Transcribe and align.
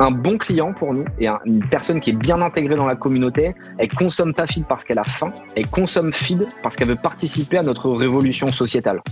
un 0.00 0.10
bon 0.10 0.38
client 0.38 0.72
pour 0.72 0.94
nous 0.94 1.04
et 1.18 1.28
une 1.44 1.62
personne 1.68 2.00
qui 2.00 2.10
est 2.10 2.14
bien 2.14 2.40
intégrée 2.40 2.74
dans 2.74 2.86
la 2.86 2.96
communauté, 2.96 3.54
elle 3.78 3.90
consomme 3.90 4.32
pas 4.32 4.46
feed 4.46 4.64
parce 4.66 4.82
qu'elle 4.82 4.98
a 4.98 5.04
faim, 5.04 5.32
elle 5.54 5.68
consomme 5.68 6.10
feed 6.10 6.48
parce 6.62 6.74
qu'elle 6.74 6.88
veut 6.88 6.96
participer 6.96 7.58
à 7.58 7.62
notre 7.62 7.90
révolution 7.90 8.50
sociétale. 8.50 9.02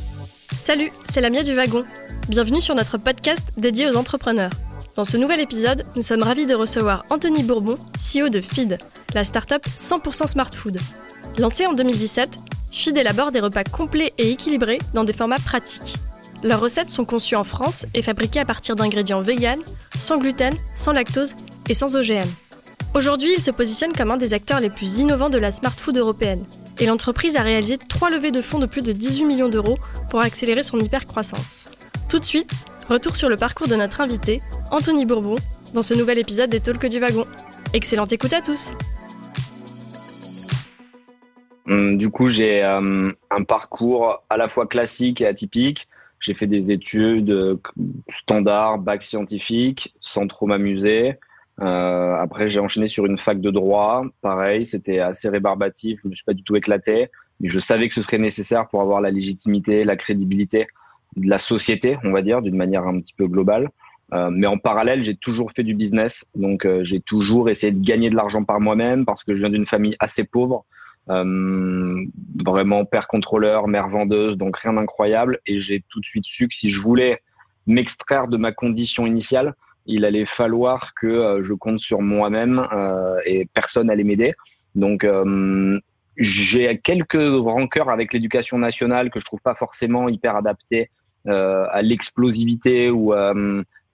Salut, 0.60 0.90
c'est 1.04 1.20
Lamia 1.20 1.42
du 1.42 1.54
Wagon. 1.54 1.84
Bienvenue 2.28 2.62
sur 2.62 2.74
notre 2.74 2.96
podcast 2.96 3.46
dédié 3.58 3.88
aux 3.88 3.96
entrepreneurs. 3.96 4.50
Dans 4.96 5.04
ce 5.04 5.18
nouvel 5.18 5.40
épisode, 5.40 5.84
nous 5.94 6.02
sommes 6.02 6.22
ravis 6.22 6.46
de 6.46 6.54
recevoir 6.54 7.04
Anthony 7.10 7.42
Bourbon, 7.42 7.76
CEO 7.94 8.30
de 8.30 8.40
Feed, 8.40 8.78
la 9.14 9.24
start-up 9.24 9.64
100% 9.76 10.26
smart 10.26 10.50
food. 10.54 10.78
Lancée 11.38 11.66
en 11.66 11.74
2017, 11.74 12.38
Feed 12.72 12.96
élabore 12.96 13.30
des 13.30 13.40
repas 13.40 13.64
complets 13.64 14.12
et 14.16 14.30
équilibrés 14.32 14.78
dans 14.94 15.04
des 15.04 15.12
formats 15.12 15.38
pratiques. 15.38 15.96
Leurs 16.44 16.60
recettes 16.60 16.90
sont 16.90 17.04
conçues 17.04 17.34
en 17.34 17.42
France 17.42 17.84
et 17.94 18.02
fabriquées 18.02 18.38
à 18.38 18.44
partir 18.44 18.76
d'ingrédients 18.76 19.20
vegan, 19.20 19.58
sans 19.98 20.18
gluten, 20.18 20.54
sans 20.72 20.92
lactose 20.92 21.34
et 21.68 21.74
sans 21.74 21.96
OGM. 21.96 22.28
Aujourd'hui, 22.94 23.32
ils 23.36 23.42
se 23.42 23.50
positionnent 23.50 23.92
comme 23.92 24.12
un 24.12 24.16
des 24.16 24.34
acteurs 24.34 24.60
les 24.60 24.70
plus 24.70 24.98
innovants 24.98 25.30
de 25.30 25.38
la 25.38 25.50
smart 25.50 25.74
food 25.76 25.96
européenne. 25.96 26.44
Et 26.78 26.86
l'entreprise 26.86 27.36
a 27.36 27.42
réalisé 27.42 27.76
trois 27.76 28.08
levées 28.08 28.30
de 28.30 28.40
fonds 28.40 28.60
de 28.60 28.66
plus 28.66 28.82
de 28.82 28.92
18 28.92 29.24
millions 29.24 29.48
d'euros 29.48 29.78
pour 30.10 30.20
accélérer 30.20 30.62
son 30.62 30.78
hyper-croissance. 30.78 31.66
Tout 32.08 32.20
de 32.20 32.24
suite, 32.24 32.52
retour 32.88 33.16
sur 33.16 33.28
le 33.28 33.36
parcours 33.36 33.66
de 33.66 33.74
notre 33.74 34.00
invité, 34.00 34.40
Anthony 34.70 35.06
Bourbon, 35.06 35.36
dans 35.74 35.82
ce 35.82 35.94
nouvel 35.94 36.18
épisode 36.18 36.50
des 36.50 36.60
Talks 36.60 36.86
du 36.86 37.00
Wagon. 37.00 37.26
Excellente 37.72 38.12
écoute 38.12 38.32
à 38.32 38.40
tous 38.40 38.70
hum, 41.66 41.98
Du 41.98 42.10
coup, 42.10 42.28
j'ai 42.28 42.62
euh, 42.62 43.12
un 43.30 43.42
parcours 43.42 44.22
à 44.30 44.36
la 44.36 44.48
fois 44.48 44.66
classique 44.66 45.20
et 45.20 45.26
atypique. 45.26 45.88
J'ai 46.20 46.34
fait 46.34 46.46
des 46.46 46.72
études 46.72 47.30
euh, 47.30 47.56
standards, 48.10 48.78
bac 48.78 49.02
scientifique, 49.02 49.94
sans 50.00 50.26
trop 50.26 50.46
m'amuser. 50.46 51.14
Euh, 51.60 52.14
après, 52.16 52.48
j'ai 52.48 52.60
enchaîné 52.60 52.88
sur 52.88 53.06
une 53.06 53.18
fac 53.18 53.40
de 53.40 53.50
droit. 53.50 54.04
Pareil, 54.20 54.64
c'était 54.64 55.00
assez 55.00 55.28
rébarbatif. 55.28 56.00
Je 56.02 56.08
ne 56.08 56.14
suis 56.14 56.24
pas 56.24 56.34
du 56.34 56.42
tout 56.42 56.56
éclaté, 56.56 57.08
mais 57.40 57.48
je 57.48 57.58
savais 57.58 57.88
que 57.88 57.94
ce 57.94 58.02
serait 58.02 58.18
nécessaire 58.18 58.68
pour 58.68 58.80
avoir 58.80 59.00
la 59.00 59.10
légitimité, 59.10 59.84
la 59.84 59.96
crédibilité 59.96 60.68
de 61.16 61.28
la 61.28 61.38
société, 61.38 61.98
on 62.04 62.12
va 62.12 62.22
dire, 62.22 62.42
d'une 62.42 62.56
manière 62.56 62.86
un 62.86 63.00
petit 63.00 63.14
peu 63.14 63.26
globale. 63.26 63.70
Euh, 64.14 64.30
mais 64.30 64.46
en 64.46 64.56
parallèle, 64.56 65.02
j'ai 65.02 65.16
toujours 65.16 65.52
fait 65.52 65.64
du 65.64 65.74
business. 65.74 66.26
Donc, 66.34 66.64
euh, 66.64 66.82
j'ai 66.82 67.00
toujours 67.00 67.50
essayé 67.50 67.72
de 67.72 67.84
gagner 67.84 68.08
de 68.08 68.16
l'argent 68.16 68.44
par 68.44 68.60
moi-même 68.60 69.04
parce 69.04 69.24
que 69.24 69.34
je 69.34 69.40
viens 69.40 69.50
d'une 69.50 69.66
famille 69.66 69.96
assez 70.00 70.24
pauvre. 70.24 70.64
Euh, 71.10 72.04
vraiment 72.44 72.84
père 72.84 73.08
contrôleur, 73.08 73.66
mère 73.66 73.88
vendeuse, 73.88 74.36
donc 74.36 74.58
rien 74.58 74.74
d'incroyable. 74.74 75.40
Et 75.46 75.60
j'ai 75.60 75.82
tout 75.88 76.00
de 76.00 76.04
suite 76.04 76.26
su 76.26 76.48
que 76.48 76.54
si 76.54 76.70
je 76.70 76.80
voulais 76.80 77.22
m'extraire 77.66 78.28
de 78.28 78.36
ma 78.36 78.52
condition 78.52 79.06
initiale, 79.06 79.54
il 79.86 80.04
allait 80.04 80.26
falloir 80.26 80.92
que 80.94 81.06
euh, 81.06 81.42
je 81.42 81.54
compte 81.54 81.80
sur 81.80 82.02
moi-même 82.02 82.66
euh, 82.72 83.18
et 83.24 83.48
personne 83.54 83.90
allait 83.90 84.04
m'aider. 84.04 84.34
Donc 84.74 85.06
j'ai 86.16 86.78
quelques 86.78 87.16
rancœurs 87.16 87.88
avec 87.88 88.12
l'éducation 88.12 88.58
nationale 88.58 89.10
que 89.10 89.18
je 89.18 89.24
trouve 89.24 89.40
pas 89.40 89.54
forcément 89.54 90.08
hyper 90.08 90.36
adaptée 90.36 90.90
à 91.26 91.82
l'explosivité 91.82 92.90
ou 92.90 93.12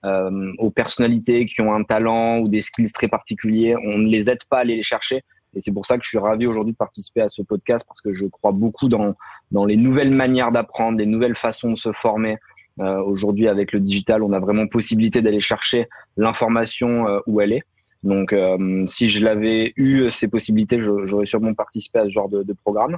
aux 0.03 0.69
personnalités 0.69 1.47
qui 1.47 1.61
ont 1.61 1.73
un 1.73 1.83
talent 1.83 2.39
ou 2.39 2.49
des 2.49 2.61
skills 2.61 2.91
très 2.91 3.07
particuliers. 3.07 3.75
On 3.77 3.97
ne 3.97 4.09
les 4.09 4.29
aide 4.29 4.43
pas 4.47 4.57
à 4.57 4.59
aller 4.59 4.75
les 4.75 4.83
chercher. 4.83 5.23
Et 5.55 5.61
c'est 5.61 5.73
pour 5.73 5.85
ça 5.85 5.97
que 5.97 6.03
je 6.03 6.09
suis 6.09 6.17
ravi 6.17 6.45
aujourd'hui 6.45 6.73
de 6.73 6.77
participer 6.77 7.21
à 7.21 7.29
ce 7.29 7.41
podcast 7.41 7.85
parce 7.87 8.01
que 8.01 8.13
je 8.13 8.25
crois 8.25 8.51
beaucoup 8.51 8.89
dans, 8.89 9.15
dans 9.51 9.65
les 9.65 9.77
nouvelles 9.77 10.13
manières 10.13 10.51
d'apprendre, 10.51 10.97
les 10.97 11.05
nouvelles 11.05 11.35
façons 11.35 11.71
de 11.71 11.77
se 11.77 11.91
former. 11.91 12.37
Euh, 12.81 13.01
aujourd'hui, 13.01 13.47
avec 13.47 13.71
le 13.71 13.79
digital, 13.79 14.21
on 14.21 14.33
a 14.33 14.39
vraiment 14.39 14.67
possibilité 14.67 15.21
d'aller 15.21 15.39
chercher 15.39 15.87
l'information 16.17 17.07
euh, 17.07 17.19
où 17.25 17.39
elle 17.39 17.53
est. 17.53 17.63
Donc, 18.03 18.33
euh, 18.33 18.83
si 18.85 19.07
je 19.07 19.23
l'avais 19.23 19.73
eu 19.77 20.11
ces 20.11 20.27
possibilités, 20.27 20.79
j'aurais 20.79 21.25
sûrement 21.25 21.53
participé 21.53 21.99
à 21.99 22.03
ce 22.03 22.09
genre 22.09 22.29
de, 22.29 22.43
de 22.43 22.53
programme. 22.53 22.97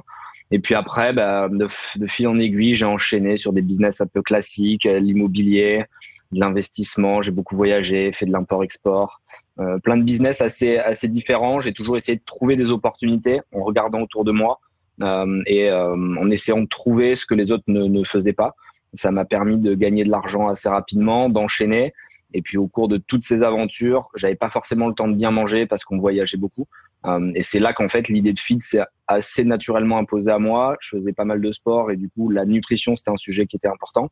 Et 0.50 0.58
puis 0.58 0.74
après, 0.74 1.12
bah, 1.12 1.48
de, 1.48 1.66
de, 1.98 2.06
fil 2.06 2.26
en 2.26 2.38
aiguille, 2.38 2.74
j'ai 2.74 2.84
enchaîné 2.84 3.36
sur 3.36 3.52
des 3.52 3.62
business 3.62 4.00
un 4.00 4.06
peu 4.06 4.20
classiques, 4.20 4.84
l'immobilier, 4.84 5.84
de 6.32 6.40
l'investissement. 6.40 7.22
J'ai 7.22 7.30
beaucoup 7.30 7.56
voyagé, 7.56 8.12
fait 8.12 8.26
de 8.26 8.32
l'import-export. 8.32 9.20
Euh, 9.60 9.78
plein 9.78 9.96
de 9.96 10.04
business 10.04 10.40
assez 10.40 10.78
assez 10.78 11.08
différents. 11.08 11.60
J'ai 11.60 11.72
toujours 11.72 11.96
essayé 11.96 12.16
de 12.16 12.22
trouver 12.24 12.54
des 12.54 12.70
opportunités 12.70 13.40
en 13.52 13.64
regardant 13.64 14.00
autour 14.02 14.24
de 14.24 14.30
moi 14.30 14.60
euh, 15.02 15.42
et 15.46 15.70
euh, 15.70 15.94
en 15.94 16.30
essayant 16.30 16.60
de 16.60 16.68
trouver 16.68 17.16
ce 17.16 17.26
que 17.26 17.34
les 17.34 17.50
autres 17.50 17.64
ne, 17.66 17.84
ne 17.84 18.04
faisaient 18.04 18.32
pas. 18.32 18.54
Ça 18.92 19.10
m'a 19.10 19.24
permis 19.24 19.58
de 19.58 19.74
gagner 19.74 20.04
de 20.04 20.10
l'argent 20.10 20.48
assez 20.48 20.68
rapidement, 20.68 21.28
d'enchaîner. 21.28 21.92
Et 22.34 22.42
puis 22.42 22.56
au 22.56 22.68
cours 22.68 22.88
de 22.88 22.98
toutes 22.98 23.24
ces 23.24 23.42
aventures, 23.42 24.10
j'avais 24.14 24.36
pas 24.36 24.50
forcément 24.50 24.86
le 24.86 24.94
temps 24.94 25.08
de 25.08 25.14
bien 25.14 25.30
manger 25.30 25.66
parce 25.66 25.82
qu'on 25.82 25.98
voyageait 25.98 26.36
beaucoup. 26.36 26.66
Euh, 27.06 27.30
et 27.34 27.42
c'est 27.42 27.60
là 27.60 27.72
qu'en 27.72 27.88
fait 27.88 28.08
l'idée 28.08 28.32
de 28.32 28.38
feed 28.38 28.62
s'est 28.62 28.82
assez 29.06 29.44
naturellement 29.44 29.98
imposée 29.98 30.30
à 30.30 30.38
moi. 30.38 30.76
Je 30.80 30.96
faisais 30.96 31.12
pas 31.12 31.24
mal 31.24 31.40
de 31.40 31.52
sport 31.52 31.90
et 31.90 31.96
du 31.96 32.08
coup 32.08 32.30
la 32.30 32.44
nutrition 32.44 32.96
c'était 32.96 33.10
un 33.10 33.16
sujet 33.16 33.46
qui 33.46 33.56
était 33.56 33.68
important. 33.68 34.10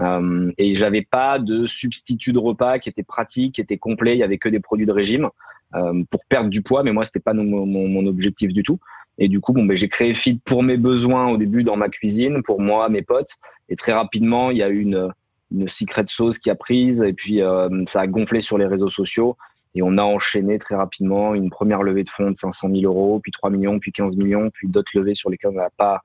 Euh, 0.00 0.52
et 0.58 0.76
j'avais 0.76 1.02
pas 1.02 1.38
de 1.38 1.66
substitut 1.66 2.32
de 2.32 2.38
repas 2.38 2.78
qui 2.78 2.88
était 2.88 3.02
pratique, 3.02 3.56
qui 3.56 3.60
était 3.60 3.78
complet. 3.78 4.14
Il 4.14 4.18
y 4.18 4.22
avait 4.22 4.38
que 4.38 4.48
des 4.48 4.60
produits 4.60 4.86
de 4.86 4.92
régime 4.92 5.28
euh, 5.74 6.04
pour 6.10 6.24
perdre 6.26 6.50
du 6.50 6.62
poids, 6.62 6.82
mais 6.84 6.92
moi 6.92 7.04
c'était 7.04 7.20
pas 7.20 7.34
mon, 7.34 8.06
objectif 8.06 8.52
du 8.52 8.62
tout. 8.62 8.78
Et 9.20 9.26
du 9.26 9.40
coup, 9.40 9.52
bon, 9.52 9.64
ben, 9.64 9.76
j'ai 9.76 9.88
créé 9.88 10.14
Feed 10.14 10.40
pour 10.44 10.62
mes 10.62 10.76
besoins 10.76 11.28
au 11.28 11.36
début 11.36 11.64
dans 11.64 11.76
ma 11.76 11.88
cuisine, 11.88 12.40
pour 12.44 12.60
moi, 12.60 12.88
mes 12.88 13.02
potes. 13.02 13.34
Et 13.68 13.74
très 13.74 13.92
rapidement, 13.92 14.52
il 14.52 14.58
y 14.58 14.62
a 14.62 14.68
eu 14.68 14.78
une, 14.78 15.12
une 15.50 15.66
secret 15.66 16.04
sauce 16.06 16.38
qui 16.38 16.50
a 16.50 16.54
prise 16.54 17.02
et 17.02 17.12
puis 17.12 17.40
ça 17.86 18.00
a 18.00 18.06
gonflé 18.06 18.40
sur 18.40 18.58
les 18.58 18.66
réseaux 18.66 18.88
sociaux. 18.88 19.36
Et 19.78 19.82
on 19.82 19.96
a 19.96 20.02
enchaîné 20.02 20.58
très 20.58 20.74
rapidement 20.74 21.36
une 21.36 21.50
première 21.50 21.84
levée 21.84 22.02
de 22.02 22.08
fonds 22.08 22.30
de 22.30 22.34
500 22.34 22.68
000 22.74 22.92
euros, 22.92 23.20
puis 23.20 23.30
3 23.30 23.50
millions, 23.50 23.78
puis 23.78 23.92
15 23.92 24.16
millions, 24.16 24.50
puis 24.50 24.66
d'autres 24.66 24.90
levées 24.94 25.14
sur 25.14 25.30
lesquelles 25.30 25.52
on 25.52 25.54
n'a 25.54 25.70
pas 25.76 26.02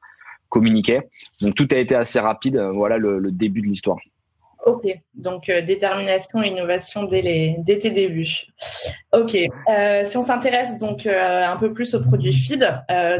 communiqué. 0.47 1.01
Donc 1.41 1.55
tout 1.55 1.67
a 1.71 1.77
été 1.77 1.95
assez 1.95 2.19
rapide. 2.19 2.59
Voilà 2.71 2.99
le, 2.99 3.31
début 3.31 3.61
de 3.61 3.65
l'histoire. 3.65 3.97
Ok, 4.67 4.83
donc 5.15 5.49
euh, 5.49 5.61
détermination 5.61 6.43
et 6.43 6.49
innovation 6.49 7.03
dès, 7.03 7.23
les, 7.23 7.55
dès 7.57 7.79
tes 7.79 7.89
débuts. 7.89 8.45
Ok, 9.11 9.35
euh, 9.35 10.05
si 10.05 10.17
on 10.17 10.21
s'intéresse 10.21 10.77
donc 10.77 11.07
euh, 11.07 11.43
un 11.43 11.57
peu 11.57 11.73
plus 11.73 11.95
au 11.95 11.99
produit 11.99 12.31
feed, 12.31 12.65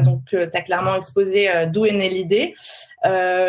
donc 0.04 0.20
tu 0.26 0.38
as 0.38 0.62
clairement 0.62 0.94
exposé 0.94 1.48
d'où 1.66 1.84
est 1.84 1.92
née 1.92 2.10
l'idée. 2.10 2.54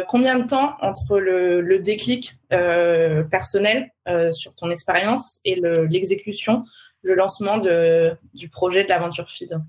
combien 0.10 0.40
de 0.40 0.48
temps 0.48 0.74
entre 0.82 1.20
le, 1.20 1.78
déclic 1.78 2.34
personnel 2.50 3.92
sur 4.32 4.56
ton 4.56 4.72
expérience 4.72 5.40
et 5.46 5.56
l'exécution, 5.90 6.64
le, 7.06 7.16
lancement 7.16 7.58
du 7.58 8.50
projet 8.50 8.84
de 8.84 8.90
l'aventure 8.90 9.30
feed 9.30 9.60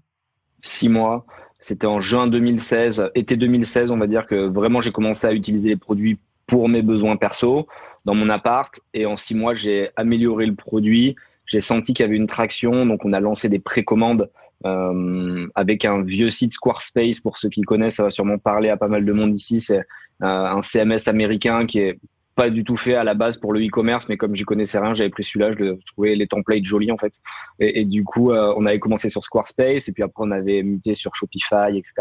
Six 0.61 0.89
mois. 0.89 1.27
C'était 1.61 1.87
en 1.87 2.01
juin 2.01 2.27
2016, 2.27 3.11
été 3.15 3.37
2016, 3.37 3.91
on 3.91 3.97
va 3.97 4.07
dire 4.07 4.27
que 4.27 4.47
vraiment 4.47 4.81
j'ai 4.81 4.93
commencé 4.93 5.27
à 5.27 5.33
utiliser 5.33 5.71
les 5.71 5.77
produits 5.77 6.19
pour 6.47 6.69
mes 6.69 6.83
besoins 6.83 7.17
perso 7.17 7.67
dans 8.05 8.15
mon 8.15 8.29
appart. 8.29 8.73
Et 8.95 9.07
en 9.07 9.17
six 9.17 9.35
mois, 9.35 9.55
j'ai 9.55 9.91
amélioré 9.97 10.47
le 10.47 10.55
produit. 10.55 11.17
J'ai 11.47 11.61
senti 11.61 11.93
qu'il 11.93 12.05
y 12.05 12.09
avait 12.09 12.17
une 12.17 12.27
traction, 12.27 12.87
donc 12.87 13.05
on 13.05 13.13
a 13.13 13.21
lancé 13.21 13.49
des 13.49 13.59
précommandes 13.59 14.31
euh, 14.65 15.47
avec 15.55 15.85
un 15.85 16.03
vieux 16.03 16.31
site 16.31 16.53
Squarespace. 16.53 17.21
Pour 17.21 17.39
ceux 17.39 17.49
qui 17.49 17.63
connaissent, 17.63 17.97
ça 17.97 18.03
va 18.03 18.11
sûrement 18.11 18.39
parler 18.39 18.69
à 18.69 18.77
pas 18.77 18.89
mal 18.89 19.05
de 19.05 19.13
monde 19.13 19.35
ici. 19.35 19.61
C'est 19.61 19.79
euh, 19.79 19.83
un 20.23 20.63
CMS 20.63 21.09
américain 21.09 21.67
qui 21.67 21.81
est 21.81 21.99
pas 22.37 22.51
du 22.51 22.63
tout 22.63 22.77
fait 22.77 22.95
à 22.95 23.03
la 23.03 23.15
base 23.15 23.39
pour 23.39 23.53
le 23.53 23.67
e-commerce, 23.67 24.09
mais 24.09 24.19
comme 24.19 24.37
j'y 24.37 24.45
connaissais 24.45 24.79
rien, 24.79 24.93
j'avais 24.93 25.11
pris 25.11 25.25
celui-là, 25.25 25.53
je, 25.59 25.75
trouvais 25.87 26.15
les 26.15 26.27
templates 26.27 26.65
jolis 26.65 26.93
en 26.93 26.99
fait. 26.99 27.15
Et, 27.59 27.85
du 27.87 28.05
coup, 28.05 28.31
euh, 28.31 28.55
on 28.57 28.67
avait 28.67 28.79
commencé 28.79 29.09
sur 29.09 29.25
Squarespace, 29.25 29.89
et 29.89 29.93
puis 29.93 30.03
après 30.03 30.23
on 30.25 30.31
avait 30.31 30.63
muté 30.63 30.95
sur 30.95 31.15
Shopify, 31.15 31.77
etc. 31.77 31.95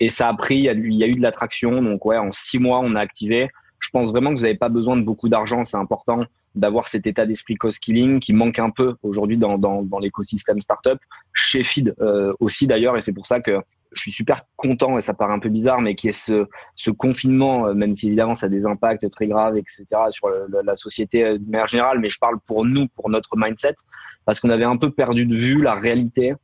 Et 0.00 0.08
ça 0.08 0.28
a 0.28 0.34
pris, 0.34 0.56
il 0.56 0.62
y 0.62 0.68
a, 0.68 0.72
il 0.72 0.94
y 0.94 1.02
a 1.02 1.08
eu 1.08 1.16
de 1.16 1.22
l'attraction, 1.22 1.82
donc 1.82 2.06
ouais, 2.06 2.16
en 2.16 2.30
six 2.30 2.58
mois 2.58 2.80
on 2.82 2.94
a 2.94 3.00
activé. 3.00 3.48
Je 3.80 3.90
pense 3.90 4.12
vraiment 4.12 4.30
que 4.30 4.36
vous 4.36 4.42
n'avez 4.42 4.56
pas 4.56 4.68
besoin 4.68 4.96
de 4.96 5.02
beaucoup 5.02 5.28
d'argent, 5.28 5.64
c'est 5.64 5.76
important 5.76 6.24
d'avoir 6.54 6.86
cet 6.86 7.08
état 7.08 7.26
d'esprit 7.26 7.56
cost-killing 7.56 8.20
qui 8.20 8.32
manque 8.32 8.60
un 8.60 8.70
peu 8.70 8.94
aujourd'hui 9.02 9.36
dans, 9.36 9.58
dans, 9.58 9.82
dans 9.82 9.98
l'écosystème 9.98 10.60
startup, 10.60 10.98
chez 11.32 11.64
Feed 11.64 11.94
euh, 12.00 12.32
aussi 12.38 12.68
d'ailleurs, 12.68 12.96
et 12.96 13.00
c'est 13.00 13.12
pour 13.12 13.26
ça 13.26 13.40
que 13.40 13.60
je 13.94 14.02
suis 14.02 14.12
super 14.12 14.42
content 14.56 14.98
et 14.98 15.00
ça 15.00 15.14
paraît 15.14 15.32
un 15.32 15.38
peu 15.38 15.48
bizarre, 15.48 15.80
mais 15.80 15.94
qui 15.94 16.08
est 16.08 16.12
ce, 16.12 16.46
ce 16.76 16.90
confinement, 16.90 17.68
euh, 17.68 17.74
même 17.74 17.94
si 17.94 18.08
évidemment 18.08 18.34
ça 18.34 18.46
a 18.46 18.48
des 18.48 18.66
impacts 18.66 19.08
très 19.10 19.26
graves, 19.26 19.56
etc., 19.56 19.86
sur 20.10 20.28
la 20.28 20.76
société 20.76 21.24
euh, 21.24 21.38
de 21.38 21.50
manière 21.50 21.66
générale, 21.66 21.98
mais 22.00 22.10
je 22.10 22.18
parle 22.18 22.38
pour 22.46 22.64
nous, 22.64 22.88
pour 22.88 23.10
notre 23.10 23.36
mindset, 23.36 23.74
parce 24.24 24.40
qu'on 24.40 24.50
avait 24.50 24.64
un 24.64 24.76
peu 24.76 24.90
perdu 24.90 25.26
de 25.26 25.36
vue 25.36 25.62
la 25.62 25.74
réalité 25.74 26.34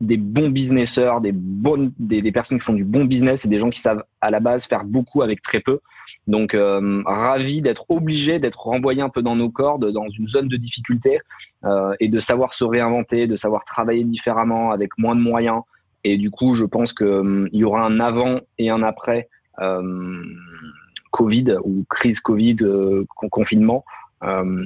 des 0.00 0.16
bons 0.16 0.48
businesseurs, 0.48 1.20
des 1.20 1.32
bonnes, 1.32 1.92
des, 1.98 2.32
personnes 2.32 2.58
qui 2.58 2.64
font 2.64 2.72
du 2.72 2.86
bon 2.86 3.04
business 3.04 3.44
et 3.44 3.48
des 3.48 3.58
gens 3.58 3.68
qui 3.68 3.80
savent 3.80 4.02
à 4.22 4.30
la 4.30 4.40
base 4.40 4.64
faire 4.64 4.84
beaucoup 4.84 5.20
avec 5.20 5.42
très 5.42 5.60
peu. 5.60 5.80
Donc 6.26 6.54
euh, 6.54 7.02
ravi 7.04 7.60
d'être 7.60 7.84
obligé 7.90 8.38
d'être 8.38 8.60
renvoyé 8.60 9.02
un 9.02 9.10
peu 9.10 9.20
dans 9.20 9.36
nos 9.36 9.50
cordes, 9.50 9.92
dans 9.92 10.08
une 10.08 10.26
zone 10.26 10.48
de 10.48 10.56
difficulté 10.56 11.20
et 12.00 12.08
de 12.08 12.18
savoir 12.18 12.54
se 12.54 12.64
réinventer, 12.64 13.26
de 13.26 13.36
savoir 13.36 13.66
travailler 13.66 14.04
différemment 14.04 14.70
avec 14.70 14.96
moins 14.96 15.14
de 15.14 15.20
moyens, 15.20 15.60
et 16.04 16.16
du 16.16 16.30
coup, 16.30 16.54
je 16.54 16.64
pense 16.64 16.92
qu'il 16.92 17.06
hum, 17.06 17.48
y 17.52 17.64
aura 17.64 17.84
un 17.84 18.00
avant 18.00 18.40
et 18.58 18.70
un 18.70 18.82
après 18.82 19.28
euh, 19.60 20.22
Covid 21.10 21.56
ou 21.64 21.84
crise 21.88 22.20
Covid, 22.20 22.56
euh, 22.62 23.04
confinement. 23.30 23.84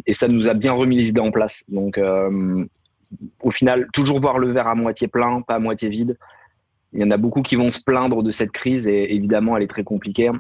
et 0.07 0.13
ça 0.13 0.29
nous 0.29 0.49
a 0.49 0.55
bien 0.55 0.73
remis 0.73 0.97
les 0.97 1.09
idées 1.11 1.21
en 1.21 1.31
place. 1.31 1.65
Donc, 1.69 1.99
au 3.43 3.51
final, 3.51 3.87
toujours 3.93 4.21
voir 4.21 4.39
le 4.39 4.51
verre 4.51 4.67
à 4.67 4.75
moitié 4.75 5.07
plein, 5.07 5.43
pas 5.43 5.55
à 5.57 5.59
moitié 5.59 5.89
vide. 5.89 6.19
Il 6.93 7.01
y 7.01 7.05
en 7.05 7.11
a 7.11 7.17
beaucoup 7.17 7.43
qui 7.43 7.57
vont 7.57 7.71
se 7.71 7.81
plaindre 7.81 8.23
de 8.23 8.31
cette 8.31 8.51
crise 8.51 8.89
et 8.89 9.15
évidemment, 9.15 9.57
elle 9.57 9.63
est 9.63 9.69
très 9.69 9.85
compliquée. 9.85 10.31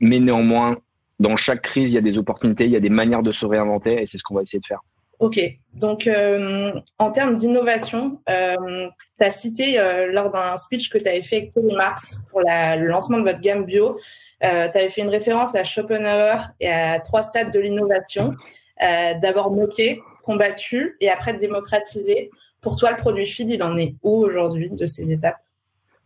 mais 0.00 0.20
néanmoins, 0.20 0.76
dans 1.20 1.36
chaque 1.36 1.62
crise, 1.62 1.92
il 1.92 1.94
y 1.94 1.98
a 1.98 2.02
des 2.02 2.18
opportunités, 2.18 2.64
il 2.64 2.72
y 2.72 2.76
a 2.76 2.80
des 2.80 2.90
manières 2.90 3.22
de 3.22 3.32
se 3.32 3.46
réinventer 3.46 4.00
et 4.00 4.06
c'est 4.06 4.18
ce 4.18 4.24
qu'on 4.24 4.34
va 4.34 4.42
essayer 4.42 4.60
de 4.60 4.66
faire. 4.66 4.82
Ok, 5.22 5.40
donc 5.74 6.08
euh, 6.08 6.72
en 6.98 7.12
termes 7.12 7.36
d'innovation, 7.36 8.18
euh, 8.28 8.88
tu 9.20 9.24
as 9.24 9.30
cité 9.30 9.78
euh, 9.78 10.10
lors 10.10 10.30
d'un 10.30 10.56
speech 10.56 10.90
que 10.90 10.98
tu 10.98 11.06
avais 11.06 11.22
fait 11.22 11.36
avec 11.36 11.52
Tony 11.52 11.76
Marx 11.76 12.26
pour 12.28 12.40
le 12.40 12.86
lancement 12.88 13.18
de 13.18 13.22
votre 13.22 13.40
gamme 13.40 13.64
bio, 13.64 13.96
tu 14.40 14.46
avais 14.48 14.90
fait 14.90 15.02
une 15.02 15.10
référence 15.10 15.54
à 15.54 15.62
Schopenhauer 15.62 16.38
et 16.58 16.68
à 16.68 16.98
trois 16.98 17.22
stades 17.22 17.52
de 17.52 17.60
l'innovation. 17.60 18.32
D'abord 18.80 19.52
moqué, 19.52 20.02
combattu 20.24 20.96
et 21.00 21.08
après 21.08 21.34
démocratisé. 21.34 22.32
Pour 22.60 22.74
toi, 22.74 22.90
le 22.90 22.96
produit 22.96 23.24
feed, 23.24 23.48
il 23.48 23.62
en 23.62 23.76
est 23.76 23.94
où 24.02 24.24
aujourd'hui 24.24 24.72
de 24.72 24.86
ces 24.86 25.12
étapes? 25.12 25.38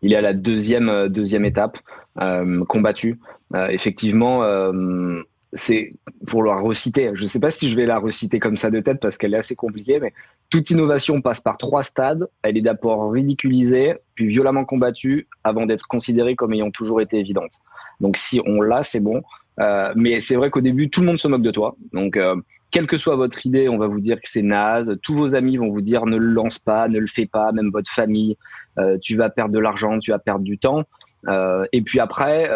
Il 0.03 0.13
est 0.13 0.17
à 0.17 0.21
la 0.21 0.35
deuxième, 0.35 1.09
deuxième 1.09 1.47
étape, 1.47 1.79
combattu. 2.69 3.19
effectivement, 3.71 4.43
c'est 5.53 5.93
pour 6.27 6.43
la 6.45 6.57
reciter. 6.57 7.11
Je 7.15 7.23
ne 7.23 7.29
sais 7.29 7.41
pas 7.41 7.51
si 7.51 7.69
je 7.69 7.77
vais 7.77 7.87
la 7.87 7.99
reciter 7.99 8.39
comme 8.39 8.57
ça 8.57 8.71
de 8.71 8.81
tête 8.81 9.01
parce 9.01 9.17
qu'elle 9.17 9.35
est 9.35 9.39
assez 9.39 9.57
compliquée, 9.57 10.01
mais 10.01 10.13
toute 10.51 10.71
innovation 10.71 11.21
passe 11.21 11.41
par 11.41 11.57
trois 11.57 11.83
stades. 11.83 12.29
Elle 12.43 12.57
est 12.57 12.63
d'abord 12.63 13.11
ridiculisée, 13.11 13.95
puis 14.15 14.27
violemment 14.27 14.65
combattue, 14.65 15.29
avant 15.45 15.67
d'être 15.67 15.87
considérée 15.87 16.35
comme 16.35 16.53
ayant 16.53 16.71
toujours 16.71 17.01
été 17.01 17.19
évidente. 17.19 17.61
Donc 18.01 18.17
si 18.17 18.41
on 18.47 18.61
l'a, 18.61 18.83
c'est 18.83 19.01
bon. 19.01 19.23
Euh, 19.61 19.93
mais 19.97 20.21
c'est 20.21 20.37
vrai 20.37 20.51
qu'au 20.51 20.61
début, 20.61 20.91
tout 20.91 21.01
le 21.01 21.07
monde 21.07 21.19
se 21.19 21.29
moque 21.29 21.43
de 21.43 21.51
toi. 21.51 21.77
Donc 21.93 22.17
euh, 22.17 22.37
quelle 22.71 22.87
que 22.87 22.99
soit 22.99 23.17
votre 23.17 23.47
idée, 23.47 23.69
on 23.69 23.79
va 23.79 23.87
vous 23.87 24.01
dire 24.01 24.21
que 24.21 24.29
c'est 24.29 24.43
naze. 24.43 24.99
Tous 25.03 25.15
vos 25.15 25.35
amis 25.35 25.57
vont 25.57 25.71
vous 25.71 25.81
dire 25.81 26.07
ne 26.07 26.17
le 26.17 26.27
lance 26.27 26.59
pas, 26.59 26.89
ne 26.89 26.99
le 26.99 27.07
fais 27.07 27.27
pas. 27.27 27.53
Même 27.53 27.71
votre 27.71 27.91
famille, 27.91 28.37
euh, 28.79 28.99
tu 29.01 29.17
vas 29.17 29.31
perdre 29.31 29.55
de 29.55 29.59
l'argent, 29.59 29.99
tu 29.99 30.11
vas 30.11 30.19
perdre 30.19 30.45
du 30.45 30.59
temps. 30.59 30.85
et 31.73 31.83
puis 31.83 31.99
après, 31.99 32.49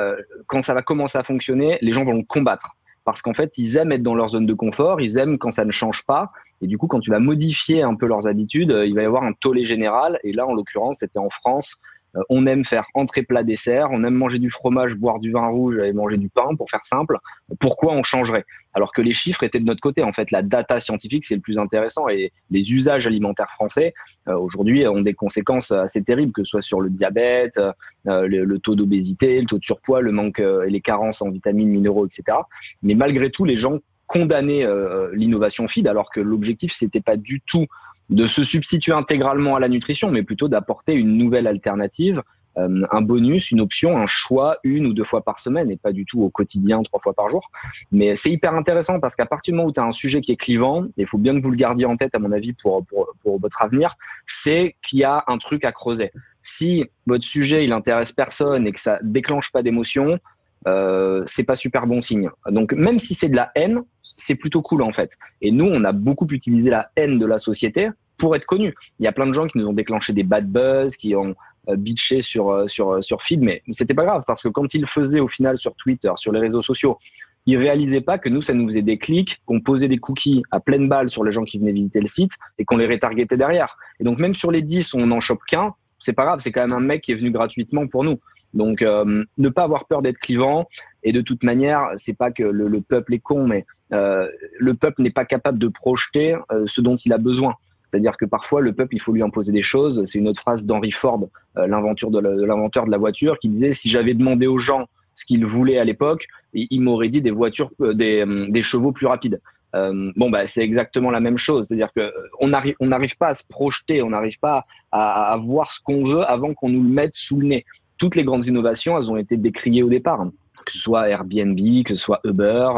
quand 0.46 0.62
ça 0.62 0.74
va 0.74 0.82
commencer 0.82 1.18
à 1.18 1.24
fonctionner, 1.24 1.78
les 1.82 1.92
gens 1.92 2.04
vont 2.04 2.14
le 2.14 2.22
combattre 2.22 2.76
parce 3.10 3.22
qu'en 3.22 3.34
fait, 3.34 3.58
ils 3.58 3.76
aiment 3.76 3.92
être 3.92 4.02
dans 4.02 4.14
leur 4.14 4.28
zone 4.28 4.46
de 4.46 4.54
confort, 4.54 5.00
ils 5.00 5.18
aiment 5.18 5.38
quand 5.38 5.50
ça 5.50 5.64
ne 5.64 5.70
change 5.70 6.04
pas. 6.04 6.30
Et 6.60 6.66
du 6.66 6.78
coup, 6.78 6.86
quand 6.86 7.00
tu 7.00 7.10
vas 7.10 7.18
modifier 7.18 7.82
un 7.82 7.94
peu 7.94 8.06
leurs 8.06 8.26
habitudes, 8.26 8.70
euh, 8.70 8.86
il 8.86 8.94
va 8.94 9.02
y 9.02 9.06
avoir 9.06 9.24
un 9.24 9.32
tollé 9.32 9.64
général. 9.64 10.18
Et 10.24 10.32
là, 10.32 10.46
en 10.46 10.54
l'occurrence, 10.54 10.98
c'était 11.00 11.18
en 11.18 11.30
France. 11.30 11.80
Euh, 12.16 12.22
on 12.28 12.46
aime 12.46 12.64
faire 12.64 12.86
entrée 12.94 13.22
plat 13.22 13.42
dessert, 13.42 13.88
on 13.90 14.04
aime 14.04 14.14
manger 14.14 14.38
du 14.38 14.50
fromage, 14.50 14.96
boire 14.96 15.20
du 15.20 15.32
vin 15.32 15.46
rouge 15.48 15.78
et 15.78 15.92
manger 15.92 16.16
du 16.16 16.28
pain 16.28 16.54
pour 16.56 16.70
faire 16.70 16.84
simple. 16.84 17.16
Pourquoi 17.58 17.92
on 17.92 18.02
changerait? 18.02 18.44
Alors 18.74 18.92
que 18.92 19.02
les 19.02 19.12
chiffres 19.12 19.42
étaient 19.42 19.58
de 19.58 19.64
notre 19.64 19.80
côté. 19.80 20.02
En 20.02 20.12
fait, 20.12 20.30
la 20.30 20.42
data 20.42 20.80
scientifique 20.80 21.24
c'est 21.24 21.34
le 21.34 21.40
plus 21.40 21.58
intéressant 21.58 22.08
et 22.08 22.32
les 22.50 22.72
usages 22.72 23.06
alimentaires 23.06 23.50
français 23.50 23.94
euh, 24.28 24.36
aujourd'hui 24.36 24.86
ont 24.86 25.02
des 25.02 25.14
conséquences 25.14 25.72
assez 25.72 26.02
terribles, 26.02 26.32
que 26.32 26.44
ce 26.44 26.50
soit 26.50 26.62
sur 26.62 26.80
le 26.80 26.90
diabète, 26.90 27.58
euh, 27.58 28.26
le, 28.26 28.58
taux 28.58 28.74
d'obésité, 28.74 29.40
le 29.40 29.46
taux 29.46 29.58
de 29.58 29.64
surpoids, 29.64 30.00
le 30.00 30.12
manque 30.12 30.40
et 30.40 30.70
les 30.70 30.80
carences 30.80 31.22
en 31.22 31.30
vitamines, 31.30 31.68
minéraux, 31.68 32.06
etc. 32.06 32.38
Mais 32.82 32.94
malgré 32.94 33.30
tout, 33.30 33.44
les 33.44 33.56
gens 33.56 33.78
condamnaient 34.06 34.66
l'innovation 35.12 35.68
feed 35.68 35.86
alors 35.86 36.10
que 36.10 36.20
l'objectif 36.20 36.72
c'était 36.72 37.00
pas 37.00 37.16
du 37.16 37.40
tout 37.40 37.66
de 38.10 38.26
se 38.26 38.44
substituer 38.44 38.92
intégralement 38.92 39.56
à 39.56 39.60
la 39.60 39.68
nutrition, 39.68 40.10
mais 40.10 40.22
plutôt 40.22 40.48
d'apporter 40.48 40.94
une 40.94 41.16
nouvelle 41.16 41.46
alternative, 41.46 42.22
euh, 42.58 42.84
un 42.90 43.00
bonus, 43.00 43.52
une 43.52 43.60
option, 43.60 43.96
un 43.96 44.06
choix 44.06 44.58
une 44.64 44.86
ou 44.86 44.92
deux 44.92 45.04
fois 45.04 45.22
par 45.22 45.38
semaine 45.38 45.70
et 45.70 45.76
pas 45.76 45.92
du 45.92 46.04
tout 46.04 46.20
au 46.20 46.30
quotidien 46.30 46.82
trois 46.82 46.98
fois 46.98 47.12
par 47.12 47.28
jour. 47.28 47.48
Mais 47.92 48.16
c'est 48.16 48.30
hyper 48.30 48.54
intéressant 48.54 48.98
parce 48.98 49.14
qu'à 49.14 49.26
partir 49.26 49.52
du 49.52 49.56
moment 49.56 49.68
où 49.68 49.72
tu 49.72 49.78
as 49.78 49.84
un 49.84 49.92
sujet 49.92 50.20
qui 50.20 50.32
est 50.32 50.36
clivant, 50.36 50.86
il 50.96 51.06
faut 51.06 51.18
bien 51.18 51.38
que 51.38 51.44
vous 51.44 51.52
le 51.52 51.56
gardiez 51.56 51.86
en 51.86 51.96
tête 51.96 52.14
à 52.16 52.18
mon 52.18 52.32
avis 52.32 52.52
pour, 52.52 52.84
pour, 52.84 53.14
pour 53.22 53.40
votre 53.40 53.62
avenir, 53.62 53.94
c'est 54.26 54.74
qu'il 54.82 54.98
y 54.98 55.04
a 55.04 55.22
un 55.28 55.38
truc 55.38 55.64
à 55.64 55.70
creuser. 55.70 56.10
Si 56.42 56.86
votre 57.06 57.24
sujet 57.24 57.64
il 57.64 57.72
intéresse 57.72 58.10
personne 58.10 58.66
et 58.66 58.72
que 58.72 58.80
ça 58.80 58.98
déclenche 59.02 59.52
pas 59.52 59.62
d'émotion, 59.62 60.18
euh, 60.66 61.22
c'est 61.26 61.44
pas 61.44 61.56
super 61.56 61.86
bon 61.86 62.02
signe. 62.02 62.30
Donc 62.50 62.72
même 62.72 62.98
si 62.98 63.14
c'est 63.14 63.28
de 63.28 63.36
la 63.36 63.50
haine, 63.54 63.82
c'est 64.02 64.34
plutôt 64.34 64.62
cool 64.62 64.82
en 64.82 64.92
fait. 64.92 65.16
Et 65.40 65.50
nous, 65.50 65.66
on 65.66 65.84
a 65.84 65.92
beaucoup 65.92 66.26
utilisé 66.30 66.70
la 66.70 66.90
haine 66.96 67.18
de 67.18 67.26
la 67.26 67.38
société 67.38 67.90
pour 68.18 68.36
être 68.36 68.44
connu. 68.44 68.74
Il 68.98 69.04
y 69.04 69.08
a 69.08 69.12
plein 69.12 69.26
de 69.26 69.32
gens 69.32 69.46
qui 69.46 69.58
nous 69.58 69.66
ont 69.66 69.72
déclenché 69.72 70.12
des 70.12 70.22
bad 70.22 70.46
buzz, 70.50 70.96
qui 70.96 71.16
ont 71.16 71.34
euh, 71.68 71.76
bitché 71.76 72.20
sur 72.20 72.50
euh, 72.50 72.66
sur 72.66 73.02
sur 73.02 73.22
feed, 73.22 73.42
mais 73.42 73.62
c'était 73.70 73.94
pas 73.94 74.04
grave 74.04 74.24
parce 74.26 74.42
que 74.42 74.48
quand 74.48 74.72
ils 74.74 74.86
faisaient 74.86 75.20
au 75.20 75.28
final 75.28 75.56
sur 75.56 75.74
Twitter, 75.76 76.12
sur 76.16 76.32
les 76.32 76.40
réseaux 76.40 76.62
sociaux, 76.62 76.98
ils 77.46 77.56
réalisaient 77.56 78.00
pas 78.02 78.18
que 78.18 78.28
nous, 78.28 78.42
ça 78.42 78.52
nous 78.52 78.66
faisait 78.68 78.82
des 78.82 78.98
clics, 78.98 79.40
qu'on 79.46 79.60
posait 79.60 79.88
des 79.88 79.98
cookies 79.98 80.42
à 80.50 80.60
pleine 80.60 80.88
balle 80.88 81.10
sur 81.10 81.24
les 81.24 81.32
gens 81.32 81.44
qui 81.44 81.58
venaient 81.58 81.72
visiter 81.72 82.00
le 82.00 82.06
site 82.06 82.32
et 82.58 82.64
qu'on 82.64 82.76
les 82.76 82.86
retargetait 82.86 83.36
derrière. 83.36 83.76
Et 83.98 84.04
donc 84.04 84.18
même 84.18 84.34
sur 84.34 84.50
les 84.50 84.62
10, 84.62 84.94
on 84.94 85.06
n'en 85.06 85.20
chope 85.20 85.40
qu'un, 85.48 85.74
c'est 85.98 86.12
pas 86.12 86.24
grave, 86.24 86.40
c'est 86.40 86.52
quand 86.52 86.60
même 86.60 86.72
un 86.72 86.80
mec 86.80 87.02
qui 87.02 87.12
est 87.12 87.16
venu 87.16 87.30
gratuitement 87.30 87.86
pour 87.86 88.04
nous. 88.04 88.18
Donc 88.52 88.82
ne 88.82 89.48
pas 89.48 89.62
avoir 89.62 89.86
peur 89.86 90.02
d'être 90.02 90.18
clivant 90.18 90.66
et 91.02 91.12
de 91.12 91.20
toute 91.20 91.44
manière, 91.44 91.90
c'est 91.96 92.16
pas 92.16 92.30
que 92.30 92.42
le, 92.42 92.68
le, 92.68 92.80
peuple 92.80 93.14
est 93.14 93.18
con, 93.20 93.46
mais 93.46 93.64
euh, 93.92 94.28
le 94.58 94.74
peuple 94.74 95.02
n'est 95.02 95.10
pas 95.10 95.24
capable 95.24 95.58
de 95.58 95.68
projeter 95.68 96.36
euh, 96.52 96.64
ce 96.66 96.80
dont 96.80 96.96
il 96.96 97.12
a 97.12 97.18
besoin. 97.18 97.54
C'est-à-dire 97.86 98.16
que 98.16 98.24
parfois 98.24 98.60
le 98.60 98.72
peuple, 98.72 98.94
il 98.94 99.00
faut 99.00 99.12
lui 99.12 99.22
imposer 99.22 99.52
des 99.52 99.62
choses. 99.62 100.04
C'est 100.04 100.18
une 100.18 100.28
autre 100.28 100.40
phrase 100.40 100.64
d'Henry 100.64 100.92
Ford, 100.92 101.20
euh, 101.56 101.66
l'inventeur 101.66 102.10
de 102.10 102.90
la 102.90 102.98
voiture, 102.98 103.38
qui 103.38 103.48
disait 103.48 103.72
si 103.72 103.88
j'avais 103.88 104.14
demandé 104.14 104.46
aux 104.46 104.58
gens 104.58 104.86
ce 105.14 105.24
qu'ils 105.24 105.44
voulaient 105.44 105.78
à 105.78 105.84
l'époque, 105.84 106.26
ils 106.54 106.80
m'auraient 106.80 107.08
dit 107.08 107.20
des 107.20 107.30
voitures, 107.30 107.70
des, 107.80 108.62
chevaux 108.62 108.92
plus 108.92 109.06
rapides. 109.06 109.40
Euh, 109.76 110.10
bon 110.16 110.30
bah 110.30 110.48
c'est 110.48 110.62
exactement 110.62 111.12
la 111.12 111.20
même 111.20 111.38
chose, 111.38 111.66
c'est-à-dire 111.68 111.92
que 111.94 112.12
on 112.40 112.48
n'arrive 112.48 112.74
on 112.80 112.88
n'arrive 112.88 113.16
pas 113.16 113.28
à 113.28 113.34
se 113.34 113.44
projeter, 113.48 114.02
on 114.02 114.10
n'arrive 114.10 114.40
pas 114.40 114.64
à, 114.90 115.32
à, 115.32 115.36
voir 115.36 115.70
ce 115.70 115.78
qu'on 115.80 116.04
veut 116.04 116.28
avant 116.28 116.54
qu'on 116.54 116.70
nous 116.70 116.82
le 116.82 116.88
mette 116.88 117.14
sous 117.14 117.38
le 117.38 117.46
nez. 117.46 117.64
Toutes 118.00 118.16
les 118.16 118.24
grandes 118.24 118.46
innovations, 118.46 118.98
elles 118.98 119.10
ont 119.10 119.16
été 119.16 119.36
décriées 119.36 119.84
au 119.84 119.88
départ 119.88 120.26
que 120.66 120.72
ce 120.72 120.78
soit 120.78 121.08
Airbnb, 121.08 121.58
que 121.84 121.94
ce 121.94 122.02
soit 122.02 122.20
Uber, 122.22 122.68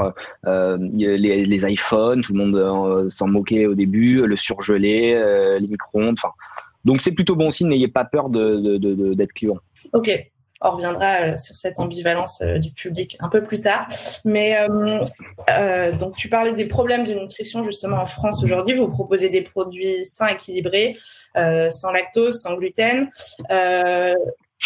euh, 0.47 0.79
les, 0.93 1.45
les, 1.45 1.73
iPhones, 1.73 2.23
tout 2.23 2.33
le 2.33 2.39
monde 2.39 2.55
euh, 2.55 3.11
s'en 3.11 3.27
moquait 3.27 3.67
au 3.67 3.75
début, 3.75 4.25
le 4.25 4.37
surgelé, 4.37 5.15
euh, 5.15 5.59
les 5.59 5.67
micro-ondes. 5.67 6.17
Donc 6.85 7.03
c'est 7.03 7.13
plutôt 7.13 7.35
bon 7.35 7.51
signe, 7.51 7.69
n'ayez 7.69 7.89
pas 7.89 8.05
peur 8.05 8.31
d'être 8.31 9.33
client. 9.33 9.59
Ok, 9.93 10.11
on 10.63 10.71
reviendra 10.71 11.23
euh, 11.23 11.37
sur 11.37 11.57
cette 11.57 11.79
ambivalence 11.81 12.41
euh, 12.41 12.59
du 12.59 12.71
public 12.71 13.17
un 13.21 13.29
peu 13.29 13.43
plus 13.43 13.61
tard. 13.61 13.89
Mais 14.25 14.57
euh, 14.59 15.93
donc 15.93 16.17
tu 16.17 16.29
parlais 16.29 16.53
des 16.53 16.67
problèmes 16.67 17.05
de 17.05 17.15
nutrition 17.15 17.65
justement 17.65 17.99
en 17.99 18.07
France 18.07 18.43
aujourd'hui. 18.45 18.75
Vous 18.75 18.89
proposez 18.89 19.29
des 19.29 19.43
produits 19.43 20.05
sains, 20.05 20.29
équilibrés, 20.29 20.97
sans 21.35 21.93
lactose, 21.93 22.41
sans 22.41 22.55
gluten. 22.55 23.11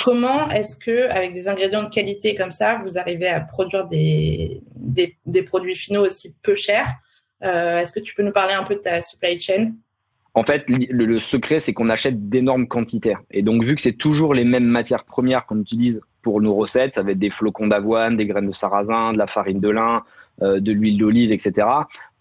Comment 0.04 0.50
est-ce 0.50 0.76
que, 0.76 1.08
avec 1.10 1.32
des 1.32 1.48
ingrédients 1.48 1.82
de 1.82 1.88
qualité 1.88 2.34
comme 2.34 2.50
ça, 2.50 2.78
vous 2.82 2.98
arrivez 2.98 3.28
à 3.28 3.40
produire 3.40 3.86
des, 3.86 4.60
des, 4.74 5.42
produits 5.42 5.74
finaux 5.74 6.04
aussi 6.04 6.34
peu 6.42 6.54
chers 6.54 6.86
euh, 7.42 7.78
Est-ce 7.78 7.92
que 7.92 8.00
tu 8.00 8.14
peux 8.14 8.22
nous 8.22 8.32
parler 8.32 8.54
un 8.54 8.62
peu 8.62 8.74
de 8.74 8.80
ta 8.80 9.00
supply 9.00 9.38
chain? 9.38 9.72
En 10.34 10.44
fait, 10.44 10.68
le, 10.68 11.18
secret, 11.18 11.58
c'est 11.58 11.72
qu'on 11.72 11.88
achète 11.88 12.28
d'énormes 12.28 12.68
quantités. 12.68 13.16
Et 13.30 13.42
donc, 13.42 13.64
vu 13.64 13.74
que 13.74 13.80
c'est 13.80 13.94
toujours 13.94 14.34
les 14.34 14.44
mêmes 14.44 14.66
matières 14.66 15.04
premières 15.04 15.46
qu'on 15.46 15.60
utilise 15.60 16.02
pour 16.20 16.42
nos 16.42 16.54
recettes, 16.54 16.94
ça 16.94 17.02
va 17.02 17.12
être 17.12 17.18
des 17.18 17.30
flocons 17.30 17.66
d'avoine, 17.66 18.18
des 18.18 18.26
graines 18.26 18.48
de 18.48 18.52
sarrasin, 18.52 19.14
de 19.14 19.18
la 19.18 19.26
farine 19.26 19.60
de 19.60 19.70
lin, 19.70 20.04
euh, 20.42 20.60
de 20.60 20.72
l'huile 20.72 20.98
d'olive, 20.98 21.32
etc. 21.32 21.66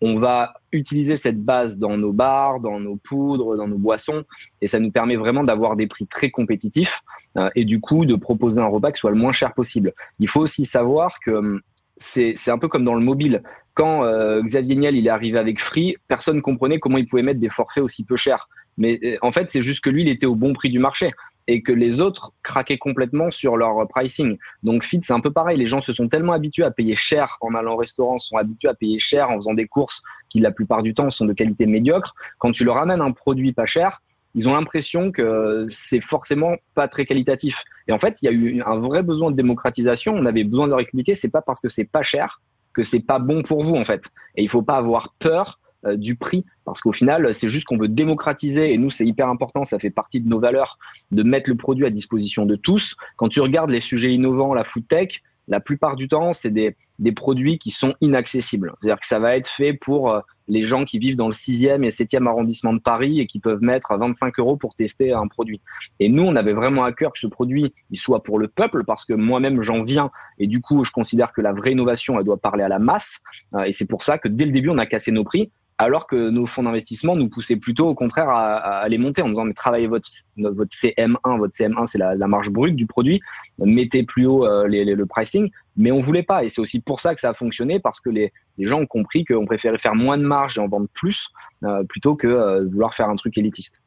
On 0.01 0.19
va 0.19 0.53
utiliser 0.71 1.15
cette 1.15 1.41
base 1.41 1.77
dans 1.77 1.97
nos 1.97 2.11
bars, 2.11 2.59
dans 2.59 2.79
nos 2.79 2.97
poudres, 2.97 3.55
dans 3.55 3.67
nos 3.67 3.77
boissons, 3.77 4.23
et 4.61 4.67
ça 4.67 4.79
nous 4.79 4.91
permet 4.91 5.15
vraiment 5.15 5.43
d'avoir 5.43 5.75
des 5.75 5.87
prix 5.87 6.05
très 6.05 6.31
compétitifs 6.31 7.01
euh, 7.37 7.49
et 7.55 7.65
du 7.65 7.79
coup 7.79 8.05
de 8.05 8.15
proposer 8.15 8.61
un 8.61 8.67
repas 8.67 8.91
qui 8.91 8.99
soit 8.99 9.11
le 9.11 9.17
moins 9.17 9.31
cher 9.31 9.53
possible. 9.53 9.93
Il 10.19 10.27
faut 10.27 10.41
aussi 10.41 10.65
savoir 10.65 11.19
que 11.19 11.31
hum, 11.31 11.61
c'est 11.97 12.49
un 12.49 12.57
peu 12.57 12.67
comme 12.67 12.83
dans 12.83 12.95
le 12.95 13.03
mobile. 13.03 13.41
Quand 13.73 14.03
euh, 14.03 14.41
Xavier 14.41 14.75
Niel 14.75 14.95
il 14.95 15.07
est 15.07 15.09
arrivé 15.09 15.37
avec 15.37 15.61
Free, 15.61 15.95
personne 16.07 16.41
comprenait 16.41 16.79
comment 16.79 16.97
il 16.97 17.05
pouvait 17.05 17.23
mettre 17.23 17.39
des 17.39 17.49
forfaits 17.49 17.83
aussi 17.83 18.03
peu 18.03 18.17
chers. 18.17 18.49
Mais 18.77 19.17
en 19.21 19.31
fait, 19.31 19.49
c'est 19.49 19.61
juste 19.61 19.81
que 19.81 19.89
lui, 19.89 20.01
il 20.01 20.09
était 20.09 20.25
au 20.25 20.35
bon 20.35 20.51
prix 20.51 20.69
du 20.69 20.79
marché 20.79 21.13
et 21.47 21.61
que 21.61 21.71
les 21.71 22.01
autres 22.01 22.31
craquaient 22.43 22.77
complètement 22.77 23.29
sur 23.31 23.57
leur 23.57 23.87
pricing. 23.87 24.37
Donc 24.63 24.83
Fit, 24.83 24.99
c'est 25.03 25.13
un 25.13 25.19
peu 25.19 25.31
pareil. 25.31 25.57
Les 25.57 25.67
gens 25.67 25.79
se 25.79 25.93
sont 25.93 26.07
tellement 26.07 26.33
habitués 26.33 26.63
à 26.63 26.71
payer 26.71 26.95
cher 26.95 27.37
en 27.41 27.53
allant 27.53 27.73
au 27.73 27.77
restaurant, 27.77 28.17
sont 28.17 28.37
habitués 28.37 28.69
à 28.69 28.73
payer 28.73 28.99
cher 28.99 29.29
en 29.29 29.35
faisant 29.35 29.53
des 29.53 29.67
courses 29.67 30.01
qui 30.29 30.39
la 30.39 30.51
plupart 30.51 30.81
du 30.81 30.93
temps 30.93 31.09
sont 31.09 31.25
de 31.25 31.33
qualité 31.33 31.65
médiocre. 31.65 32.15
Quand 32.39 32.51
tu 32.51 32.63
leur 32.63 32.77
amènes 32.77 33.01
un 33.01 33.11
produit 33.11 33.53
pas 33.53 33.65
cher, 33.65 34.01
ils 34.33 34.49
ont 34.49 34.53
l'impression 34.53 35.11
que 35.11 35.65
c'est 35.69 36.01
forcément 36.01 36.55
pas 36.73 36.87
très 36.87 37.05
qualitatif. 37.05 37.63
Et 37.87 37.93
en 37.93 37.99
fait, 37.99 38.21
il 38.21 38.25
y 38.25 38.27
a 38.27 38.31
eu 38.31 38.61
un 38.65 38.77
vrai 38.79 39.01
besoin 39.01 39.31
de 39.31 39.35
démocratisation. 39.35 40.13
On 40.13 40.25
avait 40.25 40.43
besoin 40.43 40.65
de 40.65 40.71
leur 40.71 40.81
expliquer, 40.81 41.15
c'est 41.15 41.31
pas 41.31 41.41
parce 41.41 41.61
que 41.61 41.69
c'est 41.69 41.85
pas 41.85 42.01
cher 42.01 42.41
que 42.73 42.83
c'est 42.83 42.99
pas 42.99 43.19
bon 43.19 43.41
pour 43.41 43.63
vous 43.63 43.75
en 43.75 43.85
fait. 43.85 44.09
Et 44.35 44.43
il 44.43 44.49
faut 44.49 44.61
pas 44.61 44.75
avoir 44.75 45.13
peur 45.19 45.59
euh, 45.85 45.95
du 45.95 46.15
prix 46.15 46.45
parce 46.63 46.81
qu'au 46.81 46.91
final 46.91 47.33
c'est 47.33 47.49
juste 47.49 47.67
qu'on 47.67 47.77
veut 47.77 47.87
démocratiser 47.87 48.73
et 48.73 48.77
nous 48.77 48.89
c'est 48.89 49.05
hyper 49.05 49.29
important 49.29 49.65
ça 49.65 49.79
fait 49.79 49.89
partie 49.89 50.21
de 50.21 50.27
nos 50.27 50.39
valeurs 50.39 50.77
de 51.11 51.23
mettre 51.23 51.49
le 51.49 51.55
produit 51.55 51.85
à 51.85 51.89
disposition 51.89 52.45
de 52.45 52.55
tous 52.55 52.95
quand 53.17 53.29
tu 53.29 53.41
regardes 53.41 53.71
les 53.71 53.79
sujets 53.79 54.13
innovants 54.13 54.53
la 54.53 54.63
food 54.63 54.87
tech 54.87 55.21
la 55.47 55.59
plupart 55.59 55.95
du 55.95 56.07
temps 56.07 56.33
c'est 56.33 56.51
des 56.51 56.75
des 56.99 57.11
produits 57.11 57.57
qui 57.57 57.71
sont 57.71 57.93
inaccessibles. 58.01 58.73
C'est-à-dire 58.79 58.99
que 58.99 59.05
ça 59.05 59.19
va 59.19 59.35
être 59.35 59.47
fait 59.47 59.73
pour 59.73 60.11
euh, 60.11 60.21
les 60.47 60.63
gens 60.63 60.85
qui 60.85 60.99
vivent 60.99 61.15
dans 61.15 61.27
le 61.27 61.33
6e 61.33 61.83
et 61.83 61.89
7e 61.89 62.27
arrondissement 62.27 62.73
de 62.73 62.79
Paris 62.79 63.19
et 63.19 63.25
qui 63.25 63.39
peuvent 63.39 63.61
mettre 63.61 63.95
25 63.97 64.39
euros 64.39 64.57
pour 64.57 64.75
tester 64.75 65.11
un 65.11 65.27
produit. 65.27 65.59
Et 65.99 66.09
nous, 66.09 66.23
on 66.23 66.35
avait 66.35 66.53
vraiment 66.53 66.83
à 66.83 66.93
cœur 66.93 67.11
que 67.11 67.19
ce 67.19 67.27
produit 67.27 67.73
il 67.91 67.97
soit 67.97 68.23
pour 68.23 68.39
le 68.39 68.47
peuple 68.47 68.83
parce 68.85 69.05
que 69.05 69.13
moi-même 69.13 69.61
j'en 69.61 69.83
viens 69.83 70.11
et 70.37 70.47
du 70.47 70.61
coup 70.61 70.83
je 70.83 70.91
considère 70.91 71.33
que 71.33 71.41
la 71.41 71.51
vraie 71.51 71.71
innovation 71.71 72.17
elle 72.19 72.25
doit 72.25 72.37
parler 72.37 72.63
à 72.63 72.67
la 72.67 72.79
masse 72.79 73.23
euh, 73.55 73.63
et 73.63 73.71
c'est 73.71 73.89
pour 73.89 74.03
ça 74.03 74.17
que 74.17 74.27
dès 74.27 74.45
le 74.45 74.51
début 74.51 74.69
on 74.69 74.77
a 74.77 74.85
cassé 74.85 75.11
nos 75.11 75.23
prix 75.23 75.51
alors 75.77 76.07
que 76.07 76.29
nos 76.29 76.45
fonds 76.45 76.63
d'investissement 76.63 77.15
nous 77.15 77.29
poussaient 77.29 77.57
plutôt 77.57 77.89
au 77.89 77.95
contraire 77.95 78.29
à, 78.29 78.55
à, 78.57 78.87
les 78.87 78.97
monter 78.97 79.21
en 79.21 79.29
disant 79.29 79.45
mais 79.45 79.53
travaillez 79.53 79.87
votre 79.87 80.07
votre 80.37 80.71
CM1 80.71 81.37
votre 81.37 81.53
CM1 81.53 81.85
c'est 81.85 81.97
la, 81.97 82.15
la, 82.15 82.27
marge 82.27 82.49
brute 82.49 82.75
du 82.75 82.87
produit 82.87 83.19
mettez 83.59 84.03
plus 84.03 84.25
haut 84.25 84.45
euh, 84.45 84.67
les, 84.67 84.85
les, 84.85 84.95
le 84.95 85.05
pricing 85.05 85.49
mais 85.75 85.91
on 85.91 85.99
voulait 85.99 86.23
pas 86.23 86.43
et 86.43 86.49
c'est 86.49 86.61
aussi 86.61 86.81
pour 86.81 87.01
ça 87.01 87.13
que 87.13 87.19
ça 87.19 87.29
a 87.29 87.33
fonctionné 87.33 87.79
parce 87.79 87.99
que 87.99 88.09
les, 88.09 88.31
les 88.57 88.67
gens 88.67 88.81
ont 88.81 88.87
compris 88.87 89.25
qu'on 89.25 89.45
préférait 89.45 89.77
faire 89.77 89.95
moins 89.95 90.17
de 90.17 90.23
marge 90.23 90.57
et 90.57 90.61
en 90.61 90.67
vendre 90.67 90.87
plus 90.93 91.29
euh, 91.63 91.83
plutôt 91.83 92.15
que 92.15 92.27
euh, 92.27 92.65
vouloir 92.65 92.93
faire 92.93 93.09
un 93.09 93.15
truc 93.15 93.37
élitiste 93.37 93.81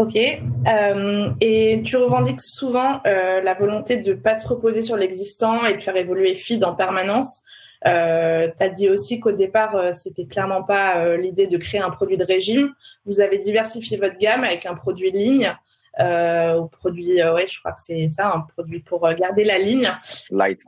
Ok. 0.00 0.16
Euh, 0.16 1.30
et 1.42 1.82
tu 1.84 1.96
revendiques 1.98 2.40
souvent 2.40 3.02
euh, 3.06 3.42
la 3.42 3.52
volonté 3.52 3.98
de 3.98 4.14
pas 4.14 4.34
se 4.34 4.48
reposer 4.48 4.80
sur 4.80 4.96
l'existant 4.96 5.66
et 5.66 5.74
de 5.76 5.82
faire 5.82 5.94
évoluer 5.94 6.34
FID 6.34 6.64
en 6.64 6.74
permanence. 6.74 7.42
Euh, 7.86 8.48
tu 8.56 8.62
as 8.62 8.68
dit 8.68 8.88
aussi 8.88 9.20
qu'au 9.20 9.32
départ, 9.32 9.74
euh, 9.74 9.92
c'était 9.92 10.26
clairement 10.26 10.62
pas 10.62 10.98
euh, 10.98 11.16
l'idée 11.16 11.46
de 11.46 11.56
créer 11.56 11.80
un 11.80 11.90
produit 11.90 12.16
de 12.16 12.24
régime. 12.24 12.74
Vous 13.06 13.20
avez 13.20 13.38
diversifié 13.38 13.96
votre 13.96 14.18
gamme 14.18 14.44
avec 14.44 14.66
un 14.66 14.74
produit 14.74 15.10
ligne. 15.10 15.54
Euh, 15.98 16.62
produit, 16.66 17.22
ouais, 17.22 17.46
je 17.48 17.58
crois 17.58 17.72
que 17.72 17.80
c'est 17.80 18.08
ça, 18.08 18.32
un 18.34 18.40
produit 18.40 18.80
pour 18.80 19.08
garder 19.14 19.44
la 19.44 19.58
ligne. 19.58 19.90
Light. 20.30 20.60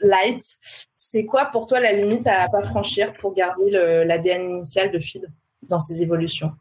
light. 0.00 0.42
C'est 0.96 1.26
quoi 1.26 1.46
pour 1.46 1.66
toi 1.66 1.80
la 1.80 1.92
limite 1.92 2.26
à 2.26 2.48
pas 2.48 2.62
franchir 2.62 3.12
pour 3.14 3.34
garder 3.34 3.70
l'ADN 3.70 4.56
initial 4.56 4.90
de 4.90 4.98
Feed 4.98 5.28
dans 5.68 5.80
ses 5.80 6.02
évolutions? 6.02 6.52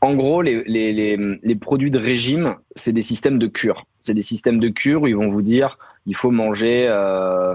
En 0.00 0.14
gros, 0.14 0.42
les, 0.42 0.62
les, 0.64 0.92
les, 0.92 1.16
les, 1.42 1.56
produits 1.56 1.90
de 1.90 1.98
régime, 1.98 2.56
c'est 2.76 2.92
des 2.92 3.02
systèmes 3.02 3.38
de 3.38 3.48
cure. 3.48 3.84
C'est 4.02 4.14
des 4.14 4.22
systèmes 4.22 4.60
de 4.60 4.68
cure 4.68 5.02
où 5.02 5.06
ils 5.08 5.16
vont 5.16 5.28
vous 5.28 5.42
dire 5.42 5.76
il 6.06 6.16
faut 6.16 6.30
manger 6.30 6.88
euh, 6.88 7.54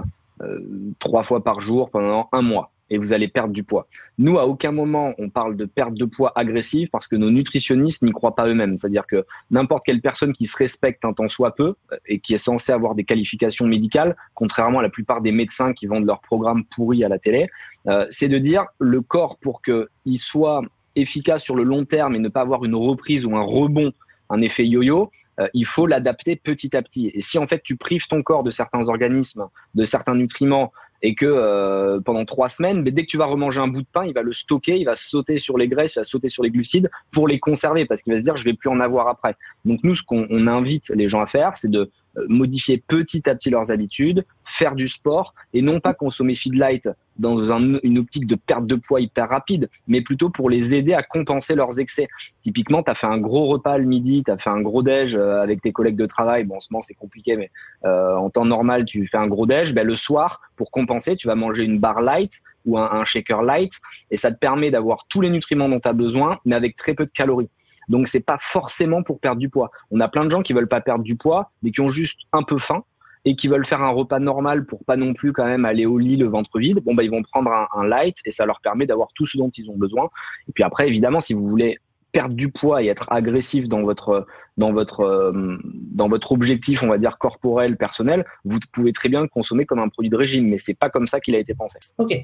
trois 0.98 1.22
fois 1.22 1.42
par 1.42 1.60
jour 1.60 1.90
pendant 1.90 2.28
un 2.32 2.42
mois 2.42 2.72
et 2.90 2.98
vous 2.98 3.12
allez 3.12 3.28
perdre 3.28 3.52
du 3.52 3.64
poids. 3.64 3.86
Nous, 4.18 4.38
à 4.38 4.46
aucun 4.46 4.70
moment, 4.70 5.14
on 5.18 5.30
parle 5.30 5.56
de 5.56 5.64
perte 5.64 5.94
de 5.94 6.04
poids 6.04 6.32
agressive 6.36 6.88
parce 6.90 7.08
que 7.08 7.16
nos 7.16 7.30
nutritionnistes 7.30 8.02
n'y 8.02 8.12
croient 8.12 8.34
pas 8.34 8.46
eux-mêmes. 8.46 8.76
C'est-à-dire 8.76 9.06
que 9.06 9.24
n'importe 9.50 9.84
quelle 9.84 10.00
personne 10.00 10.32
qui 10.32 10.46
se 10.46 10.56
respecte 10.56 11.04
un 11.04 11.12
temps 11.12 11.28
soit 11.28 11.54
peu 11.54 11.74
euh, 11.92 11.96
et 12.06 12.18
qui 12.20 12.34
est 12.34 12.38
censée 12.38 12.72
avoir 12.72 12.94
des 12.94 13.04
qualifications 13.04 13.66
médicales, 13.66 14.16
contrairement 14.34 14.80
à 14.80 14.82
la 14.82 14.90
plupart 14.90 15.20
des 15.20 15.32
médecins 15.32 15.72
qui 15.72 15.86
vendent 15.86 16.06
leurs 16.06 16.20
programmes 16.20 16.64
pourris 16.64 17.04
à 17.04 17.08
la 17.08 17.18
télé, 17.18 17.48
euh, 17.86 18.06
c'est 18.10 18.28
de 18.28 18.38
dire 18.38 18.66
le 18.78 19.00
corps 19.00 19.38
pour 19.38 19.62
qu'il 19.62 20.18
soit 20.18 20.62
efficace 20.94 21.42
sur 21.42 21.56
le 21.56 21.64
long 21.64 21.84
terme 21.84 22.14
et 22.14 22.18
ne 22.18 22.28
pas 22.28 22.42
avoir 22.42 22.64
une 22.64 22.74
reprise 22.74 23.26
ou 23.26 23.36
un 23.36 23.42
rebond, 23.42 23.92
un 24.30 24.40
effet 24.42 24.66
yo-yo, 24.66 25.10
euh, 25.40 25.48
il 25.54 25.66
faut 25.66 25.86
l'adapter 25.86 26.36
petit 26.36 26.76
à 26.76 26.82
petit. 26.82 27.10
Et 27.14 27.20
si 27.20 27.38
en 27.38 27.46
fait 27.46 27.62
tu 27.62 27.76
prives 27.76 28.06
ton 28.06 28.22
corps 28.22 28.42
de 28.42 28.50
certains 28.50 28.86
organismes, 28.88 29.46
de 29.74 29.84
certains 29.84 30.14
nutriments, 30.14 30.72
et 31.02 31.14
que 31.14 31.26
euh, 31.26 32.00
pendant 32.00 32.24
trois 32.24 32.48
semaines, 32.48 32.82
mais 32.82 32.90
dès 32.90 33.02
que 33.02 33.10
tu 33.10 33.18
vas 33.18 33.26
remanger 33.26 33.60
un 33.60 33.68
bout 33.68 33.82
de 33.82 33.86
pain, 33.92 34.06
il 34.06 34.14
va 34.14 34.22
le 34.22 34.32
stocker, 34.32 34.78
il 34.78 34.84
va 34.84 34.96
sauter 34.96 35.38
sur 35.38 35.58
les 35.58 35.68
graisses, 35.68 35.96
il 35.96 35.98
va 35.98 36.04
sauter 36.04 36.30
sur 36.30 36.42
les 36.42 36.50
glucides 36.50 36.90
pour 37.12 37.28
les 37.28 37.38
conserver, 37.38 37.84
parce 37.84 38.02
qu'il 38.02 38.12
va 38.12 38.18
se 38.18 38.22
dire 38.22 38.36
je 38.36 38.44
vais 38.44 38.54
plus 38.54 38.70
en 38.70 38.80
avoir 38.80 39.08
après. 39.08 39.36
Donc 39.66 39.80
nous, 39.82 39.94
ce 39.94 40.02
qu'on 40.02 40.46
invite 40.46 40.88
les 40.94 41.08
gens 41.08 41.20
à 41.20 41.26
faire, 41.26 41.56
c'est 41.56 41.70
de 41.70 41.90
modifier 42.28 42.82
petit 42.86 43.28
à 43.28 43.34
petit 43.34 43.50
leurs 43.50 43.70
habitudes, 43.70 44.24
faire 44.44 44.74
du 44.74 44.88
sport 44.88 45.34
et 45.52 45.62
non 45.62 45.80
pas 45.80 45.94
consommer 45.94 46.34
feed 46.34 46.54
light 46.54 46.88
dans 47.16 47.52
un, 47.52 47.78
une 47.82 47.98
optique 47.98 48.26
de 48.26 48.34
perte 48.34 48.66
de 48.66 48.74
poids 48.74 49.00
hyper 49.00 49.28
rapide, 49.28 49.68
mais 49.86 50.00
plutôt 50.00 50.30
pour 50.30 50.50
les 50.50 50.74
aider 50.74 50.94
à 50.94 51.02
compenser 51.02 51.54
leurs 51.54 51.78
excès. 51.78 52.08
Typiquement, 52.40 52.82
tu 52.82 52.90
as 52.90 52.94
fait 52.94 53.06
un 53.06 53.18
gros 53.18 53.46
repas 53.46 53.78
le 53.78 53.84
midi, 53.84 54.22
tu 54.24 54.30
as 54.30 54.38
fait 54.38 54.50
un 54.50 54.60
gros 54.60 54.82
déj 54.82 55.16
euh, 55.16 55.40
avec 55.40 55.60
tes 55.60 55.72
collègues 55.72 55.96
de 55.96 56.06
travail. 56.06 56.44
Bon, 56.44 56.56
en 56.56 56.60
ce 56.60 56.68
moment, 56.70 56.80
c'est 56.80 56.94
compliqué, 56.94 57.36
mais 57.36 57.50
euh, 57.84 58.16
en 58.16 58.30
temps 58.30 58.44
normal, 58.44 58.84
tu 58.84 59.04
fais 59.06 59.16
un 59.16 59.26
gros 59.26 59.46
déj. 59.46 59.74
Ben, 59.74 59.86
le 59.86 59.94
soir, 59.94 60.40
pour 60.56 60.70
compenser, 60.70 61.16
tu 61.16 61.26
vas 61.26 61.34
manger 61.34 61.64
une 61.64 61.78
barre 61.78 62.02
light 62.02 62.40
ou 62.64 62.78
un, 62.78 62.90
un 62.90 63.04
shaker 63.04 63.42
light 63.42 63.72
et 64.10 64.16
ça 64.16 64.32
te 64.32 64.38
permet 64.38 64.70
d'avoir 64.70 65.06
tous 65.08 65.20
les 65.20 65.30
nutriments 65.30 65.68
dont 65.68 65.80
tu 65.80 65.88
as 65.88 65.92
besoin, 65.92 66.38
mais 66.44 66.56
avec 66.56 66.76
très 66.76 66.94
peu 66.94 67.06
de 67.06 67.10
calories. 67.10 67.50
Donc 67.88 68.08
c'est 68.08 68.24
pas 68.24 68.38
forcément 68.40 69.02
pour 69.02 69.20
perdre 69.20 69.40
du 69.40 69.48
poids. 69.48 69.70
On 69.90 70.00
a 70.00 70.08
plein 70.08 70.24
de 70.24 70.30
gens 70.30 70.42
qui 70.42 70.52
veulent 70.52 70.68
pas 70.68 70.80
perdre 70.80 71.04
du 71.04 71.16
poids, 71.16 71.50
mais 71.62 71.70
qui 71.70 71.80
ont 71.80 71.90
juste 71.90 72.20
un 72.32 72.42
peu 72.42 72.58
faim 72.58 72.84
et 73.24 73.36
qui 73.36 73.48
veulent 73.48 73.64
faire 73.64 73.82
un 73.82 73.90
repas 73.90 74.18
normal 74.18 74.66
pour 74.66 74.84
pas 74.84 74.96
non 74.96 75.14
plus 75.14 75.32
quand 75.32 75.46
même 75.46 75.64
aller 75.64 75.86
au 75.86 75.98
lit 75.98 76.16
le 76.16 76.26
ventre 76.26 76.58
vide. 76.58 76.80
Bon 76.84 76.94
bah 76.94 77.02
ils 77.02 77.10
vont 77.10 77.22
prendre 77.22 77.50
un, 77.50 77.68
un 77.74 77.86
light 77.86 78.16
et 78.26 78.30
ça 78.30 78.44
leur 78.44 78.60
permet 78.60 78.86
d'avoir 78.86 79.08
tout 79.14 79.26
ce 79.26 79.38
dont 79.38 79.50
ils 79.50 79.70
ont 79.70 79.76
besoin. 79.76 80.10
Et 80.48 80.52
puis 80.52 80.62
après 80.62 80.88
évidemment 80.88 81.20
si 81.20 81.32
vous 81.32 81.48
voulez 81.48 81.78
perdre 82.14 82.34
du 82.34 82.50
poids 82.50 82.82
et 82.82 82.86
être 82.86 83.06
agressif 83.10 83.68
dans 83.68 83.82
votre 83.82 84.26
dans 84.56 84.72
votre 84.72 85.00
euh, 85.00 85.58
dans 85.64 86.08
votre 86.08 86.30
objectif 86.30 86.82
on 86.84 86.86
va 86.86 86.96
dire 86.96 87.18
corporel 87.18 87.76
personnel 87.76 88.24
vous 88.44 88.60
pouvez 88.72 88.92
très 88.92 89.08
bien 89.08 89.20
le 89.20 89.28
consommer 89.28 89.66
comme 89.66 89.80
un 89.80 89.88
produit 89.88 90.10
de 90.10 90.16
régime 90.16 90.48
mais 90.48 90.56
c'est 90.56 90.78
pas 90.78 90.90
comme 90.90 91.08
ça 91.08 91.18
qu'il 91.18 91.34
a 91.34 91.38
été 91.38 91.54
pensé 91.54 91.80
ok 91.98 92.14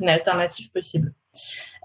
une 0.00 0.08
alternative 0.08 0.70
possible 0.72 1.12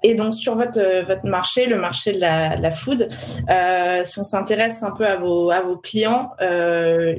et 0.03 0.15
donc 0.15 0.33
sur 0.33 0.55
votre 0.55 0.79
euh, 0.79 1.03
votre 1.03 1.25
marché, 1.25 1.65
le 1.65 1.77
marché 1.77 2.13
de 2.13 2.19
la, 2.19 2.71
food, 2.71 3.09
euh, 3.49 4.01
si 4.05 4.19
on 4.19 4.23
s'intéresse 4.23 4.83
un 4.83 4.91
peu 4.91 5.05
à 5.05 5.17
vos 5.17 5.51
à 5.51 5.61
vos 5.61 5.77
clients, 5.77 6.31
euh, 6.41 7.15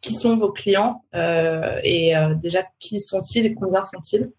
qui 0.00 0.14
sont 0.14 0.36
vos 0.36 0.50
clients 0.50 1.04
et 1.14 2.12
déjà 2.34 2.64
qui 2.80 3.00
sont-ils 3.00 3.46
et 3.46 3.54
combien 3.54 3.84
sont-ils? 3.84 4.32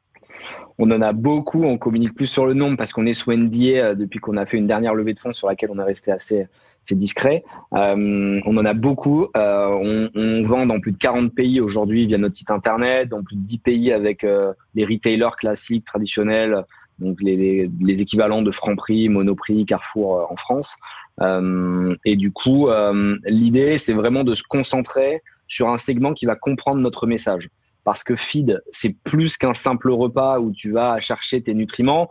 On 0.77 0.91
en 0.91 1.01
a 1.01 1.13
beaucoup, 1.13 1.63
on 1.63 1.77
communique 1.77 2.15
plus 2.15 2.25
sur 2.25 2.45
le 2.45 2.53
nombre 2.53 2.75
parce 2.75 2.91
qu'on 2.91 3.05
est 3.05 3.13
sous 3.13 3.31
NDA 3.31 3.95
depuis 3.95 4.19
qu'on 4.19 4.35
a 4.35 4.45
fait 4.45 4.57
une 4.57 4.67
dernière 4.67 4.93
levée 4.93 5.13
de 5.13 5.19
fonds 5.19 5.31
sur 5.31 5.47
laquelle 5.47 5.69
on 5.71 5.79
est 5.79 5.83
resté 5.83 6.12
assez, 6.12 6.47
assez 6.83 6.95
discret. 6.95 7.45
On 7.71 8.41
en 8.45 8.65
a 8.65 8.73
beaucoup. 8.73 9.27
On, 9.35 10.09
on, 10.13 10.43
vend 10.45 10.65
dans 10.65 10.81
plus 10.81 10.91
de 10.91 10.97
40 10.97 11.33
pays 11.33 11.62
aujourd'hui 11.62 12.07
via 12.07 12.17
notre 12.17 12.35
site 12.35 12.51
internet, 12.51 13.07
dans 13.07 13.23
plus 13.23 13.38
de 13.38 13.43
10 13.43 13.57
pays 13.59 13.93
avec 13.93 14.25
euh, 14.25 14.51
les 14.75 14.83
retailers 14.83 15.38
classiques, 15.38 15.85
traditionnels, 15.85 16.65
donc 17.03 17.22
les, 17.22 17.69
équivalents 18.01 18.41
de 18.41 18.51
Franprix, 18.51 19.10
Monoprix, 19.10 19.65
Carrefour 19.65 20.19
euh, 20.19 20.25
en 20.29 20.36
France. 20.36 20.77
Euh, 21.22 21.95
et 22.05 22.15
du 22.15 22.31
coup, 22.31 22.69
euh, 22.69 23.15
l'idée, 23.25 23.77
c'est 23.77 23.93
vraiment 23.93 24.24
de 24.24 24.33
se 24.33 24.43
concentrer 24.43 25.22
sur 25.48 25.69
un 25.69 25.77
segment 25.77 26.13
qui 26.13 26.25
va 26.25 26.36
comprendre 26.36 26.79
notre 26.79 27.05
message. 27.05 27.50
Parce 27.83 28.03
que 28.03 28.15
feed, 28.15 28.62
c'est 28.72 28.95
plus 29.03 29.38
qu'un 29.38 29.53
simple 29.53 29.91
repas 29.91 30.39
où 30.39 30.51
tu 30.51 30.72
vas 30.72 31.00
chercher 31.01 31.41
tes 31.41 31.53
nutriments. 31.53 32.10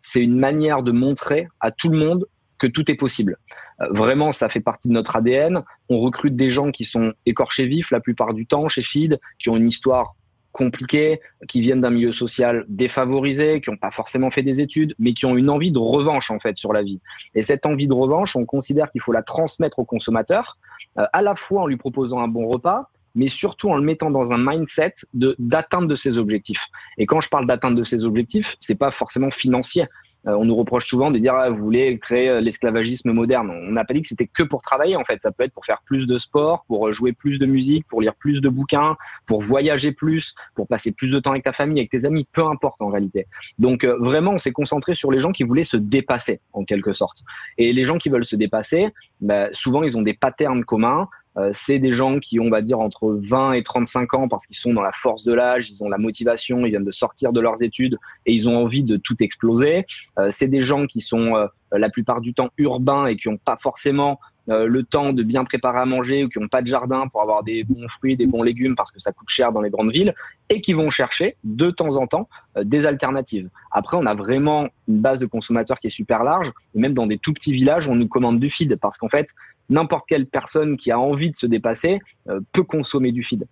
c'est 0.00 0.20
une 0.20 0.38
manière 0.38 0.82
de 0.82 0.90
montrer 0.92 1.48
à 1.60 1.70
tout 1.70 1.88
le 1.88 1.98
monde 1.98 2.26
que 2.58 2.66
tout 2.66 2.90
est 2.90 2.96
possible. 2.96 3.36
vraiment, 3.90 4.32
ça 4.32 4.48
fait 4.48 4.60
partie 4.60 4.88
de 4.88 4.92
notre 4.92 5.14
ADN. 5.14 5.62
On 5.88 6.00
recrute 6.00 6.34
des 6.34 6.50
gens 6.50 6.72
qui 6.72 6.84
sont 6.84 7.12
écorchés 7.26 7.66
vifs 7.66 7.92
la 7.92 8.00
plupart 8.00 8.34
du 8.34 8.44
temps 8.44 8.66
chez 8.68 8.82
Feed, 8.82 9.20
qui 9.38 9.50
ont 9.50 9.56
une 9.56 9.68
histoire 9.68 10.16
compliqués, 10.52 11.20
qui 11.48 11.60
viennent 11.60 11.80
d'un 11.80 11.90
milieu 11.90 12.12
social 12.12 12.64
défavorisé, 12.68 13.60
qui 13.60 13.70
n'ont 13.70 13.76
pas 13.76 13.90
forcément 13.90 14.30
fait 14.30 14.42
des 14.42 14.60
études, 14.60 14.94
mais 14.98 15.14
qui 15.14 15.26
ont 15.26 15.36
une 15.36 15.50
envie 15.50 15.72
de 15.72 15.78
revanche 15.78 16.30
en 16.30 16.38
fait 16.38 16.56
sur 16.56 16.72
la 16.72 16.82
vie. 16.82 17.00
Et 17.34 17.42
cette 17.42 17.66
envie 17.66 17.88
de 17.88 17.94
revanche, 17.94 18.36
on 18.36 18.44
considère 18.44 18.90
qu'il 18.90 19.00
faut 19.00 19.12
la 19.12 19.22
transmettre 19.22 19.78
au 19.78 19.84
consommateur, 19.84 20.58
euh, 20.98 21.06
à 21.12 21.22
la 21.22 21.34
fois 21.34 21.62
en 21.62 21.66
lui 21.66 21.76
proposant 21.76 22.20
un 22.20 22.28
bon 22.28 22.46
repas, 22.46 22.90
mais 23.14 23.28
surtout 23.28 23.70
en 23.70 23.76
le 23.76 23.82
mettant 23.82 24.10
dans 24.10 24.32
un 24.32 24.38
mindset 24.38 24.94
de 25.14 25.36
d'atteinte 25.38 25.88
de 25.88 25.94
ses 25.94 26.18
objectifs. 26.18 26.66
Et 26.98 27.06
quand 27.06 27.20
je 27.20 27.28
parle 27.28 27.46
d'atteinte 27.46 27.74
de 27.74 27.84
ses 27.84 28.04
objectifs, 28.04 28.56
c'est 28.60 28.78
pas 28.78 28.90
forcément 28.90 29.30
financier. 29.30 29.86
Euh, 30.28 30.34
on 30.34 30.44
nous 30.44 30.54
reproche 30.54 30.86
souvent 30.86 31.10
de 31.10 31.18
dire 31.18 31.34
ah, 31.34 31.50
vous 31.50 31.62
voulez 31.62 31.98
créer 31.98 32.28
euh, 32.28 32.40
l'esclavagisme 32.40 33.12
moderne. 33.12 33.50
On 33.50 33.72
n'a 33.72 33.84
pas 33.84 33.94
dit 33.94 34.02
que 34.02 34.08
c'était 34.08 34.26
que 34.26 34.42
pour 34.42 34.62
travailler 34.62 34.96
en 34.96 35.04
fait. 35.04 35.20
Ça 35.20 35.32
peut 35.32 35.44
être 35.44 35.52
pour 35.52 35.66
faire 35.66 35.82
plus 35.84 36.06
de 36.06 36.16
sport, 36.18 36.64
pour 36.68 36.88
euh, 36.88 36.92
jouer 36.92 37.12
plus 37.12 37.38
de 37.38 37.46
musique, 37.46 37.86
pour 37.88 38.00
lire 38.00 38.14
plus 38.14 38.40
de 38.40 38.48
bouquins, 38.48 38.96
pour 39.26 39.42
voyager 39.42 39.92
plus, 39.92 40.34
pour 40.54 40.68
passer 40.68 40.92
plus 40.92 41.10
de 41.10 41.18
temps 41.18 41.32
avec 41.32 41.42
ta 41.42 41.52
famille, 41.52 41.80
avec 41.80 41.90
tes 41.90 42.04
amis, 42.04 42.26
peu 42.32 42.44
importe 42.46 42.80
en 42.82 42.88
réalité. 42.88 43.26
Donc 43.58 43.84
vraiment, 43.84 44.32
on 44.32 44.38
s'est 44.38 44.52
concentré 44.52 44.94
sur 44.94 45.10
les 45.10 45.20
gens 45.20 45.32
qui 45.32 45.42
voulaient 45.42 45.64
se 45.64 45.76
dépasser 45.76 46.40
en 46.52 46.64
quelque 46.64 46.92
sorte. 46.92 47.18
Et 47.58 47.72
les 47.72 47.84
gens 47.84 47.98
qui 47.98 48.08
veulent 48.08 48.24
se 48.24 48.36
dépasser, 48.36 48.88
bah, 49.20 49.48
souvent 49.52 49.82
ils 49.82 49.98
ont 49.98 50.02
des 50.02 50.14
patterns 50.14 50.64
communs. 50.64 51.08
Euh, 51.38 51.50
c'est 51.52 51.78
des 51.78 51.92
gens 51.92 52.18
qui 52.18 52.38
ont, 52.38 52.44
on 52.44 52.50
va 52.50 52.60
dire, 52.60 52.78
entre 52.78 53.18
20 53.22 53.52
et 53.52 53.62
35 53.62 54.14
ans 54.14 54.28
parce 54.28 54.46
qu'ils 54.46 54.56
sont 54.56 54.72
dans 54.72 54.82
la 54.82 54.92
force 54.92 55.24
de 55.24 55.32
l'âge, 55.32 55.70
ils 55.70 55.82
ont 55.82 55.88
la 55.88 55.98
motivation, 55.98 56.66
ils 56.66 56.70
viennent 56.70 56.84
de 56.84 56.90
sortir 56.90 57.32
de 57.32 57.40
leurs 57.40 57.62
études 57.62 57.98
et 58.26 58.32
ils 58.32 58.48
ont 58.48 58.56
envie 58.56 58.84
de 58.84 58.96
tout 58.96 59.16
exploser. 59.20 59.86
Euh, 60.18 60.28
c'est 60.30 60.48
des 60.48 60.62
gens 60.62 60.86
qui 60.86 61.00
sont 61.00 61.36
euh, 61.36 61.46
la 61.72 61.88
plupart 61.88 62.20
du 62.20 62.34
temps 62.34 62.50
urbains 62.58 63.06
et 63.06 63.16
qui 63.16 63.28
n'ont 63.28 63.38
pas 63.38 63.56
forcément 63.56 64.18
le 64.46 64.82
temps 64.82 65.12
de 65.12 65.22
bien 65.22 65.44
préparer 65.44 65.80
à 65.80 65.84
manger 65.84 66.24
ou 66.24 66.28
qui 66.28 66.38
n'ont 66.38 66.48
pas 66.48 66.62
de 66.62 66.66
jardin 66.66 67.06
pour 67.08 67.22
avoir 67.22 67.42
des 67.42 67.64
bons 67.64 67.86
fruits, 67.88 68.16
des 68.16 68.26
bons 68.26 68.42
légumes 68.42 68.74
parce 68.74 68.90
que 68.90 69.00
ça 69.00 69.12
coûte 69.12 69.28
cher 69.28 69.52
dans 69.52 69.60
les 69.60 69.70
grandes 69.70 69.92
villes 69.92 70.14
et 70.48 70.60
qui 70.60 70.72
vont 70.72 70.90
chercher 70.90 71.36
de 71.44 71.70
temps 71.70 71.96
en 71.96 72.06
temps 72.06 72.28
des 72.60 72.84
alternatives. 72.86 73.48
Après, 73.70 73.96
on 73.96 74.04
a 74.04 74.14
vraiment 74.14 74.68
une 74.88 75.00
base 75.00 75.18
de 75.20 75.26
consommateurs 75.26 75.78
qui 75.78 75.86
est 75.86 75.90
super 75.90 76.24
large 76.24 76.52
et 76.74 76.80
même 76.80 76.94
dans 76.94 77.06
des 77.06 77.18
tout 77.18 77.32
petits 77.32 77.52
villages, 77.52 77.88
on 77.88 77.94
nous 77.94 78.08
commande 78.08 78.40
du 78.40 78.50
feed 78.50 78.76
parce 78.76 78.98
qu'en 78.98 79.08
fait, 79.08 79.28
n'importe 79.70 80.06
quelle 80.08 80.26
personne 80.26 80.76
qui 80.76 80.90
a 80.90 80.98
envie 80.98 81.30
de 81.30 81.36
se 81.36 81.46
dépasser 81.46 82.00
peut 82.52 82.64
consommer 82.64 83.12
du 83.12 83.22
feed. 83.22 83.46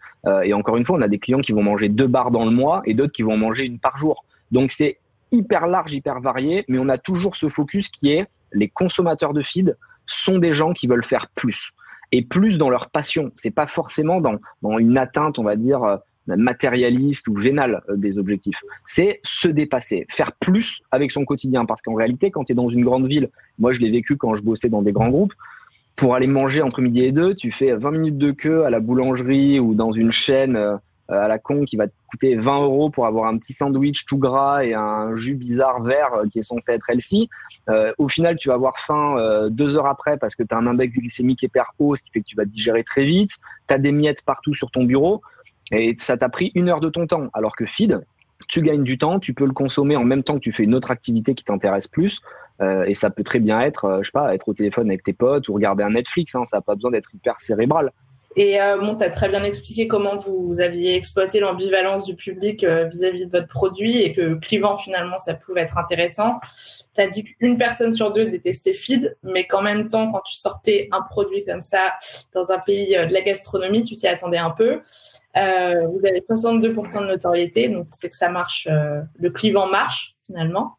et 0.45 0.53
encore 0.53 0.77
une 0.77 0.85
fois, 0.85 0.99
on 0.99 1.03
a 1.03 1.09
des 1.09 1.19
clients 1.19 1.41
qui 1.41 1.53
vont 1.53 1.63
manger 1.63 1.89
deux 1.89 2.09
barres 2.09 2.31
dans 2.31 2.45
le 2.45 2.51
mois 2.51 2.83
et 2.85 2.95
d'autres 2.95 3.13
qui 3.13 3.23
vont 3.23 3.37
manger 3.37 3.65
une 3.65 3.79
par 3.79 3.97
jour. 3.97 4.25
Donc 4.51 4.71
c'est 4.71 4.99
hyper 5.33 5.69
large, 5.69 5.93
hyper 5.93 6.21
varié, 6.21 6.65
mais 6.69 6.79
on 6.79 6.89
a 6.89 6.99
toujours 6.99 7.37
ce 7.37 7.49
focus 7.49 7.89
qui 7.89 8.11
est 8.11 8.27
les 8.53 8.69
consommateurs 8.69 9.33
de 9.33 9.43
feed 9.43 9.77
sont 10.13 10.39
des 10.39 10.53
gens 10.53 10.73
qui 10.73 10.87
veulent 10.87 11.05
faire 11.05 11.29
plus 11.35 11.73
et 12.13 12.23
plus 12.23 12.59
dans 12.59 12.71
leur 12.71 12.91
passion. 12.91 13.31
C'est 13.35 13.51
pas 13.51 13.67
forcément 13.67 14.21
dans, 14.21 14.37
dans 14.63 14.79
une 14.79 14.99
atteinte, 14.99 15.39
on 15.39 15.45
va 15.45 15.57
dire 15.57 15.83
euh, 15.85 15.97
matérialiste 16.27 17.29
ou 17.29 17.35
vénale 17.35 17.83
euh, 17.89 17.97
des 17.97 18.19
objectifs. 18.19 18.63
C'est 18.85 19.21
se 19.23 19.49
dépasser, 19.49 20.07
faire 20.09 20.33
plus 20.33 20.83
avec 20.91 21.13
son 21.13 21.25
quotidien. 21.25 21.65
Parce 21.65 21.83
qu'en 21.83 21.95
réalité, 21.95 22.31
quand 22.31 22.45
tu 22.45 22.53
es 22.53 22.55
dans 22.55 22.69
une 22.69 22.85
grande 22.85 23.07
ville, 23.07 23.31
moi 23.59 23.73
je 23.73 23.81
l'ai 23.81 23.91
vécu 23.91 24.17
quand 24.17 24.35
je 24.35 24.43
bossais 24.43 24.69
dans 24.69 24.83
des 24.83 24.93
grands 24.93 25.09
groupes, 25.09 25.35
pour 25.97 26.15
aller 26.15 26.27
manger 26.27 26.63
entre 26.63 26.81
midi 26.81 27.03
et 27.05 27.13
deux, 27.13 27.35
tu 27.35 27.53
fais 27.53 27.75
20 27.75 27.91
minutes 27.91 28.19
de 28.19 28.31
queue 28.31 28.65
à 28.65 28.71
la 28.71 28.81
boulangerie 28.81 29.61
ou 29.61 29.75
dans 29.75 29.93
une 29.93 30.13
chaîne 30.13 30.57
euh, 30.57 30.77
à 31.11 31.29
la 31.29 31.39
con 31.39 31.65
qui 31.65 31.77
va 31.77 31.87
te 31.87 31.93
coûter 32.09 32.37
20 32.37 32.63
euros 32.63 32.91
pour 32.91 33.07
avoir 33.07 33.27
un 33.27 33.39
petit 33.39 33.53
sandwich 33.53 34.05
tout 34.07 34.19
gras 34.19 34.65
et 34.65 34.75
un 34.75 35.15
jus 35.17 35.35
bizarre 35.35 35.83
vert 35.83 36.15
euh, 36.15 36.25
qui 36.27 36.39
est 36.39 36.43
censé 36.43 36.73
être 36.73 36.89
healthy. 36.89 37.29
Euh, 37.69 37.93
au 37.99 38.09
final, 38.09 38.37
tu 38.37 38.49
vas 38.49 38.55
avoir 38.55 38.79
faim 38.79 39.17
euh, 39.19 39.49
deux 39.49 39.77
heures 39.77 39.87
après 39.87 40.17
parce 40.19 40.35
que 40.35 40.43
tu 40.43 40.55
as 40.55 40.59
un 40.59 40.67
index 40.67 40.99
glycémique 40.99 41.43
hyper 41.43 41.73
haut, 41.79 41.97
ce 41.97 42.03
qui 42.03 42.11
fait 42.11 42.21
que 42.21 42.27
tu 42.27 42.37
vas 42.37 42.45
digérer 42.45 42.85
très 42.85 43.05
vite. 43.05 43.33
Tu 43.69 43.75
as 43.75 43.79
des 43.79 43.93
miettes 43.93 44.25
partout 44.25 44.55
sur 44.55 44.71
ton 44.71 44.85
bureau 44.85 45.23
et 45.71 45.95
ça 45.97 46.17
t'a 46.17 46.29
pris 46.29 46.53
une 46.55 46.69
heure 46.69 46.81
de 46.81 46.89
ton 46.89 47.07
temps. 47.07 47.29
Alors 47.33 47.55
que 47.57 47.67
feed, 47.67 48.01
tu 48.49 48.63
gagnes 48.63 48.83
du 48.83 48.99
temps, 48.99 49.21
tu 49.21 49.35
peux 49.35 49.47
le 49.47 49.53
consommer 49.53 49.97
en 49.97 50.05
même 50.05 50.25
temps 50.25 50.35
que 50.35 50.41
tu 50.41 50.53
fais 50.53 50.65
une 50.65 50.75
autre 50.75 50.91
activité 50.91 51.35
qui 51.35 51.45
t'intéresse 51.45 51.87
plus. 51.87 52.21
et 52.61 52.95
ça 52.95 53.09
peut 53.11 53.23
très 53.23 53.39
bien 53.39 53.61
être, 53.61 54.01
je 54.01 54.07
sais 54.07 54.13
pas, 54.13 54.35
être 54.35 54.49
au 54.49 54.55
téléphone 54.55 54.89
avec 54.89 55.05
tes 55.05 55.13
potes 55.13 55.49
ou 55.49 55.55
regarder 55.55 55.85
un 55.85 55.91
Netflix. 55.91 56.35
Hein, 56.35 56.45
ça 56.45 56.57
n'a 56.57 56.61
pas 56.63 56.75
besoin 56.75 56.91
d'être 56.91 57.15
hyper 57.15 57.39
cérébral. 57.39 57.93
Et 58.37 58.61
euh, 58.61 58.79
bon, 58.79 58.97
tu 58.97 59.03
as 59.03 59.11
très 59.11 59.29
bien 59.29 59.43
expliqué 59.43 59.89
comment 59.89 60.15
vous 60.15 60.61
aviez 60.61 60.95
exploité 60.95 61.41
l'ambivalence 61.41 62.05
du 62.05 62.15
public 62.15 62.63
euh, 62.63 62.85
vis-à-vis 62.85 63.27
de 63.27 63.31
votre 63.31 63.49
produit 63.49 64.03
et 64.03 64.13
que 64.13 64.35
clivant, 64.35 64.77
finalement, 64.77 65.19
ça 65.19 65.35
pouvait 65.35 65.63
être 65.63 65.79
intéressant. 65.79 66.39
Tu 66.95 67.01
as 67.01 67.09
dit 67.09 67.25
qu'une 67.25 67.59
personne 67.59 67.91
sur 67.91 68.13
deux 68.13 68.27
détestait 68.27 68.73
feed, 68.73 69.17
mais 69.25 69.47
qu'en 69.47 69.63
même 69.63 69.89
temps, 69.89 70.11
quand 70.13 70.21
tu 70.21 70.35
sortais 70.35 70.89
un 70.93 71.03
produit 71.03 71.45
comme 71.45 71.61
ça 71.61 71.95
dans 72.33 72.53
un 72.53 72.59
pays 72.59 72.97
euh, 72.97 73.07
de 73.07 73.13
la 73.13 73.21
gastronomie, 73.21 73.83
tu 73.83 73.97
t'y 73.97 74.07
attendais 74.07 74.39
un 74.39 74.51
peu. 74.51 74.81
Euh, 75.37 75.87
vous 75.89 76.07
avez 76.07 76.21
62% 76.21 77.03
de 77.03 77.07
notoriété, 77.07 77.69
donc 77.69 77.87
c'est 77.91 78.11
que 78.11 78.17
ça 78.17 78.29
marche, 78.29 78.69
euh, 78.71 79.01
le 79.19 79.31
clivant 79.31 79.67
marche 79.67 80.15
finalement. 80.27 80.77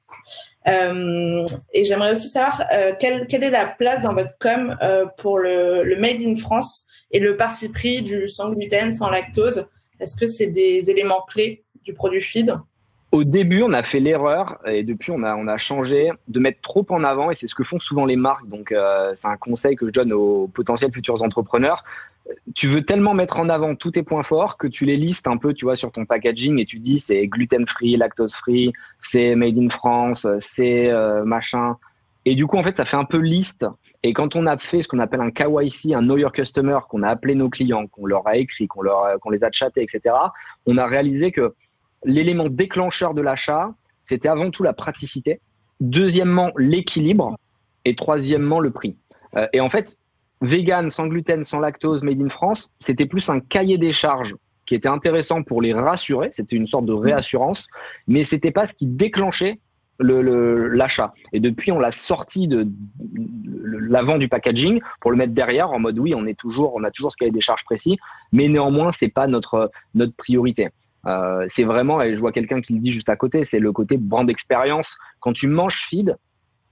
et 0.66 1.84
j'aimerais 1.84 2.12
aussi 2.12 2.30
savoir 2.30 2.64
quelle, 3.00 3.28
quelle, 3.28 3.44
est 3.44 3.50
la 3.50 3.66
place 3.66 4.02
dans 4.02 4.14
votre 4.14 4.38
com 4.40 4.78
pour 5.18 5.40
le, 5.40 5.84
le 5.84 5.96
Made 5.98 6.22
in 6.22 6.36
France 6.36 6.86
et 7.12 7.20
le 7.20 7.36
parti 7.36 7.70
pris 7.70 8.02
du 8.02 8.28
sans 8.28 8.52
gluten, 8.52 8.92
sans 8.92 9.10
lactose, 9.10 9.68
est-ce 10.00 10.16
que 10.16 10.28
c'est 10.28 10.48
des 10.48 10.90
éléments 10.90 11.24
clés 11.28 11.64
du 11.84 11.94
produit 11.94 12.22
feed? 12.22 12.56
Au 13.12 13.26
début, 13.26 13.62
on 13.62 13.74
a 13.74 13.84
fait 13.84 14.00
l'erreur 14.00 14.58
et 14.66 14.84
depuis 14.84 15.12
on 15.12 15.24
a 15.24 15.36
on 15.36 15.48
a 15.48 15.58
changé 15.58 16.12
de 16.30 16.40
mettre 16.40 16.62
trop 16.62 16.86
en 16.90 17.04
avant 17.04 17.30
et 17.30 17.36
c'est 17.36 17.48
ce 17.48 17.56
que 17.56 17.64
font 17.64 17.78
souvent 17.78 18.06
les 18.06 18.16
marques. 18.16 18.48
Donc 18.48 18.72
euh, 18.72 19.12
c'est 19.16 19.28
un 19.28 19.36
conseil 19.36 19.76
que 19.76 19.86
je 19.86 19.92
donne 19.92 20.14
aux 20.14 20.48
potentiels 20.48 20.94
futurs 20.94 21.22
entrepreneurs. 21.22 21.84
Tu 22.56 22.68
veux 22.68 22.84
tellement 22.84 23.14
mettre 23.14 23.40
en 23.40 23.50
avant 23.50 23.76
tous 23.76 23.92
tes 23.92 24.04
points 24.04 24.24
forts 24.24 24.58
que 24.58 24.68
tu 24.68 24.86
les 24.86 24.96
listes 24.96 25.28
un 25.28 25.36
peu, 25.36 25.54
tu 25.54 25.66
vois, 25.66 25.76
sur 25.76 25.92
ton 25.92 26.06
packaging 26.06 26.60
et 26.60 26.66
tu 26.66 26.80
dis 26.80 27.00
c'est 27.00 27.28
gluten 27.28 27.68
free, 27.68 27.98
lactose 27.98 28.36
free, 28.36 28.72
c'est 29.00 29.36
made 29.36 29.58
in 29.58 29.68
France, 29.68 30.26
c'est 30.40 30.90
euh, 30.90 31.26
machin. 31.26 31.76
Et 32.24 32.36
du 32.36 32.48
coup 32.48 32.58
en 32.58 32.64
fait 32.64 32.78
ça 32.78 32.86
fait 32.86 32.98
un 32.98 33.06
peu 33.06 33.18
liste 33.18 33.66
et 34.04 34.14
quand 34.14 34.36
on 34.36 34.48
a 34.48 34.58
fait 34.58 34.82
ce 34.82 34.88
qu'on 34.88 35.00
appelle 35.00 35.22
un 35.22 35.30
KYC, 35.30 35.94
un 35.94 36.02
Know 36.02 36.18
Your 36.18 36.32
Customer, 36.32 36.80
qu'on 36.90 37.04
a 37.04 37.10
appelé 37.10 37.36
nos 37.36 37.50
clients, 37.50 37.86
qu'on 37.88 38.08
leur 38.08 38.28
a 38.28 38.36
écrit, 38.36 38.68
qu'on 38.68 38.82
leur, 38.82 39.20
qu'on 39.20 39.30
les 39.30 39.44
a 39.44 39.52
chattés, 39.52 39.84
etc., 39.84 40.16
on 40.66 40.78
a 40.78 40.88
réalisé 40.88 41.32
que 41.32 41.54
l'élément 42.04 42.50
déclencheur 42.50 43.14
de 43.14 43.22
l'achat, 43.22 43.74
c'était 44.04 44.30
avant 44.30 44.50
tout 44.50 44.64
la 44.64 44.74
praticité. 44.74 45.40
Deuxièmement, 45.80 46.52
l'équilibre. 46.58 47.38
Et 47.86 47.96
troisièmement, 47.96 48.60
le 48.60 48.72
prix. 48.72 48.96
Euh, 49.36 49.48
et 49.54 49.60
en 49.60 49.70
fait, 49.70 49.98
vegan, 50.42 50.90
sans 50.90 51.08
gluten, 51.08 51.44
sans 51.44 51.60
lactose, 51.60 52.04
made 52.04 52.22
in 52.22 52.30
France, 52.30 52.72
c'était 52.80 53.06
plus 53.06 53.30
un 53.30 53.40
cahier 53.40 53.78
des 53.78 53.92
charges 53.92 54.36
qui 54.66 54.76
était 54.76 54.88
intéressant 54.90 55.44
pour 55.44 55.62
les 55.62 55.74
rassurer. 55.74 56.30
C'était 56.32 56.56
une 56.56 56.68
sorte 56.68 56.86
de 56.86 56.94
réassurance, 56.94 57.68
mais 58.08 58.24
c'était 58.24 58.52
pas 58.52 58.66
ce 58.66 58.74
qui 58.74 58.88
déclenchait 58.88 59.60
l'achat. 60.00 61.14
Le, 61.16 61.38
et 61.38 61.40
depuis, 61.40 61.72
on 61.72 61.80
l'a 61.80 61.92
sorti 61.92 62.48
de, 62.48 62.68
l'avant 63.64 64.18
du 64.18 64.28
packaging 64.28 64.82
pour 65.00 65.12
le 65.12 65.18
mettre 65.18 65.34
derrière 65.34 65.72
en 65.72 65.80
mode 65.80 66.00
oui, 66.00 66.14
on 66.16 66.26
est 66.26 66.38
toujours, 66.38 66.74
on 66.76 66.84
a 66.84 66.92
toujours 66.92 67.12
ce 67.14 67.30
des 67.30 67.42
charges 67.42 67.64
précis, 67.64 67.98
mais 68.32 68.48
néanmoins, 68.48 68.92
c'est 68.92 69.10
pas 69.10 69.28
notre 69.28 69.72
notre 69.94 70.14
priorité. 70.16 70.70
Euh, 71.08 71.46
c'est 71.48 71.64
vraiment, 71.64 72.02
et 72.02 72.16
je 72.16 72.20
vois 72.20 72.32
quelqu'un 72.32 72.62
qui 72.62 72.74
le 72.74 72.80
dit 72.80 72.92
juste 72.92 73.10
à 73.10 73.16
côté, 73.16 73.44
c'est 73.44 73.60
le 73.60 73.72
côté 73.72 73.98
brand 73.98 74.30
expérience. 74.30 74.98
Quand 75.20 75.34
tu 75.34 75.48
manges 75.48 75.86
feed, 75.88 76.18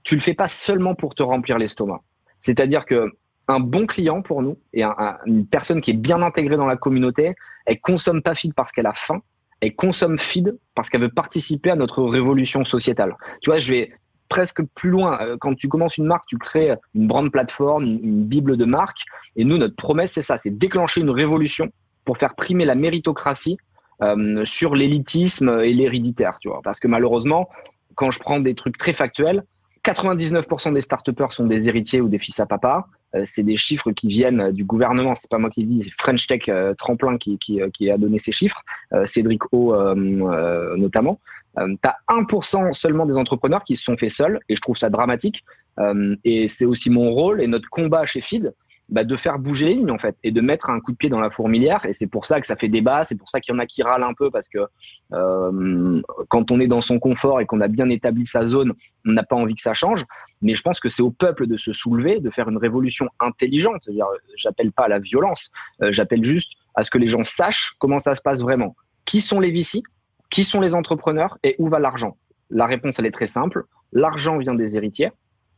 tu 0.02 0.14
le 0.14 0.20
fais 0.20 0.34
pas 0.34 0.48
seulement 0.48 0.94
pour 0.94 1.14
te 1.14 1.22
remplir 1.22 1.58
l'estomac. 1.58 2.00
C'est-à-dire 2.40 2.86
que 2.86 3.12
un 3.48 3.60
bon 3.60 3.86
client 3.86 4.22
pour 4.22 4.42
nous 4.42 4.56
et 4.72 4.84
une 4.84 5.46
personne 5.46 5.80
qui 5.80 5.90
est 5.90 5.94
bien 5.94 6.22
intégrée 6.22 6.56
dans 6.56 6.66
la 6.66 6.76
communauté, 6.76 7.34
elle 7.66 7.80
consomme 7.80 8.22
pas 8.22 8.34
feed 8.34 8.54
parce 8.54 8.70
qu'elle 8.70 8.86
a 8.86 8.92
faim, 8.92 9.22
elle 9.60 9.74
consomme 9.74 10.18
feed 10.18 10.58
parce 10.74 10.90
qu'elle 10.90 11.02
veut 11.02 11.10
participer 11.10 11.70
à 11.70 11.76
notre 11.76 12.02
révolution 12.02 12.64
sociétale. 12.64 13.16
Tu 13.42 13.50
vois, 13.50 13.58
je 13.58 13.72
vais 13.72 13.92
presque 14.28 14.62
plus 14.74 14.90
loin. 14.90 15.20
Euh, 15.20 15.36
quand 15.38 15.54
tu 15.54 15.68
commences 15.68 15.98
une 15.98 16.06
marque, 16.06 16.26
tu 16.26 16.38
crées 16.38 16.74
une 16.94 17.06
brand 17.06 17.30
plateforme, 17.30 17.84
une, 17.84 18.24
bible 18.24 18.56
de 18.56 18.64
marque. 18.64 19.00
Et 19.36 19.44
nous, 19.44 19.58
notre 19.58 19.76
promesse, 19.76 20.12
c'est 20.12 20.22
ça, 20.22 20.38
c'est 20.38 20.56
déclencher 20.56 21.02
une 21.02 21.10
révolution 21.10 21.70
pour 22.04 22.16
faire 22.16 22.34
primer 22.34 22.64
la 22.64 22.74
méritocratie 22.74 23.58
euh, 24.02 24.44
sur 24.44 24.74
l'élitisme 24.74 25.60
et 25.62 25.74
l'héréditaire, 25.74 26.38
tu 26.40 26.48
vois. 26.48 26.60
Parce 26.62 26.80
que 26.80 26.88
malheureusement, 26.88 27.50
quand 27.96 28.10
je 28.10 28.20
prends 28.20 28.40
des 28.40 28.54
trucs 28.54 28.78
très 28.78 28.94
factuels, 28.94 29.44
99% 29.84 30.72
des 30.72 30.80
start 30.80 31.08
sont 31.30 31.46
des 31.46 31.68
héritiers 31.68 32.00
ou 32.00 32.08
des 32.08 32.18
fils 32.18 32.38
à 32.40 32.46
papa. 32.46 32.86
Euh, 33.14 33.22
c'est 33.24 33.42
des 33.42 33.56
chiffres 33.56 33.90
qui 33.92 34.08
viennent 34.08 34.52
du 34.52 34.64
gouvernement. 34.64 35.14
C'est 35.14 35.30
pas 35.30 35.38
moi 35.38 35.50
qui 35.50 35.62
le 35.62 35.68
dis, 35.68 35.84
c'est 35.84 35.92
French 35.98 36.26
Tech 36.26 36.48
euh, 36.48 36.74
Tremplin 36.74 37.18
qui, 37.18 37.38
qui, 37.38 37.60
qui, 37.72 37.90
a 37.90 37.98
donné 37.98 38.18
ces 38.18 38.32
chiffres. 38.32 38.62
Cédric 39.04 39.42
O 39.52 39.74
notamment. 40.76 41.18
Euh, 41.58 41.74
tu 41.82 41.88
as 41.88 41.96
1% 42.08 42.72
seulement 42.72 43.06
des 43.06 43.16
entrepreneurs 43.16 43.62
qui 43.62 43.76
se 43.76 43.84
sont 43.84 43.96
faits 43.96 44.10
seuls, 44.10 44.40
et 44.48 44.56
je 44.56 44.60
trouve 44.60 44.76
ça 44.76 44.90
dramatique. 44.90 45.44
Euh, 45.78 46.16
et 46.24 46.48
c'est 46.48 46.64
aussi 46.64 46.90
mon 46.90 47.10
rôle 47.10 47.40
et 47.40 47.46
notre 47.46 47.68
combat 47.68 48.06
chez 48.06 48.20
Feed, 48.20 48.54
bah, 48.90 49.04
de 49.04 49.16
faire 49.16 49.38
bouger 49.38 49.66
les 49.66 49.74
lignes 49.74 49.90
en 49.90 49.98
fait 49.98 50.16
et 50.22 50.30
de 50.30 50.40
mettre 50.40 50.70
un 50.70 50.80
coup 50.80 50.92
de 50.92 50.96
pied 50.96 51.08
dans 51.08 51.20
la 51.20 51.30
fourmilière. 51.30 51.84
Et 51.86 51.92
c'est 51.92 52.08
pour 52.08 52.24
ça 52.26 52.40
que 52.40 52.46
ça 52.46 52.56
fait 52.56 52.68
débat 52.68 53.04
c'est 53.04 53.16
pour 53.16 53.28
ça 53.28 53.40
qu'il 53.40 53.54
y 53.54 53.56
en 53.56 53.60
a 53.60 53.66
qui 53.66 53.82
râlent 53.82 54.02
un 54.02 54.14
peu 54.14 54.30
parce 54.30 54.48
que 54.48 54.58
euh, 55.12 56.02
quand 56.28 56.50
on 56.50 56.60
est 56.60 56.66
dans 56.66 56.80
son 56.80 56.98
confort 56.98 57.40
et 57.40 57.46
qu'on 57.46 57.60
a 57.60 57.68
bien 57.68 57.88
établi 57.88 58.26
sa 58.26 58.46
zone 58.46 58.72
on 59.06 59.12
n'a 59.12 59.22
pas 59.22 59.36
envie 59.36 59.54
que 59.54 59.62
ça 59.62 59.72
change. 59.72 60.04
Mais 60.42 60.54
je 60.54 60.62
pense 60.62 60.80
que 60.80 60.88
c'est 60.88 61.02
au 61.02 61.10
peuple 61.10 61.46
de 61.46 61.56
se 61.56 61.72
soulever 61.72 62.20
de 62.20 62.30
faire 62.30 62.48
une 62.48 62.58
révolution 62.58 63.08
intelligente. 63.20 63.76
C'est-à-dire 63.80 64.06
j'appelle 64.36 64.72
pas 64.72 64.84
à 64.84 64.88
la 64.88 64.98
violence 64.98 65.50
euh, 65.82 65.90
j'appelle 65.90 66.22
juste 66.22 66.52
à 66.74 66.82
ce 66.82 66.90
que 66.90 66.98
les 66.98 67.08
gens 67.08 67.22
sachent 67.22 67.74
comment 67.78 67.98
ça 67.98 68.14
se 68.14 68.20
passe 68.20 68.40
vraiment. 68.40 68.76
Qui 69.04 69.20
sont 69.20 69.40
les 69.40 69.50
vicis 69.50 69.82
qui 70.30 70.44
sont 70.44 70.60
les 70.60 70.74
entrepreneurs? 70.74 71.38
Et 71.42 71.56
où 71.58 71.66
va 71.66 71.78
l'argent? 71.78 72.16
La 72.48 72.66
réponse, 72.66 72.98
elle 72.98 73.06
est 73.06 73.10
très 73.10 73.26
simple. 73.26 73.64
L'argent 73.92 74.38
vient 74.38 74.54
des 74.54 74.76
héritiers. 74.76 75.10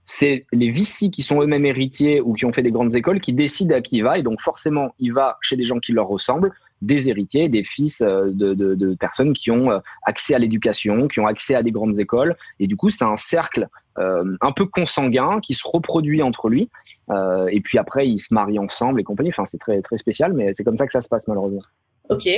C'est 0.05 0.47
les 0.53 0.71
VC 0.71 1.11
qui 1.11 1.23
sont 1.23 1.41
eux-mêmes 1.43 1.65
héritiers 1.65 2.21
ou 2.21 2.35
qui 2.35 2.45
ont 2.45 2.53
fait 2.53 2.63
des 2.63 2.73
grandes 2.73 2.95
écoles 2.95 3.21
qui 3.21 3.33
décident 3.33 3.77
à 3.77 3.81
qui 3.81 3.99
il 3.99 4.03
va. 4.03 4.19
Et 4.19 4.23
donc, 4.23 4.41
forcément, 4.41 4.95
il 4.99 5.13
va 5.13 5.39
chez 5.41 5.57
des 5.57 5.65
gens 5.65 5.79
qui 5.79 5.93
leur 5.93 6.09
ressemblent, 6.09 6.53
des 6.81 7.09
héritiers, 7.09 7.49
des 7.49 7.63
fils 7.63 8.01
euh, 8.01 8.31
de, 8.33 8.55
de, 8.55 8.75
de 8.75 8.95
personnes 8.95 9.33
qui 9.33 9.51
ont 9.51 9.71
euh, 9.71 9.79
accès 10.05 10.35
à 10.35 10.39
l'éducation, 10.39 11.07
qui 11.07 11.21
ont 11.21 11.27
accès 11.27 11.55
à 11.55 11.63
des 11.63 11.71
grandes 11.71 11.99
écoles. 12.01 12.37
Et 12.59 12.67
du 12.67 12.77
coup, 12.77 12.91
c'est 12.91 13.05
un 13.05 13.17
cercle 13.17 13.69
euh, 13.99 14.37
un 14.41 14.53
peu 14.53 14.67
consanguin 14.67 15.39
qui 15.41 15.55
se 15.55 15.67
reproduit 15.67 16.23
entre 16.23 16.49
lui. 16.49 16.69
Euh, 17.11 17.49
et 17.51 17.61
puis 17.61 17.79
après, 17.79 18.09
ils 18.09 18.19
se 18.19 18.35
marient 18.35 18.59
ensemble 18.59 19.01
et 19.01 19.05
compagnie. 19.05 19.31
Enfin, 19.31 19.47
c'est 19.47 19.59
très, 19.59 19.81
très 19.83 19.99
spécial, 19.99 20.33
mais 20.33 20.53
c'est 20.55 20.65
comme 20.65 20.77
ça 20.77 20.87
que 20.87 20.93
ça 20.93 21.03
se 21.03 21.09
passe, 21.09 21.29
malheureusement. 21.29 21.63
Ok. 22.09 22.29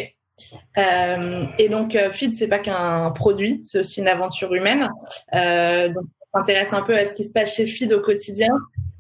Euh, 0.79 1.45
et 1.59 1.69
donc, 1.69 1.95
euh, 1.95 2.11
Feed, 2.11 2.35
c'est 2.35 2.49
pas 2.49 2.59
qu'un 2.59 3.11
produit, 3.11 3.61
c'est 3.63 3.81
aussi 3.81 4.01
une 4.01 4.09
aventure 4.09 4.53
humaine. 4.55 4.91
Euh, 5.35 5.89
donc, 5.91 6.05
s'intéresse 6.35 6.73
un 6.73 6.83
peu 6.83 6.97
à 6.97 7.05
ce 7.05 7.15
qui 7.15 7.25
se 7.25 7.31
passe 7.31 7.55
chez 7.55 7.67
Feed 7.67 7.93
au 7.93 8.01
quotidien. 8.01 8.51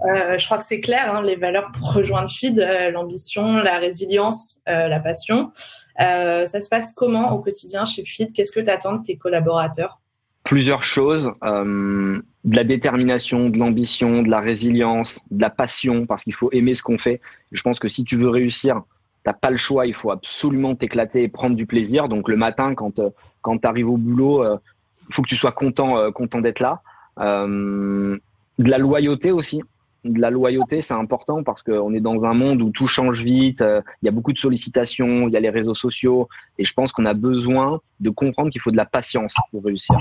Euh, 0.06 0.38
je 0.38 0.44
crois 0.44 0.58
que 0.58 0.64
c'est 0.64 0.80
clair, 0.80 1.14
hein, 1.14 1.22
les 1.22 1.36
valeurs 1.36 1.70
pour 1.72 1.94
rejoindre 1.94 2.30
Feed, 2.30 2.58
euh, 2.60 2.90
l'ambition, 2.90 3.54
la 3.56 3.78
résilience, 3.78 4.58
euh, 4.68 4.88
la 4.88 5.00
passion. 5.00 5.50
ça 5.98 6.46
se 6.46 6.68
passe 6.68 6.92
comment 6.92 7.32
au 7.32 7.40
quotidien 7.40 7.84
chez 7.84 8.04
Feed? 8.04 8.32
Qu'est-ce 8.32 8.52
que 8.52 8.60
tu 8.60 8.70
attends 8.70 8.96
de 8.96 9.02
tes 9.02 9.16
collaborateurs? 9.16 10.00
Plusieurs 10.44 10.82
choses, 10.82 11.32
euh, 11.42 12.20
de 12.44 12.56
la 12.56 12.64
détermination, 12.64 13.48
de 13.48 13.56
l'ambition, 13.56 14.22
de 14.22 14.28
la 14.28 14.40
résilience, 14.40 15.20
de 15.30 15.40
la 15.40 15.48
passion, 15.48 16.04
parce 16.04 16.24
qu'il 16.24 16.34
faut 16.34 16.50
aimer 16.52 16.74
ce 16.74 16.82
qu'on 16.82 16.98
fait. 16.98 17.20
je 17.50 17.62
pense 17.62 17.78
que 17.78 17.88
si 17.88 18.04
tu 18.04 18.18
veux 18.18 18.28
réussir, 18.28 18.82
t'as 19.22 19.32
pas 19.32 19.48
le 19.48 19.56
choix, 19.56 19.86
il 19.86 19.94
faut 19.94 20.10
absolument 20.10 20.74
t'éclater 20.74 21.22
et 21.22 21.28
prendre 21.28 21.56
du 21.56 21.66
plaisir. 21.66 22.10
Donc 22.10 22.28
le 22.28 22.36
matin, 22.36 22.74
quand 22.74 22.98
euh, 22.98 23.08
quand 23.40 23.56
tu 23.56 23.66
arrives 23.66 23.88
au 23.88 23.96
boulot, 23.96 24.44
il 24.44 25.14
faut 25.14 25.22
que 25.22 25.28
tu 25.28 25.36
sois 25.36 25.52
content 25.52 26.10
content 26.12 26.40
d'être 26.40 26.60
là. 26.60 26.82
De 27.18 28.20
la 28.58 28.78
loyauté 28.78 29.30
aussi 29.32 29.62
de 30.04 30.20
la 30.20 30.30
loyauté, 30.30 30.82
c'est 30.82 30.94
important 30.94 31.42
parce 31.42 31.62
qu'on 31.62 31.94
est 31.94 32.00
dans 32.00 32.26
un 32.26 32.34
monde 32.34 32.60
où 32.60 32.70
tout 32.70 32.86
change 32.86 33.24
vite, 33.24 33.62
euh, 33.62 33.80
il 34.02 34.06
y 34.06 34.08
a 34.08 34.12
beaucoup 34.12 34.32
de 34.32 34.38
sollicitations, 34.38 35.28
il 35.28 35.32
y 35.32 35.36
a 35.36 35.40
les 35.40 35.48
réseaux 35.48 35.74
sociaux, 35.74 36.28
et 36.58 36.64
je 36.64 36.74
pense 36.74 36.92
qu'on 36.92 37.06
a 37.06 37.14
besoin 37.14 37.80
de 38.00 38.10
comprendre 38.10 38.50
qu'il 38.50 38.60
faut 38.60 38.70
de 38.70 38.76
la 38.76 38.84
patience 38.84 39.34
pour 39.50 39.64
réussir. 39.64 39.96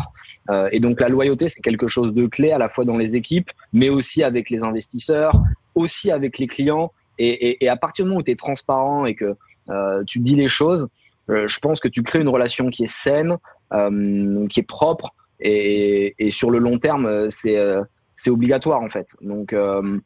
Euh, 0.49 0.67
et 0.71 0.80
donc 0.80 0.99
la 0.99 1.08
loyauté, 1.08 1.47
c'est 1.47 1.62
quelque 1.62 1.88
chose 1.88 2.13
de 2.13 2.28
clé 2.28 2.52
à 2.52 2.58
la 2.58 2.67
fois 2.67 2.84
dans 2.84 2.97
les 2.97 3.15
équipes, 3.15 3.49
mais 3.71 3.89
aussi 3.89 4.23
avec 4.23 4.49
les 4.49 4.63
investisseurs, 4.63 5.41
aussi 5.73 6.12
avec 6.12 6.38
les 6.38 6.47
clients. 6.47 6.91
Et, 7.19 7.69
à 7.69 7.78
partir 7.78 8.04
du 8.04 8.10
moment 8.10 8.19
où 8.19 8.23
tu 8.23 8.32
es 8.32 8.36
transparent 8.36 9.06
et 9.06 9.15
que 9.15 9.36
euh, 9.69 10.04
tu 10.06 10.19
dis 10.19 10.36
les 10.36 10.49
choses, 10.49 10.88
je 11.30 11.60
pense 11.60 11.80
que 11.80 11.88
tu 11.88 12.04
crées 12.04 12.19
une 12.19 12.28
relation 12.28 12.69
qui 12.69 12.84
est 12.84 12.91
saine, 12.91 13.38
qui 14.49 14.60
est 14.60 14.67
propre, 14.67 15.13
et, 15.39 16.15
et 16.19 16.32
sur 16.32 16.50
le 16.52 16.60
long 16.60 16.80
terme, 16.80 17.30
c'est 17.30 17.58
c'est 18.15 18.30
obligatoire 18.30 18.82
en 18.82 18.89
fait. 18.89 19.15
Donc 19.22 19.54
euh, 19.54 20.00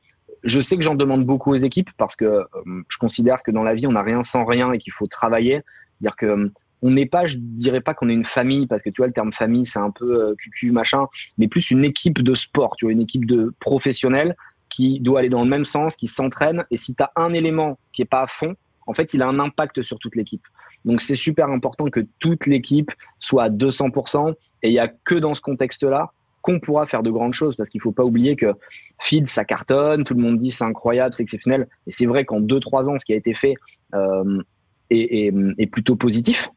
je 0.43 0.61
sais 0.61 0.75
que 0.75 0.83
j'en 0.83 0.95
demande 0.95 1.25
beaucoup 1.25 1.51
aux 1.51 1.57
équipes 1.57 1.89
parce 1.97 2.15
que 2.15 2.25
euh, 2.25 2.45
je 2.87 2.97
considère 2.97 3.43
que 3.43 3.51
dans 3.51 3.63
la 3.63 3.75
vie 3.75 3.87
on 3.87 3.93
n'a 3.93 4.03
rien 4.03 4.23
sans 4.23 4.45
rien 4.45 4.71
et 4.71 4.77
qu'il 4.77 4.93
faut 4.93 5.07
travailler. 5.07 5.61
Dire 6.01 6.15
que 6.15 6.25
euh, 6.25 6.49
on 6.83 6.91
n'est 6.91 7.07
pas, 7.07 7.25
je 7.25 7.37
dirais 7.39 7.81
pas 7.81 7.95
qu'on 7.95 8.07
est 8.07 8.13
une 8.13 8.25
famille 8.25 8.67
parce 8.67 8.83
que 8.83 8.91
tu 8.91 9.01
vois 9.01 9.07
le 9.07 9.13
terme 9.13 9.33
famille 9.33 9.65
c'est 9.65 9.79
un 9.79 9.89
peu 9.89 10.35
cucu 10.35 10.71
machin, 10.71 11.07
mais 11.37 11.47
plus 11.47 11.71
une 11.71 11.83
équipe 11.83 12.21
de 12.21 12.35
sport, 12.35 12.75
tu 12.77 12.85
vois 12.85 12.91
une 12.91 13.01
équipe 13.01 13.25
de 13.25 13.51
professionnels 13.59 14.35
qui 14.69 14.99
doit 14.99 15.19
aller 15.19 15.29
dans 15.29 15.43
le 15.43 15.49
même 15.49 15.65
sens, 15.65 15.95
qui 15.95 16.07
s'entraîne 16.07 16.65
et 16.69 16.77
si 16.77 16.93
tu 16.93 17.01
as 17.01 17.11
un 17.15 17.33
élément 17.33 17.79
qui 17.93 18.03
est 18.03 18.05
pas 18.05 18.21
à 18.21 18.27
fond, 18.27 18.55
en 18.85 18.93
fait 18.93 19.15
il 19.15 19.23
a 19.23 19.27
un 19.27 19.39
impact 19.39 19.81
sur 19.81 19.97
toute 19.97 20.15
l'équipe. 20.15 20.43
Donc 20.88 21.02
c'est 21.02 21.17
super 21.17 21.50
important 21.50 21.89
que 21.89 22.00
toute 22.17 22.47
l'équipe 22.47 22.91
soit 23.19 23.43
à 23.43 23.50
200% 23.50 24.34
et 24.63 24.69
il 24.69 24.73
y 24.73 24.80
a 24.80 24.88
que 24.88 25.15
dans 25.15 25.34
ce 25.34 25.41
contexte-là 25.41 26.12
qu'on 26.41 26.62
pourra 26.62 26.86
faire 26.86 27.04
de 27.04 27.12
grandes 27.12 27.34
choses 27.34 27.58
parce 27.58 27.69
qu'il 27.69 27.82
faut 27.82 27.91
pas 27.91 28.06
oublier 28.06 28.38
que 28.38 28.54
Feed 29.02 29.28
ça 29.28 29.43
cartonne, 29.43 30.06
tout 30.06 30.13
le 30.13 30.21
monde 30.21 30.38
dit 30.38 30.50
c'est 30.50 30.63
incroyable, 30.63 31.13
c'est 31.13 31.23
exceptionnel 31.23 31.67
et 31.88 31.91
c'est 31.91 32.06
vrai 32.06 32.23
qu'en 32.23 32.39
2-3 32.39 32.89
ans 32.89 32.97
ce 32.97 33.04
qui 33.04 33.12
a 33.12 33.17
été 33.17 33.34
fait 33.34 33.56
euh, 33.93 34.41
est, 34.89 35.71
plutôt 35.71 35.97
positif. 35.97 36.50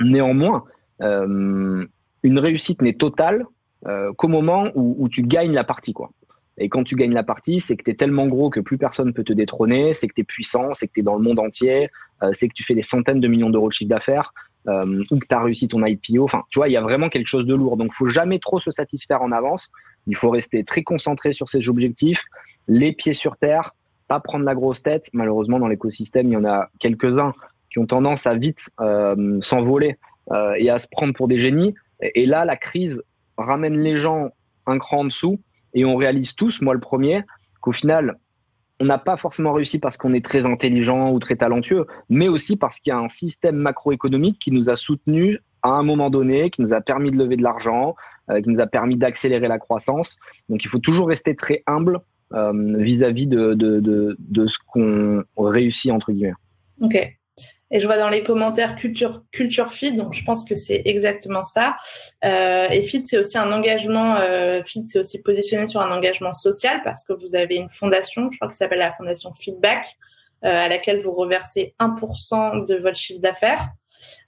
Néanmoins, 0.00 0.64
euh, 1.02 1.86
une 2.24 2.38
réussite 2.40 2.82
n'est 2.82 2.94
totale 2.94 3.46
euh, 3.86 4.12
qu'au 4.14 4.26
moment 4.26 4.70
où, 4.74 5.08
tu 5.08 5.22
gagnes 5.22 5.52
la 5.52 5.62
partie 5.62 5.92
quoi. 5.92 6.10
Et 6.60 6.68
quand 6.68 6.84
tu 6.84 6.94
gagnes 6.94 7.14
la 7.14 7.24
partie, 7.24 7.58
c'est 7.58 7.76
que 7.76 7.82
tu 7.82 7.90
es 7.90 7.94
tellement 7.94 8.26
gros 8.26 8.50
que 8.50 8.60
plus 8.60 8.78
personne 8.78 9.12
peut 9.12 9.24
te 9.24 9.32
détrôner, 9.32 9.94
c'est 9.94 10.06
que 10.06 10.14
tu 10.14 10.20
es 10.20 10.24
puissant, 10.24 10.72
c'est 10.74 10.86
que 10.86 10.92
tu 10.92 11.00
es 11.00 11.02
dans 11.02 11.16
le 11.16 11.22
monde 11.22 11.40
entier, 11.40 11.88
c'est 12.32 12.48
que 12.48 12.54
tu 12.54 12.62
fais 12.62 12.74
des 12.74 12.82
centaines 12.82 13.18
de 13.18 13.28
millions 13.28 13.48
d'euros 13.48 13.68
de 13.68 13.72
chiffre 13.72 13.88
d'affaires 13.88 14.32
euh, 14.68 15.02
ou 15.10 15.18
que 15.18 15.26
tu 15.26 15.34
as 15.34 15.40
réussi 15.40 15.68
ton 15.68 15.84
IPO. 15.84 16.24
Enfin, 16.24 16.44
tu 16.50 16.58
vois, 16.58 16.68
il 16.68 16.72
y 16.72 16.76
a 16.76 16.82
vraiment 16.82 17.08
quelque 17.08 17.26
chose 17.26 17.46
de 17.46 17.54
lourd. 17.54 17.76
Donc, 17.76 17.92
faut 17.92 18.08
jamais 18.08 18.38
trop 18.38 18.60
se 18.60 18.70
satisfaire 18.70 19.22
en 19.22 19.32
avance. 19.32 19.70
Il 20.06 20.16
faut 20.16 20.30
rester 20.30 20.64
très 20.64 20.82
concentré 20.82 21.32
sur 21.32 21.48
ses 21.48 21.68
objectifs, 21.68 22.24
les 22.68 22.92
pieds 22.92 23.12
sur 23.12 23.36
terre, 23.36 23.72
pas 24.08 24.20
prendre 24.20 24.44
la 24.44 24.54
grosse 24.54 24.82
tête. 24.82 25.08
Malheureusement, 25.12 25.58
dans 25.58 25.68
l'écosystème, 25.68 26.28
il 26.28 26.32
y 26.32 26.36
en 26.36 26.44
a 26.44 26.68
quelques-uns 26.78 27.32
qui 27.70 27.78
ont 27.78 27.86
tendance 27.86 28.26
à 28.26 28.34
vite 28.34 28.70
euh, 28.80 29.40
s'envoler 29.40 29.96
euh, 30.32 30.54
et 30.58 30.68
à 30.68 30.78
se 30.78 30.88
prendre 30.90 31.14
pour 31.14 31.28
des 31.28 31.36
génies. 31.36 31.74
Et 32.02 32.26
là, 32.26 32.44
la 32.44 32.56
crise 32.56 33.02
ramène 33.36 33.78
les 33.80 33.98
gens 33.98 34.30
un 34.66 34.78
cran 34.78 35.00
en 35.00 35.04
dessous 35.04 35.40
et 35.74 35.84
on 35.84 35.96
réalise 35.96 36.34
tous, 36.34 36.62
moi 36.62 36.74
le 36.74 36.80
premier, 36.80 37.22
qu'au 37.60 37.72
final, 37.72 38.18
on 38.80 38.86
n'a 38.86 38.98
pas 38.98 39.16
forcément 39.16 39.52
réussi 39.52 39.78
parce 39.78 39.96
qu'on 39.96 40.14
est 40.14 40.24
très 40.24 40.46
intelligent 40.46 41.12
ou 41.12 41.18
très 41.18 41.36
talentueux, 41.36 41.86
mais 42.08 42.28
aussi 42.28 42.56
parce 42.56 42.78
qu'il 42.80 42.90
y 42.90 42.94
a 42.94 42.98
un 42.98 43.08
système 43.08 43.56
macroéconomique 43.56 44.38
qui 44.38 44.50
nous 44.50 44.70
a 44.70 44.76
soutenus 44.76 45.38
à 45.62 45.68
un 45.68 45.82
moment 45.82 46.08
donné, 46.08 46.48
qui 46.48 46.62
nous 46.62 46.72
a 46.72 46.80
permis 46.80 47.10
de 47.10 47.18
lever 47.18 47.36
de 47.36 47.42
l'argent, 47.42 47.94
euh, 48.30 48.40
qui 48.40 48.48
nous 48.48 48.60
a 48.60 48.66
permis 48.66 48.96
d'accélérer 48.96 49.48
la 49.48 49.58
croissance. 49.58 50.18
Donc 50.48 50.64
il 50.64 50.68
faut 50.68 50.78
toujours 50.78 51.08
rester 51.08 51.36
très 51.36 51.62
humble 51.66 52.00
euh, 52.32 52.52
vis-à-vis 52.78 53.26
de, 53.26 53.52
de, 53.54 54.46
ce 54.46 54.58
qu'on 54.66 55.24
réussit, 55.36 55.90
entre 55.90 56.12
guillemets. 56.12 56.32
Ok. 56.80 57.12
Et 57.70 57.80
je 57.80 57.86
vois 57.86 57.98
dans 57.98 58.08
les 58.08 58.22
commentaires 58.22 58.74
culture 58.74 59.22
culture 59.30 59.70
feed, 59.70 59.96
donc 59.96 60.12
je 60.12 60.24
pense 60.24 60.44
que 60.44 60.54
c'est 60.54 60.82
exactement 60.84 61.44
ça. 61.44 61.76
Euh, 62.24 62.68
et 62.68 62.82
feed, 62.82 63.06
c'est 63.06 63.18
aussi 63.18 63.38
un 63.38 63.52
engagement. 63.52 64.16
Euh, 64.18 64.62
feed, 64.64 64.86
c'est 64.86 64.98
aussi 64.98 65.20
positionné 65.22 65.68
sur 65.68 65.80
un 65.80 65.90
engagement 65.96 66.32
social 66.32 66.80
parce 66.82 67.04
que 67.04 67.12
vous 67.12 67.36
avez 67.36 67.56
une 67.56 67.68
fondation, 67.68 68.28
je 68.30 68.38
crois 68.38 68.48
ça 68.50 68.64
s'appelle 68.64 68.80
la 68.80 68.92
fondation 68.92 69.32
Feedback, 69.34 69.86
euh, 70.44 70.64
à 70.64 70.68
laquelle 70.68 71.00
vous 71.00 71.12
reversez 71.12 71.74
1% 71.78 72.66
de 72.66 72.74
votre 72.76 72.96
chiffre 72.96 73.20
d'affaires. 73.20 73.68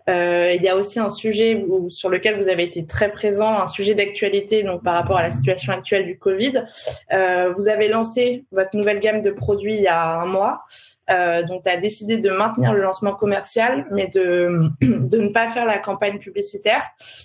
Euh, 0.08 0.52
il 0.54 0.62
y 0.62 0.68
a 0.68 0.76
aussi 0.76 0.98
un 0.98 1.08
sujet 1.08 1.64
où, 1.68 1.88
sur 1.88 2.08
lequel 2.08 2.36
vous 2.36 2.48
avez 2.48 2.64
été 2.64 2.86
très 2.86 3.10
présent, 3.10 3.60
un 3.60 3.66
sujet 3.66 3.94
d'actualité 3.94 4.62
donc 4.62 4.82
par 4.82 4.94
rapport 4.94 5.16
à 5.16 5.22
la 5.22 5.30
situation 5.30 5.72
actuelle 5.72 6.06
du 6.06 6.18
Covid. 6.18 6.64
Euh, 7.12 7.52
vous 7.56 7.68
avez 7.68 7.88
lancé 7.88 8.44
votre 8.52 8.76
nouvelle 8.76 9.00
gamme 9.00 9.22
de 9.22 9.30
produits 9.30 9.74
il 9.74 9.82
y 9.82 9.88
a 9.88 10.20
un 10.20 10.26
mois, 10.26 10.64
euh, 11.10 11.42
dont 11.42 11.60
as 11.66 11.76
décidé 11.76 12.16
de 12.16 12.30
maintenir 12.30 12.72
le 12.72 12.80
lancement 12.80 13.12
commercial, 13.12 13.86
mais 13.90 14.06
de, 14.06 14.70
de 14.80 15.18
ne 15.18 15.28
pas 15.28 15.48
faire 15.48 15.66
la 15.66 15.78
campagne 15.78 16.18
publicitaire. 16.18 16.82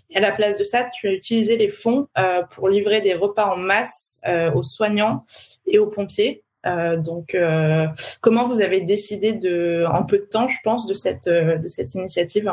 Et 0.09 0.17
à 0.17 0.19
la 0.19 0.31
place 0.31 0.57
de 0.57 0.63
ça, 0.63 0.85
tu 0.93 1.07
as 1.07 1.11
utilisé 1.11 1.57
les 1.57 1.69
fonds 1.69 2.07
euh, 2.17 2.41
pour 2.43 2.69
livrer 2.69 3.01
des 3.01 3.13
repas 3.13 3.45
en 3.45 3.55
masse 3.55 4.19
euh, 4.27 4.51
aux 4.51 4.63
soignants 4.63 5.21
et 5.67 5.79
aux 5.79 5.87
pompiers. 5.87 6.43
Euh, 6.65 6.97
donc, 6.97 7.35
euh, 7.35 7.87
comment 8.21 8.47
vous 8.47 8.61
avez 8.61 8.81
décidé 8.81 9.33
de, 9.33 9.85
en 9.91 10.03
peu 10.03 10.17
de 10.17 10.27
temps, 10.29 10.47
je 10.47 10.57
pense, 10.63 10.87
de 10.87 10.93
cette 10.93 11.27
euh, 11.27 11.57
de 11.57 11.67
cette 11.67 11.93
initiative? 11.95 12.51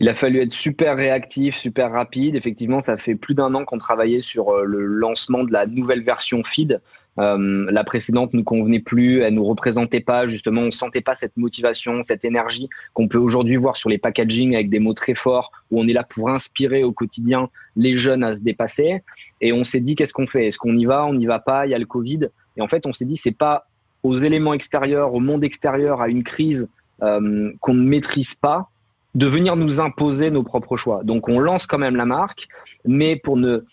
Il 0.00 0.08
a 0.08 0.14
fallu 0.14 0.40
être 0.40 0.52
super 0.52 0.96
réactif, 0.96 1.56
super 1.56 1.92
rapide. 1.92 2.34
Effectivement, 2.36 2.80
ça 2.80 2.96
fait 2.96 3.14
plus 3.14 3.34
d'un 3.34 3.54
an 3.54 3.64
qu'on 3.64 3.78
travaillait 3.78 4.22
sur 4.22 4.56
le 4.64 4.84
lancement 4.84 5.44
de 5.44 5.52
la 5.52 5.66
nouvelle 5.66 6.02
version 6.02 6.42
Feed. 6.42 6.80
Euh, 7.18 7.66
la 7.70 7.84
précédente 7.84 8.34
nous 8.34 8.42
convenait 8.42 8.80
plus, 8.80 9.20
elle 9.20 9.34
nous 9.34 9.44
représentait 9.44 10.00
pas 10.00 10.26
justement, 10.26 10.62
on 10.62 10.70
sentait 10.70 11.00
pas 11.00 11.14
cette 11.14 11.36
motivation, 11.36 12.02
cette 12.02 12.24
énergie 12.24 12.68
qu'on 12.92 13.06
peut 13.06 13.18
aujourd'hui 13.18 13.56
voir 13.56 13.76
sur 13.76 13.88
les 13.88 13.98
packaging 13.98 14.54
avec 14.54 14.68
des 14.68 14.80
mots 14.80 14.94
très 14.94 15.14
forts 15.14 15.52
où 15.70 15.80
on 15.80 15.86
est 15.86 15.92
là 15.92 16.02
pour 16.02 16.28
inspirer 16.28 16.82
au 16.82 16.92
quotidien 16.92 17.48
les 17.76 17.94
jeunes 17.94 18.24
à 18.24 18.34
se 18.34 18.42
dépasser. 18.42 19.02
Et 19.40 19.52
on 19.52 19.64
s'est 19.64 19.80
dit 19.80 19.94
qu'est-ce 19.94 20.12
qu'on 20.12 20.26
fait? 20.26 20.48
Est-ce 20.48 20.58
qu'on 20.58 20.74
y 20.74 20.86
va? 20.86 21.06
On 21.06 21.14
n'y 21.14 21.26
va 21.26 21.38
pas? 21.38 21.66
Il 21.66 21.70
y 21.70 21.74
a 21.74 21.78
le 21.78 21.86
Covid. 21.86 22.28
Et 22.56 22.62
en 22.62 22.68
fait, 22.68 22.86
on 22.86 22.92
s'est 22.92 23.04
dit, 23.04 23.16
c'est 23.16 23.36
pas 23.36 23.66
aux 24.02 24.16
éléments 24.16 24.54
extérieurs, 24.54 25.14
au 25.14 25.20
monde 25.20 25.44
extérieur, 25.44 26.00
à 26.00 26.08
une 26.08 26.22
crise 26.22 26.68
euh, 27.02 27.52
qu'on 27.60 27.74
ne 27.74 27.82
maîtrise 27.82 28.34
pas, 28.34 28.68
de 29.14 29.26
venir 29.26 29.56
nous 29.56 29.80
imposer 29.80 30.30
nos 30.30 30.42
propres 30.42 30.76
choix. 30.76 31.02
Donc, 31.04 31.28
on 31.28 31.38
lance 31.38 31.66
quand 31.66 31.78
même 31.78 31.96
la 31.96 32.04
marque, 32.04 32.48
mais 32.84 33.16
pour 33.16 33.36
ne, 33.36 33.64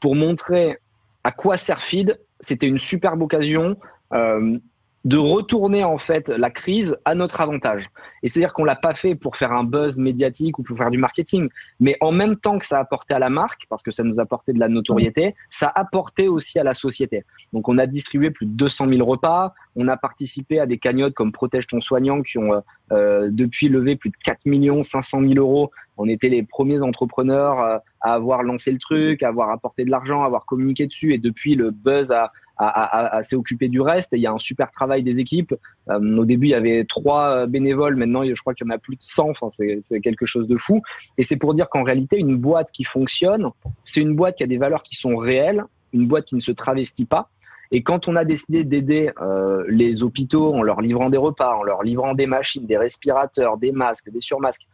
pour 0.00 0.14
montrer 0.14 0.78
à 1.24 1.32
quoi 1.32 1.56
sert 1.56 1.82
Feed, 1.82 2.18
c'était 2.40 2.66
une 2.66 2.78
superbe 2.78 3.22
occasion. 3.22 3.76
Euh, 4.12 4.58
de 5.06 5.18
retourner 5.18 5.84
en 5.84 5.98
fait 5.98 6.30
la 6.30 6.50
crise 6.50 6.98
à 7.04 7.14
notre 7.14 7.40
avantage. 7.40 7.88
Et 8.24 8.28
c'est-à-dire 8.28 8.52
qu'on 8.52 8.64
l'a 8.64 8.74
pas 8.74 8.92
fait 8.92 9.14
pour 9.14 9.36
faire 9.36 9.52
un 9.52 9.62
buzz 9.62 9.98
médiatique 9.98 10.58
ou 10.58 10.64
pour 10.64 10.76
faire 10.76 10.90
du 10.90 10.98
marketing, 10.98 11.48
mais 11.78 11.96
en 12.00 12.10
même 12.10 12.34
temps 12.34 12.58
que 12.58 12.66
ça 12.66 12.78
a 12.78 12.80
apporté 12.80 13.14
à 13.14 13.20
la 13.20 13.30
marque, 13.30 13.66
parce 13.68 13.84
que 13.84 13.92
ça 13.92 14.02
nous 14.02 14.18
a 14.18 14.24
apporté 14.24 14.52
de 14.52 14.58
la 14.58 14.68
notoriété, 14.68 15.36
ça 15.48 15.68
a 15.68 15.80
apporté 15.80 16.26
aussi 16.26 16.58
à 16.58 16.64
la 16.64 16.74
société. 16.74 17.24
Donc 17.52 17.68
on 17.68 17.78
a 17.78 17.86
distribué 17.86 18.32
plus 18.32 18.46
de 18.46 18.50
200 18.50 18.88
000 18.88 19.08
repas, 19.08 19.54
on 19.76 19.86
a 19.86 19.96
participé 19.96 20.58
à 20.58 20.66
des 20.66 20.78
cagnottes 20.78 21.14
comme 21.14 21.30
Protège 21.30 21.68
ton 21.68 21.80
soignant 21.80 22.22
qui 22.22 22.38
ont 22.38 22.60
euh, 22.90 23.28
depuis 23.30 23.68
levé 23.68 23.94
plus 23.94 24.10
de 24.10 24.16
4 24.24 24.46
millions 24.46 24.82
500 24.82 25.20
000 25.20 25.34
euros. 25.34 25.70
On 25.98 26.08
était 26.08 26.28
les 26.28 26.42
premiers 26.42 26.82
entrepreneurs 26.82 27.60
euh, 27.60 27.78
à 28.00 28.14
avoir 28.14 28.42
lancé 28.42 28.72
le 28.72 28.78
truc, 28.78 29.22
à 29.22 29.28
avoir 29.28 29.50
apporté 29.50 29.84
de 29.84 29.90
l'argent, 29.90 30.22
à 30.24 30.26
avoir 30.26 30.46
communiqué 30.46 30.88
dessus, 30.88 31.14
et 31.14 31.18
depuis 31.18 31.54
le 31.54 31.70
buzz 31.70 32.10
a 32.10 32.32
à, 32.58 33.22
s'est 33.22 33.36
occupé 33.36 33.68
du 33.68 33.80
reste. 33.80 34.12
Il 34.12 34.20
y 34.20 34.26
a 34.26 34.32
un 34.32 34.38
super 34.38 34.70
travail 34.70 35.02
des 35.02 35.20
équipes. 35.20 35.54
Euh, 35.90 36.16
au 36.16 36.24
début, 36.24 36.46
il 36.46 36.50
y 36.50 36.54
avait 36.54 36.84
trois 36.84 37.30
euh, 37.30 37.46
bénévoles. 37.46 37.96
Maintenant, 37.96 38.24
je 38.24 38.40
crois 38.40 38.54
qu'il 38.54 38.66
y 38.66 38.70
en 38.70 38.74
a 38.74 38.78
plus 38.78 38.96
de 38.96 39.02
100. 39.02 39.30
Enfin, 39.30 39.48
c'est 39.50 40.00
quelque 40.00 40.26
chose 40.26 40.46
de 40.46 40.56
fou. 40.56 40.82
Et 41.18 41.22
c'est 41.22 41.36
pour 41.36 41.54
dire 41.54 41.68
qu'en 41.68 41.82
réalité, 41.82 42.18
une 42.18 42.36
boîte 42.36 42.72
qui 42.72 42.84
fonctionne, 42.84 43.50
c'est 43.84 44.00
une 44.00 44.14
boîte 44.16 44.36
qui 44.36 44.44
a 44.44 44.46
des 44.46 44.58
valeurs 44.58 44.82
qui 44.82 44.96
sont 44.96 45.16
réelles, 45.16 45.64
une 45.92 46.06
boîte 46.06 46.26
qui 46.26 46.34
ne 46.34 46.40
se 46.40 46.52
travestit 46.52 47.04
pas. 47.04 47.30
Et 47.72 47.82
quand 47.82 48.08
on 48.08 48.16
a 48.16 48.24
décidé 48.24 48.64
d'aider 48.64 49.10
euh, 49.20 49.64
les 49.68 50.04
hôpitaux 50.04 50.54
en 50.54 50.62
leur 50.62 50.80
livrant 50.80 51.10
des 51.10 51.18
repas, 51.18 51.56
en 51.56 51.62
leur 51.62 51.82
livrant 51.82 52.14
des 52.14 52.26
machines, 52.26 52.64
des 52.64 52.76
respirateurs, 52.76 53.58
des 53.58 53.72
masques, 53.72 54.10
des 54.10 54.20
surmasques, 54.20 54.66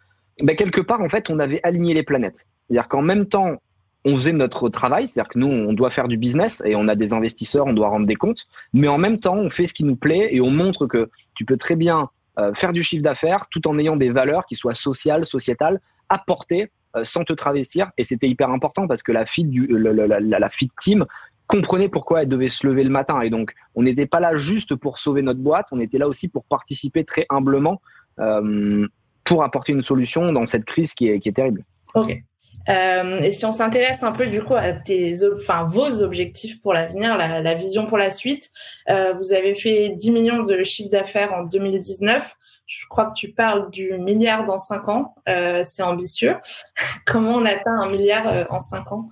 ben 0.42 0.54
quelque 0.56 0.80
part, 0.80 1.00
en 1.00 1.08
fait, 1.08 1.30
on 1.30 1.38
avait 1.38 1.60
aligné 1.62 1.94
les 1.94 2.02
planètes. 2.02 2.46
C'est-à-dire 2.68 2.88
qu'en 2.88 3.02
même 3.02 3.26
temps, 3.26 3.56
on 4.04 4.14
faisait 4.14 4.32
notre 4.32 4.68
travail, 4.68 5.06
c'est-à-dire 5.06 5.30
que 5.30 5.38
nous, 5.38 5.46
on 5.46 5.72
doit 5.72 5.90
faire 5.90 6.08
du 6.08 6.16
business 6.16 6.62
et 6.66 6.74
on 6.74 6.88
a 6.88 6.94
des 6.94 7.12
investisseurs, 7.12 7.66
on 7.66 7.72
doit 7.72 7.88
rendre 7.88 8.06
des 8.06 8.16
comptes, 8.16 8.46
mais 8.72 8.88
en 8.88 8.98
même 8.98 9.20
temps, 9.20 9.36
on 9.36 9.50
fait 9.50 9.66
ce 9.66 9.74
qui 9.74 9.84
nous 9.84 9.96
plaît 9.96 10.28
et 10.32 10.40
on 10.40 10.50
montre 10.50 10.86
que 10.86 11.10
tu 11.34 11.44
peux 11.44 11.56
très 11.56 11.76
bien 11.76 12.08
euh, 12.38 12.52
faire 12.54 12.72
du 12.72 12.82
chiffre 12.82 13.02
d'affaires 13.02 13.44
tout 13.50 13.66
en 13.68 13.78
ayant 13.78 13.96
des 13.96 14.10
valeurs 14.10 14.44
qui 14.46 14.56
soient 14.56 14.74
sociales, 14.74 15.24
sociétales, 15.24 15.80
apportées 16.08 16.70
sans 17.04 17.24
te 17.24 17.32
travestir. 17.32 17.90
Et 17.96 18.04
c'était 18.04 18.28
hyper 18.28 18.50
important 18.50 18.86
parce 18.86 19.02
que 19.02 19.12
la 19.12 19.24
fille 19.24 19.46
du, 19.46 19.66
la, 19.66 20.20
la, 20.20 20.48
team 20.80 21.06
comprenait 21.46 21.88
pourquoi 21.88 22.22
elle 22.22 22.28
devait 22.28 22.48
se 22.48 22.66
lever 22.66 22.84
le 22.84 22.90
matin. 22.90 23.20
Et 23.20 23.30
donc, 23.30 23.52
on 23.74 23.82
n'était 23.82 24.06
pas 24.06 24.20
là 24.20 24.36
juste 24.36 24.74
pour 24.74 24.98
sauver 24.98 25.22
notre 25.22 25.40
boîte, 25.40 25.66
on 25.72 25.80
était 25.80 25.98
là 25.98 26.08
aussi 26.08 26.28
pour 26.28 26.44
participer 26.44 27.04
très 27.04 27.26
humblement 27.30 27.80
euh, 28.20 28.86
pour 29.24 29.44
apporter 29.44 29.72
une 29.72 29.82
solution 29.82 30.32
dans 30.32 30.46
cette 30.46 30.64
crise 30.64 30.94
qui 30.94 31.08
est, 31.08 31.20
qui 31.20 31.28
est 31.28 31.32
terrible. 31.32 31.64
Ok. 31.94 32.22
Euh, 32.68 33.20
et 33.20 33.32
si 33.32 33.44
on 33.44 33.52
s'intéresse 33.52 34.02
un 34.02 34.12
peu 34.12 34.26
du 34.26 34.42
coup 34.42 34.54
à 34.54 34.72
tes, 34.72 35.14
enfin 35.34 35.64
vos 35.64 36.02
objectifs 36.02 36.60
pour 36.60 36.74
l'avenir, 36.74 37.16
la, 37.16 37.54
vision 37.54 37.86
pour 37.86 37.98
la 37.98 38.10
suite, 38.10 38.50
euh, 38.88 39.14
vous 39.14 39.32
avez 39.32 39.54
fait 39.54 39.90
10 39.90 40.10
millions 40.10 40.42
de 40.42 40.62
chiffre 40.62 40.90
d'affaires 40.90 41.34
en 41.34 41.42
2019. 41.44 42.36
Je 42.66 42.86
crois 42.88 43.06
que 43.06 43.14
tu 43.14 43.32
parles 43.32 43.70
du 43.70 43.98
milliard 43.98 44.44
dans 44.44 44.58
5 44.58 44.88
ans. 44.88 45.14
Euh, 45.28 45.62
c'est 45.64 45.82
ambitieux. 45.82 46.36
Comment 47.06 47.34
on 47.34 47.44
atteint 47.44 47.80
un 47.80 47.90
milliard 47.90 48.46
en 48.50 48.60
5 48.60 48.92
ans? 48.92 49.10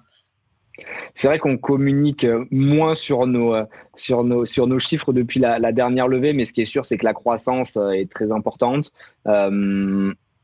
C'est 1.15 1.29
vrai 1.29 1.39
qu'on 1.39 1.59
communique 1.59 2.27
moins 2.51 2.95
sur 2.95 3.27
nos, 3.27 3.55
sur 3.97 4.25
nos, 4.25 4.47
sur 4.47 4.67
nos 4.67 4.79
chiffres 4.79 5.13
depuis 5.13 5.39
la, 5.39 5.59
la 5.59 5.73
dernière 5.73 6.09
levée, 6.09 6.33
mais 6.33 6.47
ce 6.47 6.55
qui 6.55 6.63
est 6.63 6.67
sûr, 6.67 6.87
c'est 6.87 6.97
que 6.97 7.05
la 7.05 7.13
croissance 7.13 7.77
est 7.77 8.11
très 8.11 8.33
importante. 8.33 8.91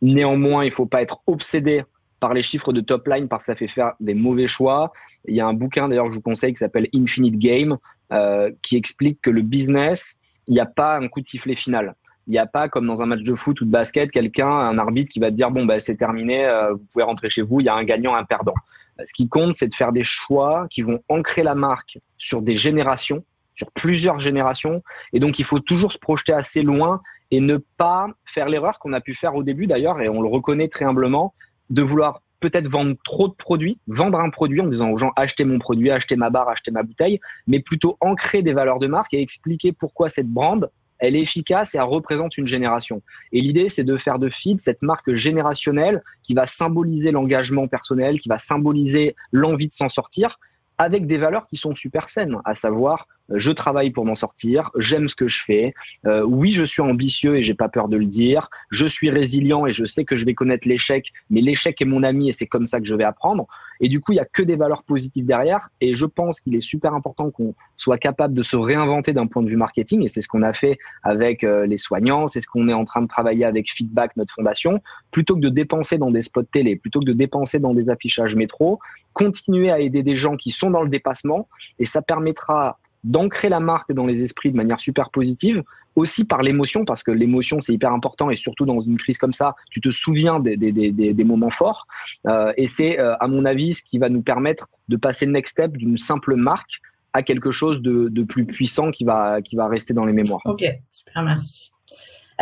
Néanmoins, 0.03 0.65
il 0.65 0.69
ne 0.69 0.75
faut 0.75 0.85
pas 0.85 1.01
être 1.01 1.21
obsédé 1.27 1.85
par 2.21 2.35
les 2.35 2.43
chiffres 2.43 2.73
de 2.73 2.81
top 2.81 3.07
line 3.09 3.29
parce 3.29 3.45
que 3.45 3.53
ça 3.53 3.57
fait 3.57 3.69
faire 3.69 3.93
des 4.01 4.15
mauvais 4.15 4.47
choix. 4.47 4.93
Il 5.27 5.35
y 5.35 5.41
a 5.41 5.47
un 5.47 5.55
bouquin 5.55 5.89
d'ailleurs 5.89 6.07
que 6.07 6.13
je 6.13 6.17
vous 6.17 6.23
conseille 6.23 6.53
qui 6.53 6.59
s'appelle 6.59 6.89
Infinite 6.95 7.39
Game 7.39 7.79
euh, 8.13 8.51
qui 8.63 8.77
explique 8.77 9.21
que 9.21 9.31
le 9.31 9.43
business, 9.43 10.19
il 10.49 10.55
n'y 10.55 10.61
a 10.61 10.67
pas 10.67 10.97
un 10.97 11.09
coup 11.09 11.21
de 11.21 11.27
sifflet 11.27 11.55
final. 11.55 11.95
Il 12.29 12.33
n'y 12.33 12.39
a 12.39 12.47
pas 12.47 12.69
comme 12.69 12.87
dans 12.87 13.03
un 13.03 13.07
match 13.07 13.23
de 13.23 13.35
foot 13.35 13.61
ou 13.61 13.65
de 13.65 13.71
basket 13.71 14.11
quelqu'un, 14.11 14.49
un 14.49 14.79
arbitre 14.79 15.11
qui 15.11 15.21
va 15.21 15.31
te 15.31 15.37
dire 15.37 15.51
bon 15.51 15.65
bah 15.65 15.79
c'est 15.79 15.97
terminé, 15.97 16.45
euh, 16.45 16.73
vous 16.73 16.85
pouvez 16.93 17.05
rentrer 17.05 17.31
chez 17.31 17.43
vous. 17.43 17.61
Il 17.61 17.67
y 17.67 17.69
a 17.69 17.75
un 17.75 17.85
gagnant, 17.85 18.15
un 18.15 18.25
perdant. 18.25 18.55
Ce 19.05 19.13
qui 19.13 19.29
compte, 19.29 19.55
c'est 19.55 19.69
de 19.69 19.75
faire 19.75 19.93
des 19.93 20.05
choix 20.05 20.67
qui 20.71 20.83
vont 20.83 21.01
ancrer 21.09 21.43
la 21.43 21.55
marque 21.55 21.99
sur 22.17 22.43
des 22.43 22.57
générations, 22.57 23.25
sur 23.53 23.71
plusieurs 23.73 24.19
générations. 24.19 24.83
Et 25.13 25.21
donc 25.21 25.39
il 25.39 25.45
faut 25.45 25.61
toujours 25.61 25.93
se 25.93 25.99
projeter 25.99 26.33
assez 26.33 26.63
loin 26.63 27.01
et 27.31 27.41
ne 27.41 27.59
pas 27.77 28.09
faire 28.25 28.49
l'erreur 28.49 28.79
qu'on 28.79 28.93
a 28.93 29.01
pu 29.01 29.15
faire 29.15 29.35
au 29.35 29.43
début 29.43 29.67
d'ailleurs, 29.67 30.01
et 30.01 30.09
on 30.09 30.23
le 30.23 30.29
reconnaît 30.29 30.69
très 30.69 30.85
humblement, 30.85 31.35
de 31.71 31.83
vouloir 31.83 32.23
peut-être 32.41 32.69
vendre 32.69 32.95
trop 33.05 33.29
de 33.29 33.35
produits, 33.35 33.79
vendre 33.89 34.21
un 34.21 34.31
produit 34.31 34.61
en 34.61 34.67
disant 34.67 34.91
aux 34.91 34.99
gens 34.99 35.13
achetez 35.17 35.45
mon 35.45 35.59
produit, 35.59 35.91
achetez 35.91 36.17
ma 36.17 36.31
barre, 36.31 36.49
achetez 36.49 36.71
ma 36.71 36.83
bouteille, 36.83 37.21
mais 37.47 37.61
plutôt 37.61 37.97
ancrer 38.01 38.43
des 38.43 38.53
valeurs 38.53 38.79
de 38.79 38.87
marque 38.87 39.15
et 39.15 39.21
expliquer 39.21 39.73
pourquoi 39.73 40.11
cette 40.11 40.29
brand 40.29 40.69
elle 40.99 41.15
est 41.15 41.21
efficace 41.21 41.75
et 41.75 41.79
elle 41.79 41.85
représente 41.85 42.39
une 42.39 42.47
génération. 42.47 43.03
Et 43.33 43.41
l'idée, 43.41 43.69
c'est 43.69 43.85
de 43.85 43.97
faire 43.97 44.19
de 44.19 44.29
Feed 44.29 44.61
cette 44.61 44.83
marque 44.83 45.15
générationnelle 45.15 46.03
qui 46.23 46.35
va 46.35 46.47
symboliser 46.47 47.11
l'engagement 47.11 47.69
personnel, 47.69 48.19
qui 48.19 48.29
va 48.29 48.39
symboliser 48.39 49.15
l'envie 49.31 49.69
de 49.69 49.73
s'en 49.73 49.89
sortir, 49.89 50.39
avec 50.79 51.07
des 51.07 51.19
valeurs 51.19 51.47
qui 51.47 51.57
sont 51.57 51.75
super 51.75 52.09
saines, 52.09 52.37
à 52.45 52.55
savoir 52.55 53.07
je 53.31 53.51
travaille 53.51 53.91
pour 53.91 54.05
m'en 54.05 54.15
sortir, 54.15 54.71
j'aime 54.77 55.09
ce 55.09 55.15
que 55.15 55.29
je 55.29 55.43
fais, 55.43 55.75
euh, 56.07 56.23
oui 56.25 56.51
je 56.51 56.65
suis 56.65 56.83
ambitieux 56.83 57.37
et 57.37 57.43
j'ai 57.43 57.55
pas 57.55 57.69
peur 57.69 57.89
de 57.89 57.97
le 57.97 58.07
dire, 58.07 58.49
je 58.71 58.87
suis 58.87 59.11
résilient 59.11 59.67
et 59.67 59.71
je 59.71 59.85
sais 59.85 60.05
que 60.05 60.17
je 60.17 60.25
vais 60.25 60.35
connaître 60.35 60.69
l'échec, 60.69 61.13
mais 61.31 61.41
l'échec 61.41 61.81
est 61.81 61.87
mon 61.87 62.03
ami 62.03 62.29
et 62.29 62.33
c'est 62.33 62.47
comme 62.47 62.67
ça 62.67 62.79
que 62.79 62.87
je 62.87 62.95
vais 62.95 63.05
apprendre. 63.05 63.47
Et 63.81 63.89
du 63.89 64.01
coup 64.01 64.13
il 64.13 64.17
y 64.17 64.21
a 64.21 64.25
que 64.25 64.43
des 64.43 64.57
valeurs 64.57 64.83
positives 64.83 65.27
derrière 65.27 65.71
et 65.81 65.95
je 65.95 66.07
pense 66.07 66.41
qu'il 66.41 66.55
est 66.55 66.61
super 66.61 66.95
important 66.95 67.31
qu'on 67.31 67.55
soit 67.77 67.99
capable 67.99 68.35
de 68.35 68.43
se 68.43 68.57
réinventer 68.57 69.13
d'un 69.13 69.27
point 69.27 69.43
de 69.43 69.49
vue 69.49 69.57
marketing 69.57 70.03
et 70.03 70.09
c'est 70.09 70.23
ce 70.23 70.29
qu'on 70.29 70.43
a 70.43 70.53
fait 70.53 70.79
avec 71.03 71.45
euh, 71.45 71.67
les 71.67 71.77
soignants, 71.77 72.27
c'est 72.27 72.41
ce 72.41 72.47
qu'on 72.47 72.69
est 72.69 72.75
en 72.75 72.85
train 72.85 73.03
de 73.03 73.09
travailler 73.09 73.45
avec 73.45 73.71
Feedback, 73.71 74.17
notre 74.17 74.33
fondation, 74.33 74.81
plutôt 75.11 75.35
que 75.35 75.41
de 75.41 75.49
dépenser 75.49 75.99
dans 75.99 76.11
des 76.11 76.23
spots 76.23 76.45
télé, 76.45 76.77
plutôt 76.77 77.01
que 77.01 77.07
de 77.07 77.13
dépenser 77.13 77.59
dans 77.59 77.75
des 77.75 77.91
affichages 77.91 78.35
métro, 78.35 78.79
continuer 79.13 79.71
à 79.71 79.81
aider 79.81 80.03
des 80.03 80.15
gens 80.15 80.37
qui 80.37 80.51
sont 80.51 80.71
dans 80.71 80.83
le 80.83 80.89
dépassement 80.89 81.49
et 81.79 81.85
ça 81.87 82.03
permettra 82.03 82.79
d'ancrer 83.07 83.49
la 83.49 83.61
marque 83.61 83.93
dans 83.93 84.05
les 84.05 84.23
esprits 84.23 84.51
de 84.51 84.57
manière 84.57 84.81
super 84.81 85.11
positive, 85.11 85.63
aussi 85.95 86.27
par 86.27 86.43
l'émotion, 86.43 86.85
parce 86.85 87.03
que 87.03 87.13
l'émotion 87.13 87.61
c'est 87.61 87.73
hyper 87.73 87.93
important 87.93 88.31
et 88.31 88.37
surtout 88.37 88.67
dans 88.67 88.81
une 88.81 88.99
crise 88.99 89.17
comme 89.17 89.33
ça, 89.33 89.55
tu 89.71 89.81
te 89.81 89.91
souviens 89.91 90.41
des, 90.41 91.25
moments 91.25 91.51
forts. 91.51 91.87
Euh, 92.27 92.53
et 92.57 92.67
c'est, 92.67 92.99
euh, 92.99 93.17
à 93.19 93.29
mon 93.29 93.45
avis, 93.45 93.75
ce 93.75 93.83
qui 93.83 93.99
va 93.99 94.09
nous 94.09 94.23
permettre 94.23 94.69
de 94.89 94.97
passer 94.97 95.25
le 95.25 95.33
next 95.33 95.53
step 95.53 95.77
d'une 95.77 95.97
simple 95.97 96.35
marque 96.35 96.81
à 97.13 97.23
quelque 97.23 97.51
chose 97.51 97.81
de, 97.81 98.25
plus 98.25 98.45
puissant 98.45 98.91
qui 98.91 99.05
va, 99.05 99.41
qui 99.41 99.57
va 99.57 99.69
rester 99.69 99.95
dans 99.95 100.05
les 100.05 100.13
mémoires. 100.13 100.43
Ok, 100.45 100.65
super, 100.91 101.23
merci. 101.23 101.71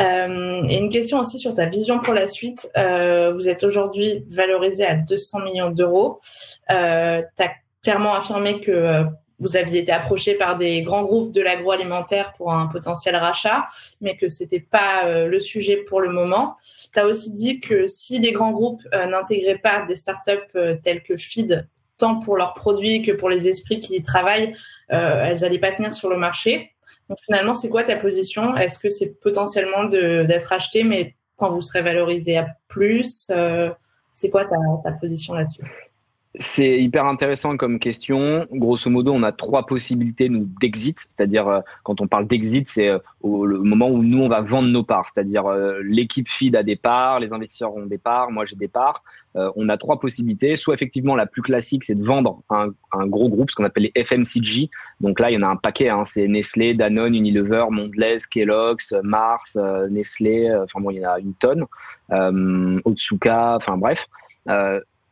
Euh, 0.01 0.65
et 0.69 0.79
une 0.79 0.89
question 0.89 1.21
aussi 1.21 1.39
sur 1.39 1.55
ta 1.55 1.67
vision 1.67 2.01
pour 2.01 2.15
la 2.15 2.27
suite. 2.27 2.69
Vous 2.75 3.49
êtes 3.49 3.63
aujourd'hui 3.63 4.25
valorisé 4.29 4.85
à 4.85 4.97
200 4.97 5.41
millions 5.41 5.71
d'euros. 5.71 6.21
Tu 6.69 6.75
as 6.75 7.53
clairement 7.83 8.15
affirmé 8.15 8.61
que 8.61 9.05
vous 9.41 9.57
aviez 9.57 9.81
été 9.81 9.93
approché 9.93 10.35
par 10.35 10.57
des 10.57 10.83
grands 10.83 11.05
groupes 11.05 11.33
de 11.33 11.43
l'agroalimentaire 11.43 12.33
pour 12.33 12.53
un 12.53 12.67
potentiel 12.67 13.17
rachat, 13.17 13.69
mais 14.01 14.17
que 14.17 14.29
c'était 14.29 14.61
pas 14.61 15.05
euh, 15.05 15.27
le 15.27 15.41
sujet 15.41 15.77
pour 15.77 16.01
le 16.01 16.11
moment. 16.11 16.55
Tu 16.93 16.99
as 16.99 17.07
aussi 17.07 17.33
dit 17.33 17.61
que 17.61 17.87
si 17.87 18.19
les 18.19 18.33
grands 18.33 18.53
groupes 18.53 18.83
euh, 18.95 19.07
n'intégraient 19.07 19.59
pas 19.59 19.83
des 19.83 19.97
startups 19.97 20.31
euh, 20.57 20.77
telles 20.83 21.03
que 21.03 21.17
Feed, 21.17 21.69
tant 21.99 22.19
pour 22.19 22.37
leurs 22.37 22.55
produits 22.55 23.03
que 23.03 23.13
pour 23.13 23.29
les 23.29 23.49
esprits 23.49 23.81
qui 23.81 23.95
y 23.95 24.03
travaillent, 24.03 24.53
elles 24.89 25.41
n'allaient 25.41 25.61
pas 25.61 25.71
tenir 25.71 25.95
sur 25.95 26.11
le 26.11 26.17
marché. 26.17 26.73
Donc 27.09 27.19
finalement, 27.25 27.55
c'est 27.55 27.69
quoi 27.69 27.85
ta 27.85 27.95
position? 27.95 28.57
Est-ce 28.57 28.81
que 28.81 28.89
c'est 28.89 29.21
potentiellement 29.21 29.85
d'être 29.85 30.53
acheté, 30.53 30.83
mais 30.83 31.15
quand 31.37 31.53
vous 31.53 31.63
serez 31.63 31.83
valorisé 31.83 32.37
à 32.37 32.49
plus, 32.67 33.31
c'est 34.13 34.31
quoi 34.31 34.45
ta, 34.45 34.57
ta 34.83 34.91
position 34.91 35.35
là-dessus? 35.35 35.94
C'est 36.37 36.83
hyper 36.83 37.07
intéressant 37.07 37.57
comme 37.57 37.79
question. 37.79 38.49
Grosso 38.51 38.91
modo, 38.91 39.13
on 39.13 39.23
a 39.23 39.31
trois 39.31 39.67
possibilités 39.67 40.29
nous 40.29 40.49
d'exit, 40.61 40.99
c'est-à-dire 40.99 41.47
euh, 41.47 41.61
quand 41.85 42.01
on 42.01 42.09
parle 42.09 42.27
d'exit, 42.27 42.67
c'est 42.69 42.89
euh, 42.89 42.99
le 43.23 43.59
moment 43.63 43.89
où 43.89 44.03
nous 44.03 44.21
on 44.21 44.29
va 44.29 44.41
vendre 44.41 44.69
nos 44.69 44.83
parts, 44.83 45.11
c'est-à-dire 45.15 45.47
euh, 45.47 45.81
l'équipe 45.85 46.29
feed 46.29 46.57
a 46.57 46.65
des 46.65 46.75
parts, 46.75 47.21
les 47.21 47.33
investisseurs 47.33 47.77
ont 47.77 47.87
des 47.87 47.99
parts, 47.99 48.33
moi 48.33 48.47
j'ai 48.47 48.57
des 48.57 48.67
parts. 48.67 49.05
on 49.35 49.69
a 49.69 49.77
trois 49.77 50.01
possibilités. 50.01 50.57
Soit 50.57 50.75
effectivement 50.75 51.15
la 51.15 51.27
plus 51.27 51.43
classique, 51.43 51.85
c'est 51.85 51.95
de 51.95 52.05
vendre 52.05 52.43
un, 52.51 52.71
un, 52.93 53.07
gros 53.07 53.29
groupe, 53.29 53.51
ce 53.51 53.55
qu'on 53.55 53.65
appelle 53.65 53.91
les 53.95 54.03
FMCG. 54.05 54.71
Donc 55.01 55.21
là, 55.21 55.31
il 55.31 55.35
y 55.35 55.37
en 55.37 55.43
a 55.43 55.49
un 55.49 55.57
paquet. 55.57 55.89
Hein. 55.89 56.05
c'est 56.05 56.27
Nestlé, 56.29 56.75
Danone, 56.75 57.15
Unilever, 57.15 57.67
Mondelez, 57.71 58.19
Kellogg's, 58.31 58.95
Mars, 59.03 59.57
Nestlé. 59.91 60.53
Enfin 60.65 60.81
bon, 60.81 60.91
il 60.91 60.99
y 60.99 61.07
en 61.07 61.11
a 61.11 61.19
une 61.21 61.35
tonne. 61.35 61.65
Otsuka. 62.85 63.57
Enfin 63.57 63.77
bref. 63.77 64.09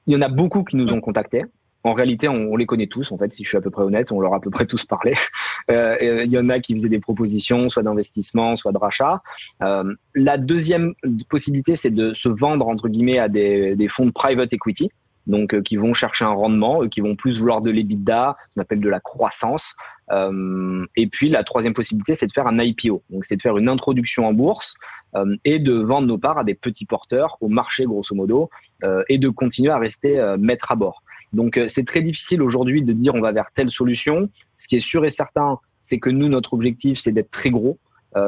Il 0.07 0.15
y 0.15 0.17
en 0.17 0.23
a 0.23 0.29
beaucoup 0.29 0.65
qui 0.65 0.77
nous 0.77 0.93
ont 0.93 1.01
contactés. 1.01 1.45
En 1.85 1.95
réalité, 1.95 2.29
on, 2.29 2.55
les 2.57 2.67
connaît 2.67 2.87
tous. 2.87 3.11
En 3.11 3.19
fait, 3.19 3.33
si 3.35 3.43
je 3.43 3.49
suis 3.49 3.59
à 3.59 3.61
peu 3.61 3.71
près 3.71 3.83
honnête, 3.83 4.12
on 4.12 4.21
leur 4.21 4.35
a 4.35 4.37
à 4.37 4.41
peu 4.41 4.51
près 4.51 4.67
tous 4.67 4.85
parlé. 4.85 5.15
Euh, 5.71 6.25
il 6.25 6.33
y 6.33 6.38
en 6.38 6.49
a 6.49 6.59
qui 6.59 6.75
faisaient 6.75 6.88
des 6.88 6.99
propositions, 6.99 7.69
soit 7.69 7.85
d'investissement, 7.85 8.57
soit 8.57 8.73
de 8.73 8.79
rachat. 8.79 9.23
Euh, 9.62 9.95
la 10.12 10.37
deuxième 10.37 10.93
possibilité, 11.29 11.77
c'est 11.77 11.93
de 11.93 12.12
se 12.12 12.29
vendre 12.29 12.67
entre 12.67 12.88
guillemets 12.88 13.21
à 13.21 13.29
des, 13.29 13.77
des 13.77 13.87
fonds 13.87 14.07
de 14.07 14.11
private 14.11 14.53
equity 14.53 14.91
donc 15.27 15.55
euh, 15.55 15.63
qui 15.63 15.77
vont 15.77 15.95
chercher 15.95 16.25
un 16.25 16.33
rendement, 16.33 16.89
qui 16.89 17.01
vont 17.01 17.17
plus 17.17 17.39
vouloir 17.39 17.61
de 17.61 17.71
l'EBITDA, 17.71 18.37
qu'on 18.55 18.61
appelle 18.61 18.81
de 18.81 18.89
la 18.89 19.01
croissance. 19.01 19.75
Euh, 20.11 20.85
et 20.97 21.07
puis 21.07 21.29
la 21.29 21.45
troisième 21.45 21.75
possibilité, 21.75 22.15
c'est 22.15 22.27
de 22.27 22.33
faire 22.33 22.47
un 22.47 22.59
IPO, 22.59 23.03
donc 23.11 23.25
c'est 23.25 23.37
de 23.37 23.43
faire 23.43 23.57
une 23.57 23.69
introduction 23.69 24.27
en 24.27 24.33
bourse 24.33 24.75
euh, 25.15 25.37
et 25.45 25.59
de 25.59 25.75
vendre 25.75 26.07
nos 26.07 26.19
parts 26.19 26.39
à 26.39 26.45
des 26.45 26.55
petits 26.55 26.87
porteurs 26.87 27.37
au 27.41 27.49
marché 27.49 27.85
grosso 27.85 28.15
modo 28.15 28.49
euh, 28.83 29.03
et 29.09 29.19
de 29.19 29.29
continuer 29.29 29.71
à 29.71 29.79
rester 29.79 30.19
euh, 30.19 30.37
maître 30.39 30.73
à 30.73 30.75
bord. 30.75 31.03
Donc 31.33 31.59
c'est 31.67 31.87
très 31.87 32.03
difficile 32.03 32.43
aujourd'hui 32.43 32.83
de 32.83 32.93
dire 32.93 33.15
on 33.15 33.21
va 33.21 33.33
vers 33.33 33.51
telle 33.53 33.71
solution. 33.71 34.29
Ce 34.59 34.69
qui 34.69 34.77
est 34.77 34.81
sûr 34.81 35.05
et 35.07 35.11
certain, 35.11 35.59
c'est 35.81 35.99
que 35.99 36.11
nous 36.11 36.29
notre 36.29 36.53
objectif 36.53 36.99
c'est 36.99 37.13
d'être 37.13 37.31
très 37.31 37.49
gros, 37.49 37.79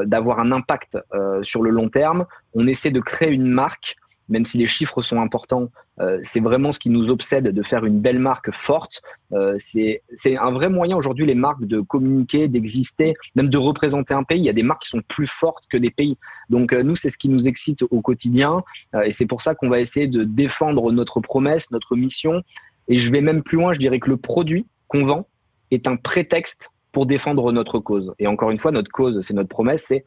d'avoir 0.06 0.38
un 0.38 0.52
impact 0.52 0.96
sur 1.42 1.60
le 1.60 1.68
long 1.68 1.90
terme. 1.90 2.24
On 2.54 2.66
essaie 2.66 2.90
de 2.90 3.00
créer 3.00 3.30
une 3.30 3.46
marque 3.46 3.96
même 4.28 4.44
si 4.44 4.58
les 4.58 4.66
chiffres 4.66 5.02
sont 5.02 5.20
importants, 5.20 5.68
euh, 6.00 6.18
c'est 6.22 6.40
vraiment 6.40 6.72
ce 6.72 6.78
qui 6.78 6.90
nous 6.90 7.10
obsède 7.10 7.48
de 7.48 7.62
faire 7.62 7.84
une 7.84 8.00
belle 8.00 8.18
marque 8.18 8.50
forte. 8.50 9.02
Euh, 9.32 9.56
c'est 9.58 10.02
un 10.38 10.50
vrai 10.50 10.68
moyen 10.68 10.96
aujourd'hui 10.96 11.26
les 11.26 11.34
marques 11.34 11.64
de 11.64 11.80
communiquer, 11.80 12.48
d'exister, 12.48 13.14
même 13.34 13.48
de 13.48 13.58
représenter 13.58 14.14
un 14.14 14.24
pays. 14.24 14.40
Il 14.40 14.44
y 14.44 14.48
a 14.48 14.54
des 14.54 14.62
marques 14.62 14.82
qui 14.82 14.88
sont 14.88 15.02
plus 15.06 15.30
fortes 15.30 15.64
que 15.68 15.76
des 15.76 15.90
pays. 15.90 16.16
Donc 16.50 16.72
euh, 16.72 16.82
nous, 16.82 16.96
c'est 16.96 17.10
ce 17.10 17.18
qui 17.18 17.28
nous 17.28 17.46
excite 17.46 17.82
au 17.82 18.00
quotidien 18.00 18.62
euh, 18.94 19.02
et 19.02 19.12
c'est 19.12 19.26
pour 19.26 19.42
ça 19.42 19.54
qu'on 19.54 19.68
va 19.68 19.80
essayer 19.80 20.08
de 20.08 20.24
défendre 20.24 20.90
notre 20.92 21.20
promesse, 21.20 21.70
notre 21.70 21.96
mission. 21.96 22.42
Et 22.88 22.98
je 22.98 23.10
vais 23.12 23.20
même 23.20 23.42
plus 23.42 23.58
loin, 23.58 23.72
je 23.72 23.78
dirais 23.78 24.00
que 24.00 24.10
le 24.10 24.16
produit 24.16 24.66
qu'on 24.88 25.06
vend 25.06 25.26
est 25.70 25.88
un 25.88 25.96
prétexte 25.96 26.70
pour 26.92 27.06
défendre 27.06 27.50
notre 27.52 27.78
cause. 27.78 28.14
Et 28.18 28.26
encore 28.26 28.50
une 28.50 28.58
fois, 28.58 28.70
notre 28.70 28.90
cause, 28.90 29.20
c'est 29.20 29.34
notre 29.34 29.48
promesse, 29.48 29.86
c'est 29.88 30.04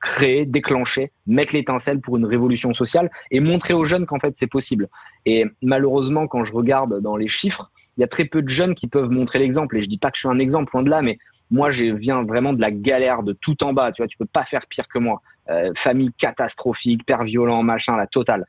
créer, 0.00 0.46
déclencher, 0.46 1.12
mettre 1.26 1.54
l'étincelle 1.54 2.00
pour 2.00 2.16
une 2.16 2.26
révolution 2.26 2.74
sociale 2.74 3.10
et 3.30 3.40
montrer 3.40 3.74
aux 3.74 3.84
jeunes 3.84 4.06
qu'en 4.06 4.18
fait 4.18 4.36
c'est 4.36 4.46
possible. 4.46 4.88
Et 5.24 5.46
malheureusement, 5.62 6.26
quand 6.26 6.44
je 6.44 6.52
regarde 6.52 7.00
dans 7.00 7.16
les 7.16 7.28
chiffres, 7.28 7.70
il 7.96 8.02
y 8.02 8.04
a 8.04 8.08
très 8.08 8.24
peu 8.24 8.42
de 8.42 8.48
jeunes 8.48 8.74
qui 8.74 8.88
peuvent 8.88 9.10
montrer 9.10 9.38
l'exemple. 9.38 9.76
Et 9.76 9.82
je 9.82 9.88
dis 9.88 9.98
pas 9.98 10.10
que 10.10 10.16
je 10.16 10.20
suis 10.20 10.28
un 10.28 10.38
exemple, 10.38 10.72
loin 10.74 10.82
de 10.82 10.90
là, 10.90 11.02
mais 11.02 11.18
moi, 11.50 11.70
je 11.70 11.84
viens 11.84 12.24
vraiment 12.24 12.52
de 12.52 12.60
la 12.60 12.70
galère 12.70 13.22
de 13.22 13.32
tout 13.32 13.62
en 13.64 13.72
bas. 13.72 13.92
Tu 13.92 14.02
vois, 14.02 14.08
tu 14.08 14.18
peux 14.18 14.26
pas 14.26 14.44
faire 14.44 14.66
pire 14.66 14.88
que 14.88 14.98
moi. 14.98 15.22
Euh, 15.48 15.72
famille 15.76 16.12
catastrophique, 16.12 17.06
père 17.06 17.22
violent, 17.22 17.62
machin, 17.62 17.96
la 17.96 18.06
totale. 18.06 18.46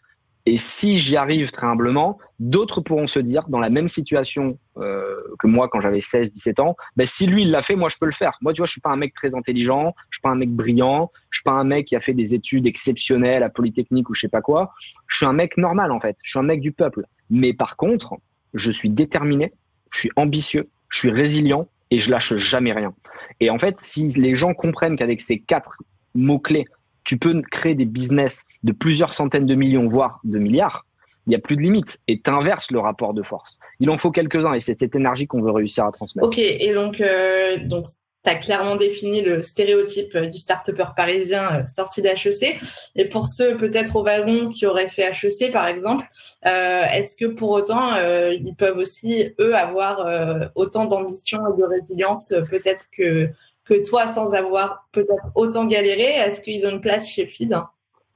Et 0.47 0.55
si 0.55 0.97
j'y 0.97 1.17
arrive 1.17 1.51
très 1.51 1.67
humblement, 1.67 2.19
d'autres 2.39 2.79
pourront 2.79 3.05
se 3.05 3.19
dire, 3.19 3.49
dans 3.49 3.59
la 3.59 3.69
même 3.69 3.89
situation 3.89 4.57
euh, 4.77 5.13
que 5.39 5.45
moi 5.45 5.67
quand 5.67 5.81
j'avais 5.81 5.99
16, 5.99 6.31
17 6.31 6.61
ans, 6.61 6.77
ben, 6.95 7.05
si 7.05 7.27
lui 7.27 7.41
il 7.41 7.51
l'a 7.51 7.61
fait, 7.61 7.75
moi 7.75 7.89
je 7.89 7.97
peux 7.97 8.05
le 8.05 8.13
faire. 8.13 8.37
Moi, 8.39 8.53
tu 8.53 8.61
vois, 8.61 8.65
je 8.65 8.71
suis 8.71 8.79
pas 8.79 8.91
un 8.91 8.95
mec 8.95 9.13
très 9.13 9.35
intelligent, 9.35 9.93
je 10.09 10.19
suis 10.19 10.21
pas 10.21 10.29
un 10.29 10.35
mec 10.35 10.49
brillant, 10.49 11.11
je 11.31 11.39
suis 11.39 11.43
pas 11.43 11.51
un 11.51 11.65
mec 11.65 11.87
qui 11.87 11.97
a 11.97 11.99
fait 11.99 12.13
des 12.13 12.33
études 12.33 12.65
exceptionnelles 12.65 13.43
à 13.43 13.49
Polytechnique 13.49 14.09
ou 14.09 14.13
je 14.13 14.21
sais 14.21 14.29
pas 14.29 14.39
quoi. 14.39 14.71
Je 15.07 15.17
suis 15.17 15.25
un 15.25 15.33
mec 15.33 15.57
normal 15.57 15.91
en 15.91 15.99
fait. 15.99 16.15
Je 16.23 16.29
suis 16.29 16.39
un 16.39 16.43
mec 16.43 16.61
du 16.61 16.71
peuple. 16.71 17.03
Mais 17.29 17.53
par 17.53 17.75
contre, 17.75 18.15
je 18.53 18.71
suis 18.71 18.89
déterminé, 18.89 19.51
je 19.91 19.99
suis 19.99 20.11
ambitieux, 20.15 20.69
je 20.87 20.99
suis 20.99 21.11
résilient 21.11 21.67
et 21.91 21.99
je 21.99 22.09
lâche 22.09 22.37
jamais 22.37 22.71
rien. 22.71 22.93
Et 23.41 23.49
en 23.49 23.59
fait, 23.59 23.81
si 23.81 24.07
les 24.11 24.33
gens 24.33 24.53
comprennent 24.53 24.95
qu'avec 24.95 25.19
ces 25.19 25.39
quatre 25.39 25.77
mots 26.15 26.39
clés 26.39 26.67
tu 27.07 27.17
peux 27.17 27.41
créer 27.41 27.73
des 27.73 27.85
business 27.85 28.45
de 28.63 28.73
plusieurs 28.73 29.13
centaines 29.13 29.45
de 29.45 29.55
millions, 29.55 29.87
voire 29.87 30.19
de 30.25 30.37
milliards, 30.37 30.85
il 31.25 31.29
n'y 31.29 31.35
a 31.35 31.39
plus 31.39 31.55
de 31.55 31.61
limite. 31.61 31.99
Et 32.07 32.19
tu 32.19 32.29
inverses 32.29 32.69
le 32.69 32.79
rapport 32.79 33.13
de 33.13 33.23
force. 33.23 33.57
Il 33.79 33.89
en 33.89 33.97
faut 33.97 34.11
quelques-uns 34.11 34.53
et 34.53 34.59
c'est 34.59 34.77
cette 34.77 34.95
énergie 34.95 35.25
qu'on 35.25 35.41
veut 35.41 35.51
réussir 35.51 35.85
à 35.85 35.91
transmettre. 35.91 36.27
Ok, 36.27 36.37
et 36.37 36.73
donc, 36.73 36.99
euh, 36.99 37.57
donc 37.65 37.85
tu 38.23 38.29
as 38.29 38.35
clairement 38.35 38.75
défini 38.75 39.21
le 39.21 39.41
stéréotype 39.41 40.17
du 40.17 40.37
start-upper 40.37 40.87
parisien 40.97 41.43
euh, 41.53 41.65
sorti 41.65 42.01
d'HEC. 42.01 42.59
Et 42.97 43.05
pour 43.05 43.25
ceux 43.25 43.55
peut-être 43.55 43.95
au 43.95 44.03
wagon 44.03 44.49
qui 44.49 44.65
auraient 44.65 44.89
fait 44.89 45.09
HEC, 45.09 45.53
par 45.53 45.67
exemple, 45.67 46.05
euh, 46.45 46.83
est-ce 46.93 47.15
que 47.15 47.25
pour 47.25 47.51
autant, 47.51 47.93
euh, 47.93 48.33
ils 48.33 48.55
peuvent 48.55 48.77
aussi, 48.77 49.33
eux, 49.39 49.55
avoir 49.55 50.05
euh, 50.05 50.45
autant 50.55 50.85
d'ambition 50.85 51.39
et 51.47 51.57
de 51.57 51.65
résilience 51.65 52.33
peut-être 52.49 52.87
que 52.91 53.29
que 53.67 53.87
toi 53.87 54.07
sans 54.07 54.33
avoir 54.33 54.87
peut-être 54.91 55.27
autant 55.35 55.65
galéré 55.65 56.03
Est-ce 56.03 56.41
qu'ils 56.41 56.65
ont 56.65 56.71
une 56.71 56.81
place 56.81 57.09
chez 57.09 57.25
FID 57.25 57.55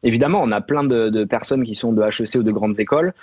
Évidemment, 0.03 0.41
on 0.43 0.51
a 0.51 0.61
plein 0.61 0.83
de, 0.83 1.23
personnes 1.25 1.63
qui 1.63 1.75
sont 1.75 1.93
de 1.93 2.01
HEC 2.01 2.35
ou 2.35 2.43
de 2.43 2.51
grandes 2.51 2.79
écoles. 2.79 3.13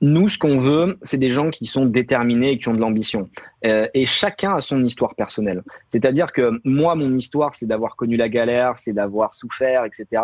Nous, 0.00 0.28
ce 0.28 0.38
qu'on 0.38 0.58
veut, 0.58 0.96
c'est 1.02 1.18
des 1.18 1.30
gens 1.30 1.50
qui 1.50 1.66
sont 1.66 1.84
déterminés 1.84 2.52
et 2.52 2.58
qui 2.58 2.68
ont 2.68 2.74
de 2.74 2.80
l'ambition. 2.80 3.28
Euh, 3.64 3.88
et 3.94 4.06
chacun 4.06 4.54
a 4.54 4.60
son 4.60 4.80
histoire 4.80 5.16
personnelle. 5.16 5.62
C'est-à-dire 5.88 6.30
que 6.30 6.60
moi, 6.62 6.94
mon 6.94 7.12
histoire, 7.12 7.56
c'est 7.56 7.66
d'avoir 7.66 7.96
connu 7.96 8.16
la 8.16 8.28
galère, 8.28 8.78
c'est 8.78 8.92
d'avoir 8.92 9.34
souffert, 9.34 9.84
etc. 9.84 10.22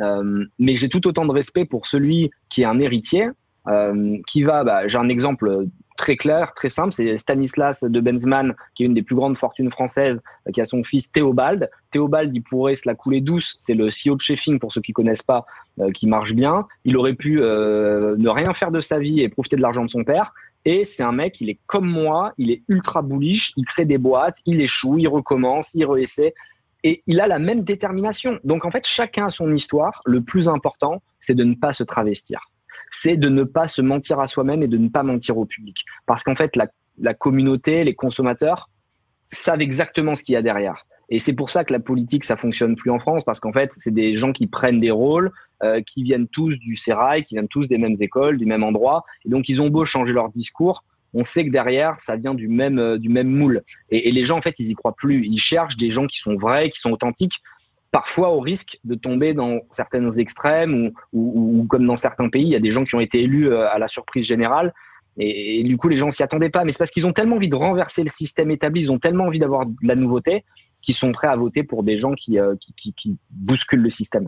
Euh, 0.00 0.46
mais 0.58 0.76
j'ai 0.76 0.88
tout 0.88 1.06
autant 1.06 1.26
de 1.26 1.32
respect 1.32 1.66
pour 1.66 1.86
celui 1.86 2.30
qui 2.48 2.62
est 2.62 2.64
un 2.64 2.78
héritier, 2.78 3.28
euh, 3.68 4.16
qui 4.26 4.42
va, 4.44 4.64
bah, 4.64 4.88
j'ai 4.88 4.96
un 4.96 5.10
exemple 5.10 5.66
très 6.02 6.16
clair, 6.16 6.52
très 6.52 6.68
simple. 6.68 6.92
C'est 6.92 7.16
Stanislas 7.16 7.84
de 7.84 8.00
Benzman, 8.00 8.56
qui 8.74 8.82
est 8.82 8.86
une 8.86 8.94
des 8.94 9.04
plus 9.04 9.14
grandes 9.14 9.38
fortunes 9.38 9.70
françaises, 9.70 10.20
euh, 10.48 10.50
qui 10.50 10.60
a 10.60 10.64
son 10.64 10.82
fils 10.82 11.12
Théobald. 11.12 11.70
Théobald, 11.92 12.34
il 12.34 12.42
pourrait 12.42 12.74
se 12.74 12.88
la 12.88 12.96
couler 12.96 13.20
douce. 13.20 13.54
C'est 13.58 13.74
le 13.74 13.84
CEO 13.86 14.16
de 14.16 14.20
Sheffing, 14.20 14.58
pour 14.58 14.72
ceux 14.72 14.80
qui 14.80 14.92
connaissent 14.92 15.22
pas, 15.22 15.46
euh, 15.78 15.92
qui 15.92 16.08
marche 16.08 16.34
bien. 16.34 16.66
Il 16.84 16.96
aurait 16.96 17.14
pu 17.14 17.40
euh, 17.40 18.16
ne 18.18 18.28
rien 18.28 18.52
faire 18.52 18.72
de 18.72 18.80
sa 18.80 18.98
vie 18.98 19.20
et 19.20 19.28
profiter 19.28 19.54
de 19.54 19.62
l'argent 19.62 19.84
de 19.84 19.90
son 19.90 20.02
père. 20.02 20.34
Et 20.64 20.84
c'est 20.84 21.04
un 21.04 21.12
mec, 21.12 21.40
il 21.40 21.50
est 21.50 21.58
comme 21.66 21.88
moi, 21.88 22.32
il 22.36 22.50
est 22.50 22.62
ultra 22.66 23.02
bullish, 23.02 23.52
il 23.56 23.64
crée 23.64 23.84
des 23.84 23.98
boîtes, 23.98 24.38
il 24.44 24.60
échoue, 24.60 24.98
il 24.98 25.06
recommence, 25.06 25.72
il 25.74 25.86
réessaie. 25.86 26.34
Et 26.82 27.04
il 27.06 27.20
a 27.20 27.28
la 27.28 27.38
même 27.38 27.62
détermination. 27.62 28.40
Donc 28.42 28.64
en 28.64 28.72
fait, 28.72 28.84
chacun 28.84 29.26
a 29.26 29.30
son 29.30 29.54
histoire. 29.54 30.02
Le 30.04 30.20
plus 30.20 30.48
important, 30.48 31.00
c'est 31.20 31.36
de 31.36 31.44
ne 31.44 31.54
pas 31.54 31.72
se 31.72 31.84
travestir 31.84 32.51
c'est 32.90 33.16
de 33.16 33.28
ne 33.28 33.44
pas 33.44 33.68
se 33.68 33.82
mentir 33.82 34.20
à 34.20 34.28
soi-même 34.28 34.62
et 34.62 34.68
de 34.68 34.78
ne 34.78 34.88
pas 34.88 35.02
mentir 35.02 35.36
au 35.38 35.46
public. 35.46 35.84
Parce 36.06 36.22
qu'en 36.22 36.34
fait, 36.34 36.56
la, 36.56 37.14
communauté, 37.14 37.84
les 37.84 37.94
consommateurs 37.94 38.70
savent 39.28 39.60
exactement 39.60 40.14
ce 40.14 40.22
qu'il 40.22 40.34
y 40.34 40.36
a 40.36 40.42
derrière. 40.42 40.86
Et 41.08 41.18
c'est 41.18 41.34
pour 41.34 41.50
ça 41.50 41.64
que 41.64 41.72
la 41.72 41.80
politique, 41.80 42.24
ça 42.24 42.36
fonctionne 42.36 42.74
plus 42.74 42.90
en 42.90 42.98
France, 42.98 43.22
parce 43.24 43.40
qu'en 43.40 43.52
fait, 43.52 43.72
c'est 43.76 43.92
des 43.92 44.16
gens 44.16 44.32
qui 44.32 44.46
prennent 44.46 44.80
des 44.80 44.90
rôles, 44.90 45.30
euh, 45.62 45.80
qui 45.82 46.02
viennent 46.02 46.28
tous 46.28 46.58
du 46.58 46.76
sérail, 46.76 47.22
qui 47.22 47.34
viennent 47.34 47.48
tous 47.48 47.68
des 47.68 47.76
mêmes 47.76 47.96
écoles, 48.00 48.38
du 48.38 48.46
même 48.46 48.62
endroit. 48.62 49.04
Et 49.24 49.28
donc, 49.28 49.48
ils 49.48 49.60
ont 49.60 49.68
beau 49.68 49.84
changer 49.84 50.12
leur 50.12 50.28
discours, 50.28 50.84
on 51.14 51.22
sait 51.22 51.44
que 51.44 51.50
derrière, 51.50 52.00
ça 52.00 52.16
vient 52.16 52.34
du 52.34 52.48
même, 52.48 52.78
euh, 52.78 52.98
du 52.98 53.08
même 53.08 53.28
moule. 53.28 53.62
Et, 53.90 54.08
et, 54.08 54.12
les 54.12 54.22
gens, 54.22 54.38
en 54.38 54.42
fait, 54.42 54.54
ils 54.58 54.70
y 54.70 54.74
croient 54.74 54.94
plus. 54.96 55.26
Ils 55.26 55.38
cherchent 55.38 55.76
des 55.76 55.90
gens 55.90 56.06
qui 56.06 56.18
sont 56.18 56.36
vrais, 56.36 56.70
qui 56.70 56.80
sont 56.80 56.90
authentiques 56.90 57.42
parfois 57.92 58.30
au 58.30 58.40
risque 58.40 58.78
de 58.84 58.96
tomber 58.96 59.34
dans 59.34 59.60
certaines 59.70 60.18
extrêmes 60.18 60.90
ou, 61.12 61.66
comme 61.68 61.86
dans 61.86 61.94
certains 61.94 62.28
pays, 62.30 62.42
il 62.42 62.48
y 62.48 62.56
a 62.56 62.60
des 62.60 62.72
gens 62.72 62.84
qui 62.84 62.96
ont 62.96 63.00
été 63.00 63.22
élus 63.22 63.48
euh, 63.48 63.70
à 63.70 63.78
la 63.78 63.86
surprise 63.86 64.26
générale. 64.26 64.74
Et, 65.18 65.62
du 65.62 65.76
coup, 65.76 65.88
les 65.88 65.96
gens 65.96 66.10
s'y 66.10 66.22
attendaient 66.22 66.50
pas. 66.50 66.64
Mais 66.64 66.72
c'est 66.72 66.78
parce 66.78 66.90
qu'ils 66.90 67.06
ont 67.06 67.12
tellement 67.12 67.36
envie 67.36 67.50
de 67.50 67.54
renverser 67.54 68.02
le 68.02 68.08
système 68.08 68.50
établi, 68.50 68.80
ils 68.80 68.92
ont 68.92 68.98
tellement 68.98 69.24
envie 69.24 69.38
d'avoir 69.38 69.66
de 69.66 69.74
la 69.82 69.94
nouveauté, 69.94 70.44
qu'ils 70.80 70.94
sont 70.94 71.12
prêts 71.12 71.28
à 71.28 71.36
voter 71.36 71.62
pour 71.62 71.82
des 71.82 71.98
gens 71.98 72.14
qui, 72.14 72.40
euh, 72.40 72.56
qui 72.56 73.16
bousculent 73.30 73.82
le 73.82 73.90
système. 73.90 74.26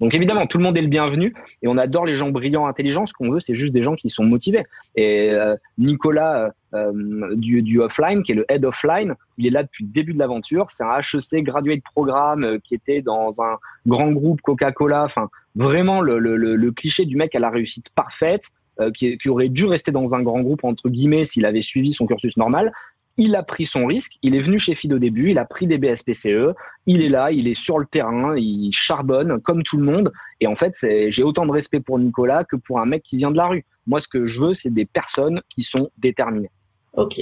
Donc 0.00 0.14
évidemment, 0.14 0.46
tout 0.46 0.58
le 0.58 0.64
monde 0.64 0.76
est 0.76 0.82
le 0.82 0.88
bienvenu 0.88 1.34
et 1.62 1.68
on 1.68 1.76
adore 1.76 2.06
les 2.06 2.16
gens 2.16 2.30
brillants, 2.30 2.66
intelligents. 2.66 3.06
Ce 3.06 3.12
qu'on 3.12 3.30
veut, 3.30 3.40
c'est 3.40 3.54
juste 3.54 3.72
des 3.72 3.82
gens 3.82 3.94
qui 3.94 4.08
sont 4.08 4.24
motivés. 4.24 4.64
Et 4.96 5.30
euh, 5.30 5.56
Nicolas 5.76 6.52
euh, 6.74 7.34
du, 7.36 7.62
du, 7.62 7.80
offline, 7.80 8.22
qui 8.22 8.32
est 8.32 8.36
le 8.36 8.46
head 8.48 8.64
offline, 8.64 9.14
il 9.36 9.46
est 9.46 9.50
là 9.50 9.62
depuis 9.62 9.84
le 9.84 9.90
début 9.90 10.14
de 10.14 10.18
l'aventure. 10.18 10.70
C'est 10.70 10.84
un 10.84 10.98
HEC 10.98 11.44
graduate 11.44 11.82
programme 11.82 12.44
euh, 12.44 12.58
qui 12.62 12.74
était 12.74 13.02
dans 13.02 13.42
un 13.42 13.58
grand 13.86 14.10
groupe 14.10 14.40
Coca-Cola. 14.40 15.04
Enfin, 15.04 15.28
vraiment 15.54 16.00
le, 16.00 16.18
le, 16.18 16.36
le, 16.36 16.72
cliché 16.72 17.04
du 17.04 17.16
mec 17.16 17.34
à 17.34 17.38
la 17.38 17.50
réussite 17.50 17.90
parfaite. 17.94 18.50
Qui, 18.94 19.18
qui, 19.18 19.28
aurait 19.28 19.50
dû 19.50 19.66
rester 19.66 19.92
dans 19.92 20.14
un 20.14 20.22
grand 20.22 20.40
groupe 20.40 20.64
entre 20.64 20.88
guillemets 20.88 21.26
s'il 21.26 21.44
avait 21.44 21.60
suivi 21.60 21.92
son 21.92 22.06
cursus 22.06 22.38
normal 22.38 22.72
il 23.20 23.36
a 23.36 23.42
pris 23.42 23.66
son 23.66 23.84
risque, 23.84 24.14
il 24.22 24.34
est 24.34 24.40
venu 24.40 24.58
chez 24.58 24.74
FID 24.74 24.94
au 24.94 24.98
début, 24.98 25.30
il 25.30 25.38
a 25.38 25.44
pris 25.44 25.66
des 25.66 25.76
BSPCE, 25.76 26.54
il 26.86 27.02
est 27.02 27.10
là, 27.10 27.30
il 27.30 27.48
est 27.48 27.54
sur 27.54 27.78
le 27.78 27.84
terrain, 27.84 28.34
il 28.34 28.72
charbonne 28.72 29.42
comme 29.42 29.62
tout 29.62 29.76
le 29.76 29.84
monde. 29.84 30.10
Et 30.40 30.46
en 30.46 30.56
fait, 30.56 30.72
j'ai 31.08 31.22
autant 31.22 31.44
de 31.44 31.52
respect 31.52 31.80
pour 31.80 31.98
Nicolas 31.98 32.44
que 32.44 32.56
pour 32.56 32.80
un 32.80 32.86
mec 32.86 33.02
qui 33.02 33.18
vient 33.18 33.30
de 33.30 33.36
la 33.36 33.46
rue. 33.46 33.66
Moi, 33.86 34.00
ce 34.00 34.08
que 34.08 34.24
je 34.24 34.40
veux, 34.40 34.54
c'est 34.54 34.72
des 34.72 34.86
personnes 34.86 35.42
qui 35.50 35.62
sont 35.62 35.90
déterminées. 35.98 36.50
Ok, 36.94 37.20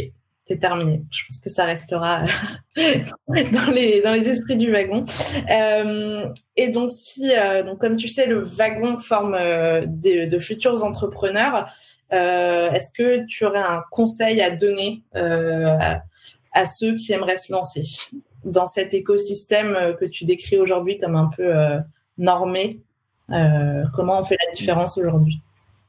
déterminé. 0.48 1.02
Je 1.11 1.22
pense 1.28 1.38
que 1.40 1.50
ça 1.50 1.64
restera 1.64 2.22
dans 2.76 3.70
les 3.72 4.00
dans 4.02 4.12
les 4.12 4.28
esprits 4.28 4.56
du 4.56 4.72
wagon. 4.72 5.04
Euh, 5.50 6.26
et 6.56 6.68
donc 6.68 6.90
si 6.90 7.32
euh, 7.37 7.62
donc 7.62 7.78
comme 7.78 7.96
tu 7.96 8.08
sais 8.08 8.26
le 8.26 8.40
wagon 8.40 8.98
forme 8.98 9.37
euh, 9.38 9.84
de 9.87 10.38
futurs 10.38 10.82
entrepreneurs, 10.84 11.68
euh, 12.12 12.70
est-ce 12.70 12.90
que 12.92 13.24
tu 13.26 13.44
aurais 13.44 13.58
un 13.58 13.82
conseil 13.90 14.40
à 14.40 14.50
donner 14.50 15.02
euh, 15.14 15.76
à, 16.52 16.66
ceux 16.66 16.94
qui 16.94 17.12
aimeraient 17.12 17.37
se 17.37 17.52
lancer 17.52 17.82
dans 18.44 18.66
cet 18.66 18.94
écosystème 18.94 19.76
euh, 19.76 19.92
que 19.92 20.06
tu 20.06 20.24
décris 20.24 20.58
aujourd'hui 20.58 20.98
comme 20.98 21.16
un 21.16 21.30
peu 21.37 21.52
normé? 22.16 22.80
Comment 23.28 24.20
on 24.20 24.24
fait 24.24 24.38
la 24.44 24.50
différence 24.52 24.96
aujourd'hui? 24.96 25.40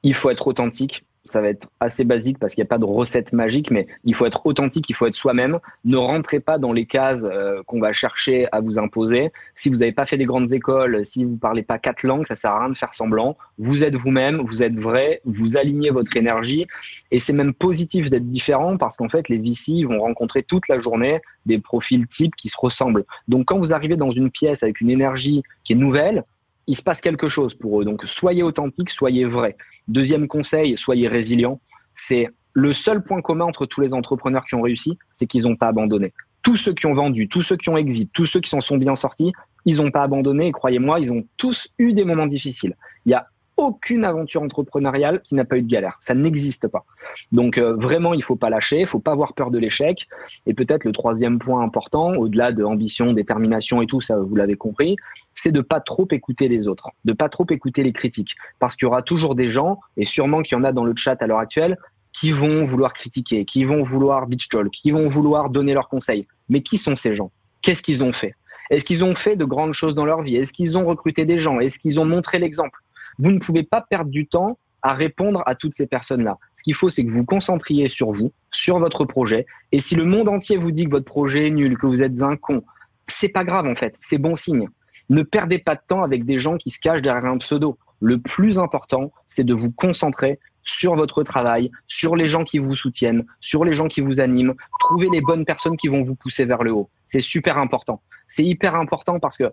Il 0.03 0.13
faut 0.13 0.29
être 0.29 0.47
authentique 0.47 1.05
ça 1.23 1.41
va 1.41 1.49
être 1.49 1.69
assez 1.79 2.05
basique 2.05 2.39
parce 2.39 2.55
qu'il 2.55 2.61
n'y 2.61 2.67
a 2.67 2.69
pas 2.69 2.77
de 2.77 2.85
recette 2.85 3.33
magique, 3.33 3.71
mais 3.71 3.87
il 4.03 4.15
faut 4.15 4.25
être 4.25 4.45
authentique, 4.45 4.89
il 4.89 4.95
faut 4.95 5.05
être 5.05 5.15
soi-même. 5.15 5.59
Ne 5.85 5.97
rentrez 5.97 6.39
pas 6.39 6.57
dans 6.57 6.73
les 6.73 6.85
cases 6.85 7.23
euh, 7.23 7.61
qu'on 7.63 7.79
va 7.79 7.91
chercher 7.93 8.47
à 8.51 8.61
vous 8.61 8.79
imposer. 8.79 9.31
Si 9.53 9.69
vous 9.69 9.77
n'avez 9.77 9.91
pas 9.91 10.05
fait 10.05 10.17
des 10.17 10.25
grandes 10.25 10.51
écoles, 10.53 11.05
si 11.05 11.25
vous 11.25 11.37
parlez 11.37 11.63
pas 11.63 11.77
quatre 11.77 12.03
langues, 12.03 12.25
ça 12.25 12.35
sert 12.35 12.51
à 12.51 12.59
rien 12.61 12.69
de 12.69 12.77
faire 12.77 12.93
semblant. 12.93 13.37
Vous 13.57 13.83
êtes 13.83 13.95
vous-même, 13.95 14.41
vous 14.41 14.63
êtes 14.63 14.77
vrai, 14.79 15.21
vous 15.25 15.57
alignez 15.57 15.89
votre 15.89 16.15
énergie, 16.17 16.65
et 17.11 17.19
c'est 17.19 17.33
même 17.33 17.53
positif 17.53 18.09
d'être 18.09 18.27
différent 18.27 18.77
parce 18.77 18.97
qu'en 18.97 19.09
fait, 19.09 19.29
les 19.29 19.37
VC 19.37 19.83
vont 19.83 19.99
rencontrer 19.99 20.43
toute 20.43 20.67
la 20.67 20.79
journée 20.79 21.19
des 21.45 21.59
profils 21.59 22.05
types 22.07 22.35
qui 22.35 22.49
se 22.49 22.57
ressemblent. 22.57 23.03
Donc, 23.27 23.45
quand 23.45 23.59
vous 23.59 23.73
arrivez 23.73 23.97
dans 23.97 24.11
une 24.11 24.31
pièce 24.31 24.63
avec 24.63 24.81
une 24.81 24.89
énergie 24.89 25.43
qui 25.63 25.73
est 25.73 25.75
nouvelle, 25.75 26.23
il 26.69 26.75
se 26.75 26.83
passe 26.83 27.01
quelque 27.01 27.27
chose 27.27 27.55
pour 27.55 27.81
eux. 27.81 27.83
Donc, 27.83 28.03
soyez 28.05 28.43
authentique, 28.43 28.91
soyez 28.91 29.25
vrai. 29.25 29.57
Deuxième 29.87 30.27
conseil, 30.27 30.77
soyez 30.77 31.07
résilient. 31.07 31.59
C'est 31.95 32.27
le 32.53 32.73
seul 32.73 33.03
point 33.03 33.21
commun 33.23 33.45
entre 33.45 33.65
tous 33.65 33.81
les 33.81 33.95
entrepreneurs 33.95 34.45
qui 34.45 34.53
ont 34.53 34.61
réussi, 34.61 34.99
c'est 35.11 35.25
qu'ils 35.25 35.43
n'ont 35.45 35.55
pas 35.55 35.69
abandonné. 35.69 36.13
Tous 36.43 36.55
ceux 36.55 36.73
qui 36.73 36.85
ont 36.85 36.93
vendu, 36.93 37.27
tous 37.27 37.41
ceux 37.41 37.57
qui 37.57 37.69
ont 37.69 37.77
exit, 37.77 38.11
tous 38.13 38.25
ceux 38.25 38.39
qui 38.39 38.51
s'en 38.51 38.61
sont 38.61 38.77
bien 38.77 38.93
sortis, 38.93 39.33
ils 39.65 39.77
n'ont 39.77 39.89
pas 39.89 40.03
abandonné. 40.03 40.45
Et 40.45 40.51
croyez-moi, 40.51 40.99
ils 40.99 41.11
ont 41.11 41.25
tous 41.37 41.69
eu 41.79 41.93
des 41.93 42.05
moments 42.05 42.27
difficiles. 42.27 42.75
Il 43.07 43.13
y 43.13 43.15
a 43.15 43.25
aucune 43.59 44.05
aventure 44.05 44.41
entrepreneuriale 44.41 45.21
qui 45.21 45.35
n'a 45.35 45.43
pas 45.43 45.57
eu 45.57 45.63
de 45.63 45.67
galère. 45.67 45.97
Ça 45.99 46.13
n'existe 46.13 46.67
pas. 46.69 46.85
Donc 47.31 47.57
euh, 47.57 47.75
vraiment, 47.75 48.13
il 48.13 48.23
faut 48.23 48.37
pas 48.37 48.49
lâcher, 48.49 48.79
il 48.79 48.87
faut 48.87 48.99
pas 48.99 49.11
avoir 49.11 49.33
peur 49.33 49.51
de 49.51 49.59
l'échec. 49.59 50.07
Et 50.45 50.53
peut-être 50.53 50.85
le 50.85 50.93
troisième 50.93 51.39
point 51.39 51.61
important, 51.61 52.13
au-delà 52.13 52.53
de 52.53 52.63
ambition, 52.63 53.11
détermination 53.11 53.81
et 53.81 53.85
tout, 53.85 53.99
ça 53.99 54.17
vous 54.17 54.35
l'avez 54.35 54.55
compris, 54.55 54.95
c'est 55.33 55.51
de 55.51 55.61
pas 55.61 55.81
trop 55.81 56.07
écouter 56.11 56.47
les 56.47 56.67
autres, 56.67 56.89
de 57.03 57.13
pas 57.13 57.27
trop 57.27 57.45
écouter 57.49 57.83
les 57.83 57.93
critiques, 57.93 58.35
parce 58.59 58.75
qu'il 58.75 58.85
y 58.85 58.87
aura 58.87 59.01
toujours 59.01 59.35
des 59.35 59.49
gens, 59.49 59.79
et 59.97 60.05
sûrement 60.05 60.41
qu'il 60.41 60.57
y 60.57 60.61
en 60.61 60.63
a 60.63 60.71
dans 60.71 60.85
le 60.85 60.93
chat 60.95 61.21
à 61.21 61.27
l'heure 61.27 61.39
actuelle, 61.39 61.77
qui 62.13 62.31
vont 62.31 62.65
vouloir 62.65 62.93
critiquer, 62.93 63.45
qui 63.45 63.63
vont 63.65 63.83
vouloir 63.83 64.27
bitch 64.27 64.47
qui 64.71 64.91
vont 64.91 65.07
vouloir 65.09 65.49
donner 65.49 65.73
leurs 65.73 65.89
conseils. 65.89 66.27
Mais 66.49 66.61
qui 66.61 66.77
sont 66.77 66.95
ces 66.95 67.13
gens? 67.13 67.31
Qu'est-ce 67.61 67.83
qu'ils 67.83 68.03
ont 68.03 68.13
fait? 68.13 68.33
Est-ce 68.69 68.85
qu'ils 68.85 69.03
ont 69.03 69.15
fait 69.15 69.35
de 69.35 69.45
grandes 69.45 69.73
choses 69.73 69.95
dans 69.95 70.05
leur 70.05 70.21
vie? 70.21 70.35
Est-ce 70.35 70.53
qu'ils 70.53 70.77
ont 70.77 70.85
recruté 70.85 71.25
des 71.25 71.39
gens? 71.39 71.59
Est-ce 71.59 71.79
qu'ils 71.79 71.99
ont 71.99 72.05
montré 72.05 72.39
l'exemple? 72.39 72.79
Vous 73.19 73.31
ne 73.31 73.39
pouvez 73.39 73.63
pas 73.63 73.81
perdre 73.81 74.09
du 74.09 74.27
temps 74.27 74.57
à 74.81 74.93
répondre 74.93 75.43
à 75.45 75.55
toutes 75.55 75.75
ces 75.75 75.87
personnes-là. 75.87 76.37
Ce 76.53 76.63
qu'il 76.63 76.73
faut, 76.73 76.89
c'est 76.89 77.05
que 77.05 77.11
vous 77.11 77.25
concentriez 77.25 77.89
sur 77.89 78.11
vous, 78.11 78.31
sur 78.49 78.79
votre 78.79 79.05
projet. 79.05 79.45
Et 79.71 79.79
si 79.79 79.95
le 79.95 80.05
monde 80.05 80.29
entier 80.29 80.57
vous 80.57 80.71
dit 80.71 80.85
que 80.85 80.91
votre 80.91 81.05
projet 81.05 81.47
est 81.47 81.51
nul, 81.51 81.77
que 81.77 81.85
vous 81.85 82.01
êtes 82.01 82.21
un 82.21 82.37
con, 82.37 82.63
c'est 83.05 83.29
pas 83.29 83.43
grave 83.43 83.65
en 83.65 83.75
fait, 83.75 83.95
c'est 83.99 84.17
bon 84.17 84.35
signe. 84.35 84.69
Ne 85.09 85.23
perdez 85.23 85.57
pas 85.57 85.75
de 85.75 85.81
temps 85.87 86.03
avec 86.03 86.23
des 86.23 86.39
gens 86.39 86.57
qui 86.57 86.69
se 86.69 86.79
cachent 86.79 87.01
derrière 87.01 87.25
un 87.25 87.37
pseudo. 87.37 87.77
le 88.01 88.17
plus 88.17 88.59
important, 88.59 89.11
c'est 89.27 89.43
de 89.43 89.53
vous 89.53 89.71
concentrer 89.71 90.39
sur 90.63 90.95
votre 90.95 91.23
travail, 91.23 91.69
sur 91.87 92.15
les 92.15 92.27
gens 92.27 92.45
qui 92.45 92.59
vous 92.59 92.75
soutiennent, 92.75 93.25
sur 93.41 93.65
les 93.65 93.73
gens 93.73 93.87
qui 93.87 93.99
vous 93.99 94.21
animent. 94.21 94.53
Trouver 94.79 95.09
les 95.11 95.19
bonnes 95.19 95.43
personnes 95.43 95.75
qui 95.75 95.89
vont 95.89 96.03
vous 96.03 96.15
pousser 96.15 96.45
vers 96.45 96.63
le 96.63 96.71
haut. 96.71 96.89
C'est 97.05 97.21
super 97.21 97.57
important. 97.57 98.01
C'est 98.27 98.45
hyper 98.45 98.75
important 98.75 99.19
parce 99.19 99.37
que 99.37 99.51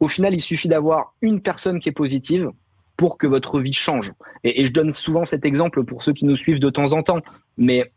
au 0.00 0.08
final, 0.08 0.34
il 0.34 0.40
suffit 0.40 0.68
d'avoir 0.68 1.14
une 1.22 1.40
personne 1.40 1.78
qui 1.78 1.88
est 1.88 1.92
positive 1.92 2.50
pour 2.96 3.18
que 3.18 3.26
votre 3.26 3.60
vie 3.60 3.72
change. 3.72 4.12
Et, 4.44 4.66
je 4.66 4.72
donne 4.72 4.92
souvent 4.92 5.24
cet 5.24 5.44
exemple 5.44 5.84
pour 5.84 6.02
ceux 6.02 6.12
qui 6.12 6.24
nous 6.24 6.36
suivent 6.36 6.60
de 6.60 6.70
temps 6.70 6.92
en 6.92 7.02
temps. 7.02 7.20
Mais 7.56 7.92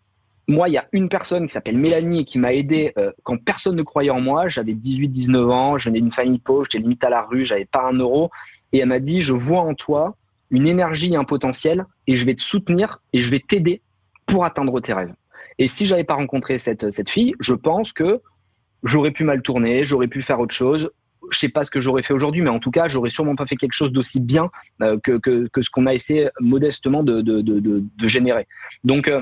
moi, 0.47 0.67
il 0.67 0.73
y 0.73 0.77
a 0.77 0.87
une 0.91 1.09
personne 1.09 1.45
qui 1.45 1.53
s'appelle 1.53 1.77
Mélanie 1.77 2.25
qui 2.25 2.39
m'a 2.39 2.53
aidé 2.53 2.91
euh, 2.97 3.11
quand 3.23 3.37
personne 3.37 3.75
ne 3.75 3.83
croyait 3.83 4.09
en 4.09 4.19
moi. 4.19 4.49
J'avais 4.49 4.73
18-19 4.73 5.49
ans, 5.51 5.77
je 5.77 5.89
venais 5.89 6.01
d'une 6.01 6.11
famille 6.11 6.39
pauvre, 6.39 6.65
j'étais 6.65 6.81
limite 6.83 7.03
à 7.03 7.09
la 7.09 7.21
rue, 7.21 7.45
j'avais 7.45 7.65
pas 7.65 7.83
un 7.83 7.93
euro. 7.93 8.29
Et 8.73 8.79
elle 8.79 8.89
m'a 8.89 8.99
dit, 8.99 9.21
je 9.21 9.33
vois 9.33 9.61
en 9.61 9.73
toi 9.73 10.15
une 10.51 10.67
énergie 10.67 11.13
et 11.13 11.15
un 11.15 11.23
potentiel 11.23 11.85
et 12.07 12.15
je 12.15 12.25
vais 12.25 12.35
te 12.35 12.41
soutenir 12.41 12.99
et 13.13 13.21
je 13.21 13.29
vais 13.29 13.39
t'aider 13.39 13.81
pour 14.25 14.45
atteindre 14.45 14.79
tes 14.79 14.93
rêves. 14.93 15.13
Et 15.59 15.67
si 15.67 15.85
j'avais 15.85 16.03
pas 16.03 16.15
rencontré 16.15 16.57
cette, 16.57 16.89
cette 16.91 17.09
fille, 17.09 17.35
je 17.39 17.53
pense 17.53 17.93
que 17.93 18.21
j'aurais 18.83 19.11
pu 19.11 19.23
mal 19.23 19.41
tourner, 19.41 19.83
j'aurais 19.83 20.07
pu 20.07 20.21
faire 20.21 20.39
autre 20.39 20.53
chose. 20.53 20.89
Je 21.31 21.39
sais 21.39 21.49
pas 21.49 21.63
ce 21.63 21.71
que 21.71 21.79
j'aurais 21.79 22.03
fait 22.03 22.13
aujourd'hui, 22.13 22.41
mais 22.41 22.49
en 22.49 22.59
tout 22.59 22.71
cas, 22.71 22.87
j'aurais 22.87 23.09
sûrement 23.09 23.35
pas 23.35 23.45
fait 23.45 23.55
quelque 23.55 23.73
chose 23.73 23.91
d'aussi 23.91 24.19
bien 24.19 24.49
euh, 24.81 24.97
que, 24.99 25.19
ce 25.61 25.69
qu'on 25.69 25.85
a 25.85 25.93
essayé 25.93 26.29
modestement 26.39 27.03
de, 27.03 27.83
générer. 28.07 28.47
Donc, 28.83 29.07
euh, 29.07 29.21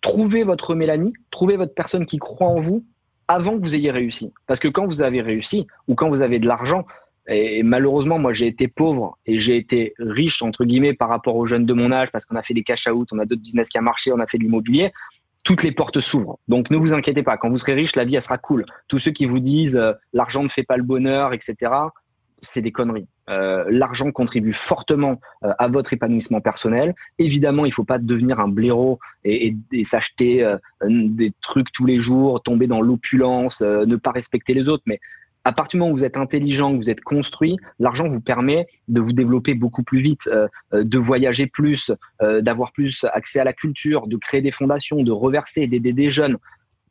trouvez 0.00 0.44
votre 0.44 0.74
Mélanie, 0.74 1.12
trouvez 1.30 1.56
votre 1.56 1.74
personne 1.74 2.06
qui 2.06 2.18
croit 2.18 2.48
en 2.48 2.60
vous 2.60 2.84
avant 3.28 3.58
que 3.58 3.62
vous 3.62 3.74
ayez 3.74 3.90
réussi. 3.90 4.32
Parce 4.46 4.60
que 4.60 4.68
quand 4.68 4.86
vous 4.86 5.02
avez 5.02 5.20
réussi 5.20 5.66
ou 5.88 5.94
quand 5.94 6.08
vous 6.08 6.22
avez 6.22 6.38
de 6.38 6.46
l'argent, 6.46 6.86
et 7.28 7.62
malheureusement, 7.64 8.18
moi, 8.18 8.32
j'ai 8.32 8.46
été 8.46 8.68
pauvre 8.68 9.18
et 9.26 9.40
j'ai 9.40 9.56
été 9.56 9.94
riche, 9.98 10.42
entre 10.42 10.64
guillemets, 10.64 10.94
par 10.94 11.08
rapport 11.08 11.34
aux 11.34 11.46
jeunes 11.46 11.66
de 11.66 11.72
mon 11.72 11.90
âge, 11.90 12.12
parce 12.12 12.24
qu'on 12.24 12.36
a 12.36 12.42
fait 12.42 12.54
des 12.54 12.62
cash 12.62 12.86
out, 12.86 13.08
on 13.12 13.18
a 13.18 13.24
d'autres 13.24 13.42
business 13.42 13.68
qui 13.68 13.78
a 13.78 13.80
marché, 13.80 14.12
on 14.12 14.20
a 14.20 14.26
fait 14.26 14.38
de 14.38 14.44
l'immobilier. 14.44 14.92
Toutes 15.46 15.62
les 15.62 15.70
portes 15.70 16.00
s'ouvrent. 16.00 16.40
Donc, 16.48 16.70
ne 16.70 16.76
vous 16.76 16.92
inquiétez 16.92 17.22
pas. 17.22 17.36
Quand 17.36 17.48
vous 17.48 17.60
serez 17.60 17.74
riche, 17.74 17.94
la 17.94 18.04
vie, 18.04 18.16
elle 18.16 18.22
sera 18.22 18.36
cool. 18.36 18.66
Tous 18.88 18.98
ceux 18.98 19.12
qui 19.12 19.26
vous 19.26 19.38
disent 19.38 19.76
euh, 19.76 19.92
l'argent 20.12 20.42
ne 20.42 20.48
fait 20.48 20.64
pas 20.64 20.76
le 20.76 20.82
bonheur, 20.82 21.32
etc., 21.32 21.70
c'est 22.40 22.62
des 22.62 22.72
conneries. 22.72 23.06
Euh, 23.30 23.64
l'argent 23.68 24.10
contribue 24.12 24.52
fortement 24.52 25.20
euh, 25.44 25.52
à 25.58 25.68
votre 25.68 25.92
épanouissement 25.92 26.40
personnel. 26.40 26.94
Évidemment, 27.18 27.64
il 27.64 27.72
faut 27.72 27.84
pas 27.84 27.98
devenir 27.98 28.40
un 28.40 28.48
blaireau 28.48 28.98
et, 29.24 29.48
et, 29.48 29.56
et 29.72 29.84
s'acheter 29.84 30.44
euh, 30.44 30.58
des 30.82 31.32
trucs 31.40 31.70
tous 31.72 31.86
les 31.86 32.00
jours, 32.00 32.42
tomber 32.42 32.66
dans 32.66 32.80
l'opulence, 32.80 33.62
ne 33.62 33.96
pas 33.96 34.10
respecter 34.10 34.52
les 34.52 34.68
autres. 34.68 34.82
Mais 34.86 35.00
à 35.46 35.52
partir 35.52 35.78
du 35.78 35.82
moment 35.82 35.92
où 35.92 35.96
vous 35.96 36.04
êtes 36.04 36.16
intelligent, 36.16 36.72
que 36.72 36.76
vous 36.76 36.90
êtes 36.90 37.02
construit, 37.02 37.56
l'argent 37.78 38.08
vous 38.08 38.20
permet 38.20 38.66
de 38.88 39.00
vous 39.00 39.12
développer 39.12 39.54
beaucoup 39.54 39.84
plus 39.84 40.00
vite, 40.00 40.26
euh, 40.26 40.48
euh, 40.74 40.82
de 40.82 40.98
voyager 40.98 41.46
plus, 41.46 41.92
euh, 42.20 42.40
d'avoir 42.40 42.72
plus 42.72 43.06
accès 43.12 43.38
à 43.38 43.44
la 43.44 43.52
culture, 43.52 44.08
de 44.08 44.16
créer 44.16 44.42
des 44.42 44.50
fondations, 44.50 45.04
de 45.04 45.12
reverser, 45.12 45.68
d'aider 45.68 45.92
des 45.92 46.10
jeunes. 46.10 46.36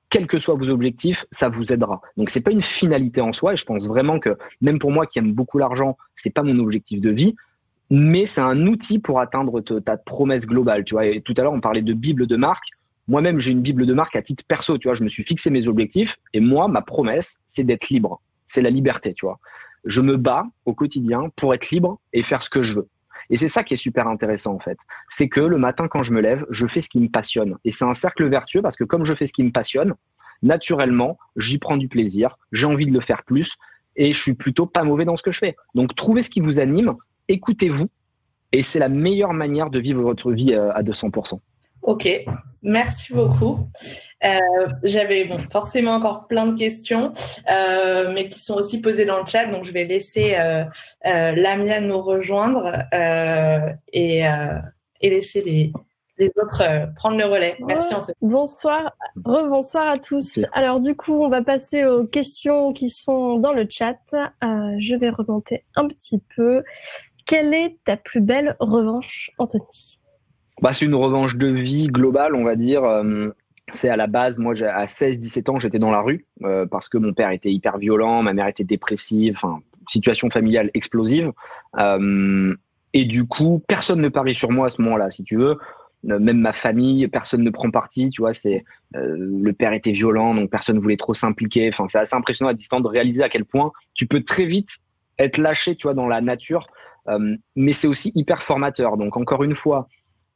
Quels 0.09 0.25
que 0.25 0.39
soient 0.39 0.55
vos 0.55 0.71
objectifs, 0.71 1.25
ça 1.31 1.49
vous 1.49 1.73
aidera. 1.73 1.99
Donc 2.15 2.29
c'est 2.29 2.43
pas 2.43 2.51
une 2.51 2.61
finalité 2.61 3.19
en 3.19 3.33
soi, 3.33 3.53
et 3.53 3.57
je 3.57 3.65
pense 3.65 3.85
vraiment 3.85 4.19
que 4.19 4.37
même 4.61 4.79
pour 4.79 4.91
moi 4.91 5.05
qui 5.05 5.19
aime 5.19 5.33
beaucoup 5.33 5.57
l'argent, 5.57 5.97
c'est 6.15 6.33
pas 6.33 6.43
mon 6.43 6.57
objectif 6.59 7.01
de 7.01 7.09
vie, 7.09 7.35
mais 7.91 8.25
c'est 8.25 8.39
un 8.39 8.67
outil 8.67 8.99
pour 8.99 9.19
atteindre 9.19 9.59
ta 9.59 9.97
promesse 9.97 10.47
globale. 10.47 10.85
Tu 10.85 10.93
vois, 10.93 11.19
tout 11.25 11.33
à 11.35 11.41
l'heure 11.41 11.51
on 11.51 11.59
parlait 11.59 11.81
de 11.81 11.93
bible 11.93 12.25
de 12.25 12.37
marque. 12.37 12.69
Moi-même, 13.09 13.37
j'ai 13.37 13.51
une 13.51 13.61
bible 13.61 13.85
de 13.85 13.93
marque 13.93 14.15
à 14.15 14.21
titre 14.21 14.45
perso. 14.47 14.77
Tu 14.77 14.87
vois, 14.87 14.95
je 14.95 15.03
me 15.03 15.09
suis 15.09 15.23
fixé 15.23 15.49
mes 15.49 15.67
objectifs, 15.67 16.15
et 16.31 16.39
moi, 16.39 16.69
ma 16.69 16.81
promesse, 16.81 17.41
c'est 17.45 17.65
d'être 17.65 17.89
libre 17.89 18.21
c'est 18.47 18.61
la 18.61 18.69
liberté, 18.69 19.13
tu 19.13 19.25
vois. 19.25 19.39
Je 19.85 20.01
me 20.01 20.17
bats 20.17 20.45
au 20.65 20.73
quotidien 20.73 21.29
pour 21.35 21.53
être 21.53 21.69
libre 21.69 21.99
et 22.13 22.23
faire 22.23 22.41
ce 22.41 22.49
que 22.49 22.63
je 22.63 22.75
veux. 22.75 22.89
Et 23.29 23.37
c'est 23.37 23.47
ça 23.47 23.63
qui 23.63 23.73
est 23.73 23.77
super 23.77 24.07
intéressant 24.07 24.53
en 24.53 24.59
fait. 24.59 24.77
C'est 25.07 25.29
que 25.29 25.41
le 25.41 25.57
matin 25.57 25.87
quand 25.87 26.03
je 26.03 26.13
me 26.13 26.21
lève, 26.21 26.45
je 26.49 26.67
fais 26.67 26.81
ce 26.81 26.89
qui 26.89 26.99
me 26.99 27.07
passionne. 27.07 27.57
Et 27.65 27.71
c'est 27.71 27.85
un 27.85 27.93
cercle 27.93 28.27
vertueux 28.27 28.61
parce 28.61 28.75
que 28.75 28.83
comme 28.83 29.05
je 29.05 29.13
fais 29.13 29.27
ce 29.27 29.33
qui 29.33 29.43
me 29.43 29.51
passionne, 29.51 29.95
naturellement, 30.43 31.17
j'y 31.35 31.57
prends 31.57 31.77
du 31.77 31.87
plaisir, 31.87 32.37
j'ai 32.51 32.67
envie 32.67 32.85
de 32.85 32.93
le 32.93 32.99
faire 32.99 33.23
plus 33.23 33.57
et 33.95 34.11
je 34.11 34.19
suis 34.19 34.35
plutôt 34.35 34.65
pas 34.65 34.83
mauvais 34.83 35.05
dans 35.05 35.15
ce 35.15 35.23
que 35.23 35.31
je 35.31 35.39
fais. 35.39 35.55
Donc 35.73 35.95
trouvez 35.95 36.21
ce 36.21 36.29
qui 36.29 36.41
vous 36.41 36.59
anime, 36.59 36.95
écoutez-vous 37.27 37.87
et 38.51 38.61
c'est 38.61 38.79
la 38.79 38.89
meilleure 38.89 39.33
manière 39.33 39.69
de 39.69 39.79
vivre 39.79 40.01
votre 40.01 40.31
vie 40.31 40.53
euh, 40.53 40.71
à 40.73 40.83
200%. 40.83 41.39
Ok, 41.85 42.09
merci 42.63 43.13
beaucoup. 43.13 43.59
Euh, 44.23 44.39
J'avais 44.81 45.25
bon, 45.25 45.37
forcément 45.51 45.91
encore 45.91 46.25
plein 46.25 46.47
de 46.47 46.57
questions, 46.57 47.13
euh, 47.51 48.11
mais 48.11 48.27
qui 48.27 48.39
sont 48.39 48.55
aussi 48.55 48.81
posées 48.81 49.05
dans 49.05 49.19
le 49.19 49.25
chat, 49.27 49.45
donc 49.45 49.65
je 49.65 49.71
vais 49.71 49.85
laisser 49.85 50.33
euh, 50.35 50.63
euh 51.05 51.31
Lamia 51.33 51.81
nous 51.81 52.01
rejoindre 52.01 52.73
euh, 52.91 53.71
et, 53.93 54.27
euh, 54.27 54.57
et 54.99 55.11
laisser 55.11 55.43
les, 55.43 55.71
les 56.17 56.31
autres 56.41 56.63
prendre 56.95 57.19
le 57.19 57.25
relais. 57.25 57.55
Merci 57.59 57.93
Anthony. 57.93 58.15
Bonsoir, 58.19 58.91
rebonsoir 59.23 59.87
à 59.87 59.97
tous. 59.97 60.39
Alors 60.53 60.79
du 60.79 60.95
coup, 60.95 61.23
on 61.23 61.29
va 61.29 61.43
passer 61.43 61.85
aux 61.85 62.07
questions 62.07 62.73
qui 62.73 62.89
sont 62.89 63.37
dans 63.37 63.53
le 63.53 63.67
chat. 63.69 63.99
je 64.41 64.95
vais 64.95 65.11
remonter 65.11 65.65
un 65.75 65.87
petit 65.87 66.19
peu. 66.35 66.63
Quelle 67.27 67.53
est 67.53 67.77
ta 67.83 67.95
plus 67.95 68.21
belle 68.21 68.55
revanche, 68.59 69.29
Anthony? 69.37 69.99
Bah, 70.61 70.73
c'est 70.73 70.85
une 70.85 70.95
revanche 70.95 71.35
de 71.35 71.47
vie 71.47 71.87
globale, 71.87 72.35
on 72.35 72.43
va 72.43 72.55
dire. 72.55 72.83
Euh, 72.83 73.29
c'est 73.69 73.89
à 73.89 73.97
la 73.97 74.07
base, 74.07 74.37
moi, 74.37 74.53
à 74.61 74.85
16-17 74.85 75.49
ans, 75.51 75.59
j'étais 75.59 75.79
dans 75.79 75.91
la 75.91 76.01
rue 76.01 76.25
euh, 76.43 76.65
parce 76.65 76.87
que 76.87 76.97
mon 76.97 77.13
père 77.13 77.31
était 77.31 77.51
hyper 77.51 77.77
violent, 77.77 78.21
ma 78.21 78.33
mère 78.33 78.47
était 78.47 78.63
dépressive, 78.63 79.33
enfin, 79.35 79.59
situation 79.89 80.29
familiale 80.29 80.69
explosive. 80.73 81.31
Euh, 81.77 82.55
et 82.93 83.05
du 83.05 83.25
coup, 83.25 83.61
personne 83.67 84.01
ne 84.01 84.09
parie 84.09 84.35
sur 84.35 84.51
moi 84.51 84.67
à 84.67 84.69
ce 84.69 84.81
moment-là, 84.81 85.09
si 85.09 85.23
tu 85.23 85.37
veux. 85.37 85.57
Même 86.03 86.39
ma 86.39 86.53
famille, 86.53 87.07
personne 87.07 87.41
ne 87.41 87.49
prend 87.49 87.71
parti. 87.71 88.11
Tu 88.11 88.21
vois, 88.21 88.35
c'est 88.35 88.63
le 88.93 89.51
père 89.53 89.73
était 89.73 89.91
violent, 89.91 90.35
donc 90.35 90.51
personne 90.51 90.77
voulait 90.77 90.97
trop 90.97 91.15
s'impliquer. 91.15 91.67
Enfin, 91.67 91.87
c'est 91.87 91.97
assez 91.97 92.15
impressionnant 92.15 92.51
à 92.51 92.53
distance 92.53 92.83
de 92.83 92.87
réaliser 92.87 93.23
à 93.23 93.29
quel 93.29 93.43
point 93.43 93.71
tu 93.95 94.05
peux 94.05 94.21
très 94.21 94.45
vite 94.45 94.69
être 95.17 95.39
lâché, 95.39 95.75
tu 95.75 95.87
vois, 95.87 95.95
dans 95.95 96.07
la 96.07 96.21
nature. 96.21 96.67
mais 97.55 97.73
c'est 97.73 97.87
aussi 97.87 98.11
hyper 98.13 98.43
formateur. 98.43 98.97
Donc 98.97 99.17
encore 99.17 99.43
une 99.43 99.55
fois, 99.55 99.87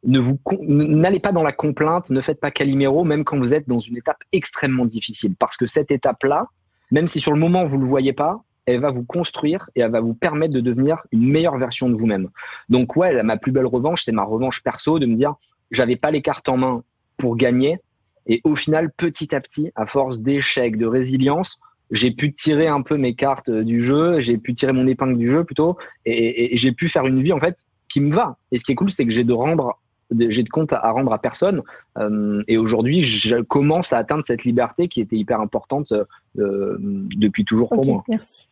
ne 0.04 0.20
vous 0.20 0.39
n'allez 0.62 1.20
pas 1.20 1.32
dans 1.32 1.43
la 1.43 1.52
complainte, 1.52 2.10
ne 2.10 2.22
faites 2.22 2.39
pas 2.39 2.52
Calimero, 2.52 3.04
même 3.04 3.24
quand 3.24 3.38
vous 3.38 3.54
êtes 3.54 3.68
dans 3.68 3.80
une 3.80 3.97
étape 3.97 4.24
extrêmement 4.32 4.86
difficile, 4.86 5.36
parce 5.38 5.58
que 5.58 5.68
cette 5.68 5.91
étape-là, 5.91 6.47
même 6.91 7.08
si 7.08 7.20
sur 7.20 7.34
le 7.34 7.39
moment 7.39 7.66
vous 7.66 7.78
le 7.78 7.86
voyez 7.86 8.14
pas, 8.14 8.41
elle 8.66 8.80
va 8.80 8.91
vous 8.91 9.04
construire 9.04 9.70
et 9.76 9.82
elle 9.82 9.91
va 9.91 10.00
vous 10.00 10.14
permettre 10.14 10.54
de 10.54 10.62
devenir 10.62 11.04
une 11.12 11.30
meilleure 11.30 11.58
version 11.58 11.89
de 11.89 11.95
vous-même. 11.95 12.30
Donc 12.70 12.95
ouais, 12.95 13.24
ma 13.24 13.38
plus 13.38 13.52
belle 13.52 13.66
revanche, 13.66 14.04
c'est 14.04 14.12
ma 14.12 14.24
revanche 14.24 14.64
perso 14.64 15.00
de 15.00 15.06
me 15.06 15.16
dire, 15.16 15.34
j'avais 15.72 15.95
pas 15.95 16.12
les 16.12 16.22
cartes 16.22 16.47
en 16.50 16.58
main 16.58 16.84
pour 17.18 17.36
gagner, 17.36 17.80
et 18.28 18.41
au 18.43 18.56
final, 18.56 18.91
petit 18.95 19.36
à 19.36 19.41
petit, 19.41 19.72
à 19.76 19.86
force 19.86 20.22
d'échecs, 20.22 20.78
de 20.78 20.86
résilience, 20.86 21.60
j'ai 21.91 22.12
pu 22.12 22.32
tirer 22.32 22.68
un 22.68 22.84
peu 22.84 22.95
mes 22.95 23.16
cartes 23.16 23.50
du 23.50 23.82
jeu, 23.82 24.22
j'ai 24.22 24.38
pu 24.38 24.54
tirer 24.54 24.72
mon 24.72 24.86
épingle 24.86 25.18
du 25.18 25.28
jeu 25.28 25.43
plutôt, 25.43 25.78
et 26.06 26.56
j'ai 26.56 26.72
pu 26.72 26.88
faire 26.88 27.08
une 27.08 27.22
vie 27.22 27.34
en 27.34 27.39
fait 27.39 27.66
qui 27.89 28.00
me 28.00 28.14
va. 28.14 28.38
Et 28.52 28.60
ce 28.60 28.64
qui 28.64 28.74
est 28.74 28.76
cool, 28.76 28.91
c'est 28.91 29.06
que 29.06 29.12
j'ai 29.12 29.24
de 29.24 29.34
rendre 29.34 29.80
j'ai 30.18 30.43
de 30.43 30.49
compte 30.49 30.74
à 30.74 30.91
rendre 30.91 31.14
à 31.14 31.20
personne. 31.20 31.62
Euh, 31.97 32.43
et 32.47 32.57
aujourd'hui, 32.57 33.03
je 33.03 33.38
commence 33.41 33.93
à 33.93 33.97
atteindre 33.97 34.24
cette 34.26 34.43
liberté 34.43 34.88
qui 34.88 35.01
était 35.01 35.16
hyper 35.16 35.39
importante 35.39 35.93
euh, 36.38 36.78
depuis 36.80 37.45
toujours 37.45 37.70
pour 37.70 37.86
moi. 37.86 38.03
Merci. 38.07 38.47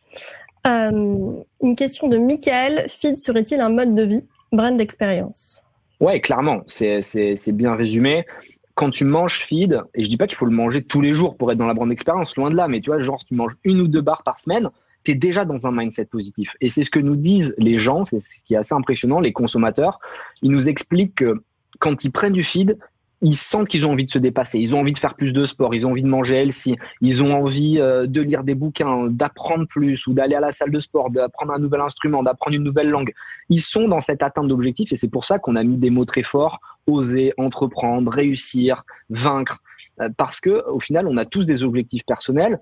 Euh, 0.66 1.32
une 1.62 1.76
question 1.76 2.08
de 2.08 2.18
Michael. 2.18 2.86
Feed 2.88 3.18
serait-il 3.18 3.60
un 3.60 3.70
mode 3.70 3.94
de 3.94 4.02
vie, 4.02 4.24
brand 4.52 4.76
d'expérience? 4.76 5.62
Ouais, 6.00 6.20
clairement. 6.20 6.62
C'est 6.66 7.52
bien 7.52 7.74
résumé. 7.74 8.26
Quand 8.74 8.90
tu 8.90 9.04
manges 9.04 9.40
feed, 9.40 9.82
et 9.94 10.04
je 10.04 10.08
dis 10.08 10.16
pas 10.16 10.28
qu'il 10.28 10.36
faut 10.36 10.46
le 10.46 10.52
manger 10.52 10.84
tous 10.84 11.00
les 11.00 11.12
jours 11.12 11.36
pour 11.36 11.50
être 11.50 11.58
dans 11.58 11.66
la 11.66 11.74
brand 11.74 11.88
d'expérience, 11.88 12.36
loin 12.36 12.48
de 12.48 12.54
là, 12.54 12.68
mais 12.68 12.78
tu 12.80 12.90
vois, 12.90 13.00
genre 13.00 13.24
tu 13.24 13.34
manges 13.34 13.56
une 13.64 13.80
ou 13.80 13.88
deux 13.88 14.02
barres 14.02 14.22
par 14.22 14.38
semaine, 14.38 14.70
tu 15.04 15.12
es 15.12 15.14
déjà 15.14 15.44
dans 15.44 15.66
un 15.66 15.72
mindset 15.72 16.04
positif. 16.04 16.54
Et 16.60 16.68
c'est 16.68 16.84
ce 16.84 16.90
que 16.90 17.00
nous 17.00 17.16
disent 17.16 17.54
les 17.58 17.78
gens, 17.78 18.04
c'est 18.04 18.20
ce 18.20 18.42
qui 18.44 18.54
est 18.54 18.56
assez 18.56 18.74
impressionnant, 18.74 19.18
les 19.18 19.32
consommateurs. 19.32 19.98
Ils 20.42 20.52
nous 20.52 20.68
expliquent 20.68 21.16
que 21.16 21.42
quand 21.78 22.04
ils 22.04 22.10
prennent 22.10 22.32
du 22.32 22.44
feed, 22.44 22.78
ils 23.20 23.36
sentent 23.36 23.68
qu'ils 23.68 23.86
ont 23.86 23.92
envie 23.92 24.04
de 24.04 24.10
se 24.10 24.18
dépasser, 24.18 24.58
ils 24.58 24.76
ont 24.76 24.80
envie 24.80 24.92
de 24.92 24.98
faire 24.98 25.14
plus 25.14 25.32
de 25.32 25.44
sport, 25.44 25.74
ils 25.74 25.86
ont 25.86 25.90
envie 25.90 26.02
de 26.02 26.08
manger 26.08 26.36
healthy, 26.36 26.76
ils 27.00 27.22
ont 27.22 27.32
envie 27.34 27.80
euh, 27.80 28.06
de 28.06 28.20
lire 28.20 28.44
des 28.44 28.54
bouquins, 28.54 29.08
d'apprendre 29.08 29.66
plus 29.66 30.06
ou 30.06 30.14
d'aller 30.14 30.36
à 30.36 30.40
la 30.40 30.52
salle 30.52 30.70
de 30.70 30.78
sport, 30.78 31.10
d'apprendre 31.10 31.52
un 31.52 31.58
nouvel 31.58 31.80
instrument, 31.80 32.22
d'apprendre 32.22 32.56
une 32.56 32.62
nouvelle 32.62 32.88
langue. 32.88 33.12
Ils 33.48 33.60
sont 33.60 33.88
dans 33.88 34.00
cette 34.00 34.22
atteinte 34.22 34.48
d'objectifs 34.48 34.92
et 34.92 34.96
c'est 34.96 35.10
pour 35.10 35.24
ça 35.24 35.38
qu'on 35.38 35.56
a 35.56 35.64
mis 35.64 35.76
des 35.76 35.90
mots 35.90 36.04
très 36.04 36.22
forts. 36.22 36.60
Oser, 36.86 37.32
entreprendre, 37.38 38.12
réussir, 38.12 38.84
vaincre. 39.10 39.58
Euh, 40.00 40.08
parce 40.16 40.40
que 40.40 40.64
au 40.68 40.78
final, 40.78 41.08
on 41.08 41.16
a 41.16 41.24
tous 41.24 41.44
des 41.44 41.64
objectifs 41.64 42.04
personnels, 42.06 42.60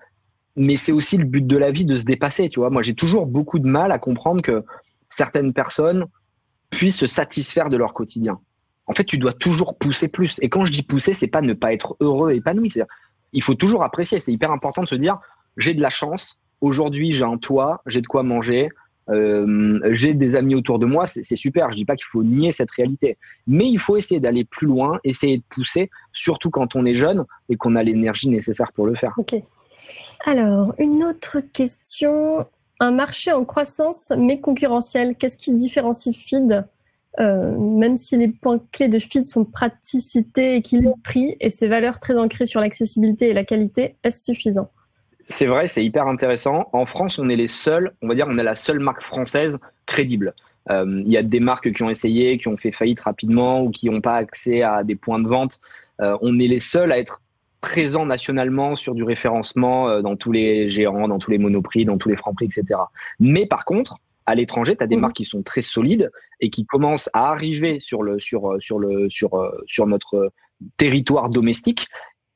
mais 0.56 0.76
c'est 0.76 0.92
aussi 0.92 1.18
le 1.18 1.26
but 1.26 1.46
de 1.46 1.56
la 1.58 1.70
vie 1.70 1.84
de 1.84 1.96
se 1.96 2.04
dépasser, 2.04 2.48
tu 2.48 2.60
vois. 2.60 2.70
Moi, 2.70 2.82
j'ai 2.82 2.94
toujours 2.94 3.26
beaucoup 3.26 3.58
de 3.58 3.68
mal 3.68 3.92
à 3.92 3.98
comprendre 3.98 4.40
que 4.40 4.64
certaines 5.10 5.52
personnes 5.52 6.06
puissent 6.70 6.98
se 6.98 7.06
satisfaire 7.06 7.68
de 7.68 7.76
leur 7.76 7.92
quotidien 7.92 8.40
en 8.86 8.94
fait, 8.94 9.04
tu 9.04 9.18
dois 9.18 9.32
toujours 9.32 9.76
pousser 9.76 10.08
plus. 10.08 10.38
Et 10.42 10.48
quand 10.48 10.64
je 10.64 10.72
dis 10.72 10.82
pousser, 10.82 11.14
c'est 11.14 11.26
pas 11.26 11.42
ne 11.42 11.54
pas 11.54 11.72
être 11.72 11.96
heureux, 12.00 12.32
épanoui. 12.32 12.70
C'est 12.70 12.84
il 13.32 13.42
faut 13.42 13.54
toujours 13.54 13.82
apprécier. 13.82 14.18
C'est 14.18 14.32
hyper 14.32 14.50
important 14.50 14.82
de 14.82 14.88
se 14.88 14.94
dire, 14.94 15.18
j'ai 15.56 15.74
de 15.74 15.82
la 15.82 15.90
chance. 15.90 16.40
Aujourd'hui, 16.60 17.12
j'ai 17.12 17.24
un 17.24 17.36
toit, 17.36 17.82
j'ai 17.86 18.00
de 18.00 18.06
quoi 18.06 18.22
manger. 18.22 18.70
euh, 19.08 19.78
j'ai 19.92 20.14
des 20.14 20.36
amis 20.36 20.54
autour 20.54 20.78
de 20.78 20.86
moi, 20.86 21.06
c'est 21.06 21.36
super. 21.36 21.70
Je 21.70 21.76
dis 21.76 21.84
pas 21.84 21.96
qu'il 21.96 22.06
faut 22.06 22.24
nier 22.24 22.50
cette 22.50 22.70
réalité, 22.70 23.18
mais 23.46 23.68
il 23.68 23.78
faut 23.78 23.96
essayer 23.96 24.20
d'aller 24.20 24.44
plus 24.44 24.66
loin, 24.66 24.98
essayer 25.04 25.38
de 25.38 25.42
pousser, 25.48 25.90
surtout 26.12 26.50
quand 26.50 26.74
on 26.76 26.84
est 26.84 26.94
jeune 26.94 27.24
et 27.48 27.56
qu'on 27.56 27.76
a 27.76 27.82
l'énergie 27.82 28.28
nécessaire 28.28 28.72
pour 28.72 28.86
le 28.86 28.94
faire. 28.94 29.12
Ok. 29.16 29.34
Alors, 30.24 30.74
une 30.78 31.04
autre 31.04 31.40
question. 31.40 32.46
Un 32.78 32.90
marché 32.90 33.32
en 33.32 33.44
croissance 33.44 34.12
mais 34.18 34.40
concurrentiel, 34.40 35.16
qu'est-ce 35.16 35.38
qui 35.38 35.54
différencie 35.54 36.14
Feed? 36.14 36.66
Euh, 37.18 37.56
même 37.58 37.96
si 37.96 38.16
les 38.16 38.28
points 38.28 38.60
clés 38.72 38.88
de 38.88 38.98
Feed 38.98 39.26
sont 39.26 39.44
praticité, 39.44 40.56
équilibre, 40.56 40.96
prix 41.02 41.36
et 41.40 41.50
ses 41.50 41.66
valeurs 41.66 41.98
très 41.98 42.18
ancrées 42.18 42.46
sur 42.46 42.60
l'accessibilité 42.60 43.30
et 43.30 43.32
la 43.32 43.44
qualité, 43.44 43.96
est-ce 44.04 44.24
suffisant? 44.24 44.70
C'est 45.20 45.46
vrai, 45.46 45.66
c'est 45.66 45.84
hyper 45.84 46.06
intéressant. 46.06 46.68
En 46.72 46.86
France, 46.86 47.18
on 47.18 47.28
est 47.28 47.36
les 47.36 47.48
seuls, 47.48 47.92
on 48.02 48.08
va 48.08 48.14
dire, 48.14 48.26
on 48.28 48.38
est 48.38 48.44
la 48.44 48.54
seule 48.54 48.80
marque 48.80 49.02
française 49.02 49.58
crédible. 49.86 50.34
Euh, 50.70 51.02
il 51.04 51.10
y 51.10 51.16
a 51.16 51.22
des 51.22 51.40
marques 51.40 51.72
qui 51.72 51.82
ont 51.82 51.90
essayé, 51.90 52.38
qui 52.38 52.48
ont 52.48 52.56
fait 52.56 52.70
faillite 52.70 53.00
rapidement 53.00 53.62
ou 53.62 53.70
qui 53.70 53.88
n'ont 53.88 54.00
pas 54.00 54.16
accès 54.16 54.62
à 54.62 54.84
des 54.84 54.94
points 54.94 55.18
de 55.18 55.26
vente. 55.26 55.60
Euh, 56.00 56.16
on 56.20 56.38
est 56.38 56.48
les 56.48 56.58
seuls 56.58 56.92
à 56.92 56.98
être 56.98 57.22
présents 57.60 58.06
nationalement 58.06 58.76
sur 58.76 58.94
du 58.94 59.02
référencement 59.02 60.00
dans 60.00 60.14
tous 60.14 60.30
les 60.30 60.68
géants, 60.68 61.08
dans 61.08 61.18
tous 61.18 61.30
les 61.30 61.38
monoprix, 61.38 61.84
dans 61.84 61.96
tous 61.96 62.08
les 62.08 62.14
francs 62.14 62.36
prix, 62.36 62.44
etc. 62.44 62.78
Mais 63.18 63.46
par 63.46 63.64
contre, 63.64 63.96
à 64.26 64.34
l'étranger, 64.34 64.76
tu 64.76 64.84
as 64.84 64.86
des 64.86 64.96
mhm. 64.96 65.02
marques 65.02 65.16
qui 65.16 65.24
sont 65.24 65.42
très 65.42 65.62
solides 65.62 66.10
et 66.40 66.50
qui 66.50 66.66
commencent 66.66 67.10
à 67.12 67.30
arriver 67.30 67.80
sur 67.80 68.02
le 68.02 68.18
sur 68.18 68.50
euh, 68.50 68.60
sur 68.60 68.78
le 68.78 69.08
sur 69.08 69.34
euh, 69.34 69.50
sur 69.66 69.86
notre 69.86 70.32
territoire 70.76 71.30
domestique. 71.30 71.88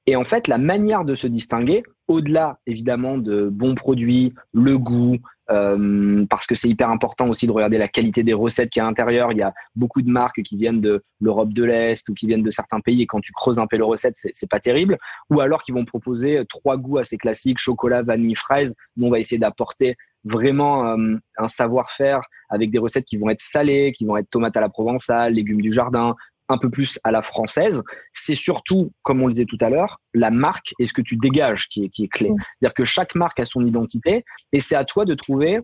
Et 0.07 0.17
en 0.17 0.25
fait, 0.25 0.49
la 0.49 0.59
manière 0.59 1.05
de 1.05 1.15
se 1.15 1.27
distinguer, 1.27 1.83
au-delà 2.11 2.59
évidemment 2.67 3.19
de 3.19 3.49
bons 3.49 3.77
produits, 3.77 4.35
le 4.53 4.77
goût, 4.77 5.17
euh, 5.49 6.27
parce 6.29 6.47
que 6.47 6.57
c'est 6.57 6.69
hyper 6.69 6.91
important 6.91 7.29
aussi 7.29 7.47
de 7.47 7.53
regarder 7.53 7.79
la 7.79 7.87
qualité 7.87 8.25
des 8.25 8.33
recettes 8.33 8.69
qu'il 8.69 8.81
y 8.81 8.83
a 8.83 8.87
à 8.87 8.89
l'intérieur. 8.89 9.31
Il 9.31 9.39
y 9.39 9.43
a 9.43 9.55
beaucoup 9.77 10.03
de 10.03 10.11
marques 10.11 10.43
qui 10.43 10.57
viennent 10.57 10.81
de 10.81 11.05
l'Europe 11.21 11.53
de 11.53 11.63
l'Est 11.63 12.09
ou 12.09 12.15
qui 12.15 12.27
viennent 12.27 12.43
de 12.43 12.51
certains 12.51 12.81
pays 12.81 13.01
et 13.03 13.07
quand 13.07 13.21
tu 13.21 13.33
creuses 13.33 13.61
un 13.61 13.69
peu 13.69 13.77
les 13.77 13.83
recettes, 13.83 14.17
c'est 14.17 14.51
pas 14.51 14.59
terrible. 14.59 14.99
Ou 15.31 15.41
alors 15.41 15.63
qu'ils 15.63 15.75
vont 15.75 15.85
proposer 15.85 16.43
trois 16.49 16.77
goûts 16.77 16.99
assez 16.99 17.17
classiques, 17.17 17.59
chocolat, 17.59 18.03
vanille, 18.03 18.35
fraise. 18.35 18.75
Nous, 18.97 19.07
on 19.07 19.11
va 19.11 19.21
essayer 19.21 19.39
d'apporter 19.39 19.97
vraiment 20.25 20.87
euh, 20.87 21.17
un 21.39 21.49
savoir-faire 21.49 22.21
avec 22.49 22.71
des 22.71 22.79
recettes 22.79 23.05
qui 23.05 23.17
vont 23.17 23.31
être 23.31 23.41
salées, 23.41 23.93
qui 23.93 24.05
vont 24.05 24.17
être 24.17 24.29
tomates 24.29 24.57
à 24.57 24.61
la 24.61 24.69
provençale, 24.69 25.35
légumes 25.35 25.63
du 25.63 25.73
jardin, 25.73 26.15
un 26.51 26.59
peu 26.59 26.71
plus 26.71 26.99
à 27.05 27.11
la 27.11 27.23
française. 27.23 27.83
C'est 28.13 28.35
surtout, 28.35 28.93
comme 29.03 29.23
on 29.23 29.27
le 29.27 29.33
disait 29.33 29.47
tout 29.47 29.59
à 29.61 29.71
l'heure, 29.71 30.01
la 30.15 30.31
marque 30.31 30.75
et 30.79 30.87
ce 30.87 30.93
que 30.93 31.03
tu 31.03 31.17
dégages 31.17 31.69
qui 31.69 31.85
est, 31.85 31.89
qui 31.89 32.05
est 32.05 32.09
clé. 32.09 32.29
C'est-à-dire 32.29 32.75
que 32.75 32.85
chaque 32.85 33.15
marque 33.15 33.41
a 33.41 33.47
son 33.47 33.65
identité 33.65 34.25
et 34.53 34.61
c'est 34.61 34.77
à 34.77 34.85
toi 34.85 35.05
de 35.05 35.15
trouver 35.15 35.61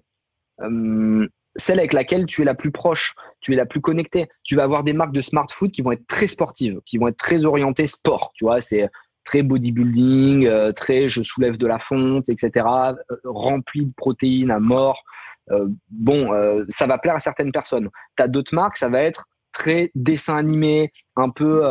euh, 0.63 1.29
celle 1.57 1.79
avec 1.79 1.93
laquelle 1.93 2.27
tu 2.27 2.43
es 2.43 2.45
la 2.45 2.55
plus 2.55 2.71
proche, 2.71 3.15
tu 3.41 3.53
es 3.53 3.57
la 3.57 3.67
plus 3.67 3.81
connectée. 3.81 4.29
Tu 4.45 4.57
vas 4.57 4.63
avoir 4.63 4.85
des 4.85 4.93
marques 4.93 5.13
de 5.13 5.21
smart 5.21 5.47
food 5.51 5.71
qui 5.73 5.83
vont 5.83 5.93
être 5.93 6.07
très 6.07 6.27
sportives, 6.27 6.81
qui 6.85 6.99
vont 6.99 7.09
être 7.09 7.17
très 7.17 7.45
orientées 7.45 7.87
sport. 7.87 8.33
Tu 8.35 8.45
vois, 8.45 8.61
c'est 8.61 8.89
très 9.25 9.43
bodybuilding, 9.43 10.47
euh, 10.47 10.73
très 10.73 11.09
je 11.09 11.23
soulève 11.23 11.59
de 11.59 11.67
la 11.67 11.79
fonte, 11.79 12.29
etc. 12.29 12.67
Euh, 12.67 13.17
rempli 13.25 13.87
de 13.87 13.93
protéines 13.95 14.51
à 14.51 14.61
mort. 14.61 15.03
Euh, 15.51 15.69
bon, 15.91 16.31
ça 16.69 16.87
va 16.87 16.99
plaire 16.99 17.15
à 17.15 17.21
certaines 17.21 17.53
personnes. 17.53 17.89
Tu 18.17 18.23
as 18.23 18.29
d'autres 18.29 18.55
marques, 18.55 18.79
ça 18.79 18.89
va 18.89 19.03
être 19.03 19.27
très 19.57 19.91
dessin 19.95 20.37
animé, 20.37 20.93
un 21.17 21.31
peu 21.31 21.65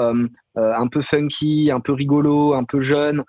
un 0.55 0.87
peu 0.87 1.01
funky, 1.01 1.69
un 1.71 1.79
peu 1.79 1.93
rigolo, 1.93 2.55
un 2.55 2.63
peu 2.63 2.79
jeune. 2.79 3.23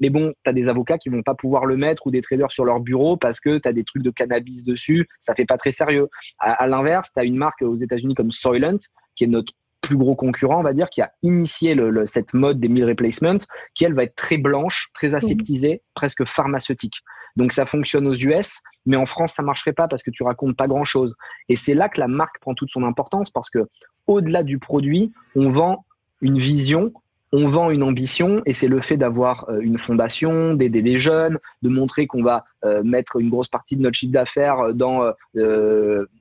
mais 0.00 0.08
bon, 0.08 0.32
tu 0.44 0.50
as 0.50 0.52
des 0.52 0.68
avocats 0.68 0.96
qui 0.96 1.10
vont 1.10 1.22
pas 1.22 1.34
pouvoir 1.34 1.66
le 1.66 1.76
mettre 1.76 2.06
ou 2.06 2.10
des 2.10 2.22
traders 2.22 2.52
sur 2.52 2.64
leur 2.64 2.80
bureau 2.80 3.16
parce 3.16 3.38
que 3.38 3.58
tu 3.58 3.68
as 3.68 3.72
des 3.72 3.84
trucs 3.84 4.02
de 4.02 4.10
cannabis 4.10 4.64
dessus, 4.64 5.06
ça 5.20 5.34
fait 5.34 5.44
pas 5.44 5.58
très 5.58 5.72
sérieux. 5.72 6.08
À, 6.38 6.52
à 6.52 6.66
l'inverse, 6.66 7.10
tu 7.12 7.20
as 7.20 7.24
une 7.24 7.36
marque 7.36 7.62
aux 7.62 7.76
États-Unis 7.76 8.14
comme 8.14 8.32
Soylent 8.32 8.78
qui 9.14 9.24
est 9.24 9.28
notre 9.28 9.52
plus 9.82 9.96
gros 9.96 10.14
concurrent, 10.14 10.60
on 10.60 10.62
va 10.62 10.72
dire, 10.72 10.88
qui 10.88 11.02
a 11.02 11.12
initié 11.22 11.74
le, 11.74 12.06
cette 12.06 12.32
mode 12.32 12.60
des 12.60 12.68
meal 12.68 12.84
replacement, 12.84 13.38
qui 13.74 13.84
elle 13.84 13.94
va 13.94 14.04
être 14.04 14.14
très 14.16 14.38
blanche, 14.38 14.88
très 14.94 15.14
aseptisée, 15.14 15.82
presque 15.94 16.24
pharmaceutique. 16.24 17.02
Donc 17.36 17.52
ça 17.52 17.66
fonctionne 17.66 18.06
aux 18.06 18.14
US, 18.14 18.60
mais 18.86 18.96
en 18.96 19.06
France 19.06 19.34
ça 19.34 19.42
marcherait 19.42 19.72
pas 19.72 19.88
parce 19.88 20.02
que 20.02 20.10
tu 20.10 20.22
racontes 20.22 20.56
pas 20.56 20.68
grand 20.68 20.84
chose. 20.84 21.14
Et 21.48 21.56
c'est 21.56 21.74
là 21.74 21.88
que 21.88 22.00
la 22.00 22.08
marque 22.08 22.40
prend 22.40 22.54
toute 22.54 22.70
son 22.70 22.84
importance 22.84 23.30
parce 23.30 23.50
que 23.50 23.66
au-delà 24.06 24.42
du 24.42 24.58
produit, 24.58 25.12
on 25.34 25.50
vend 25.50 25.84
une 26.20 26.38
vision 26.38 26.92
on 27.32 27.48
vend 27.48 27.70
une 27.70 27.82
ambition 27.82 28.42
et 28.44 28.52
c'est 28.52 28.68
le 28.68 28.80
fait 28.80 28.96
d'avoir 28.96 29.48
euh, 29.48 29.60
une 29.60 29.78
fondation, 29.78 30.54
d'aider 30.54 30.82
des 30.82 30.98
jeunes, 30.98 31.38
de 31.62 31.68
montrer 31.70 32.06
qu'on 32.06 32.22
va 32.22 32.44
euh, 32.64 32.82
mettre 32.84 33.16
une 33.16 33.30
grosse 33.30 33.48
partie 33.48 33.76
de 33.76 33.82
notre 33.82 33.96
chiffre 33.96 34.12
d'affaires 34.12 34.60
euh, 34.60 34.72
dans 34.72 35.02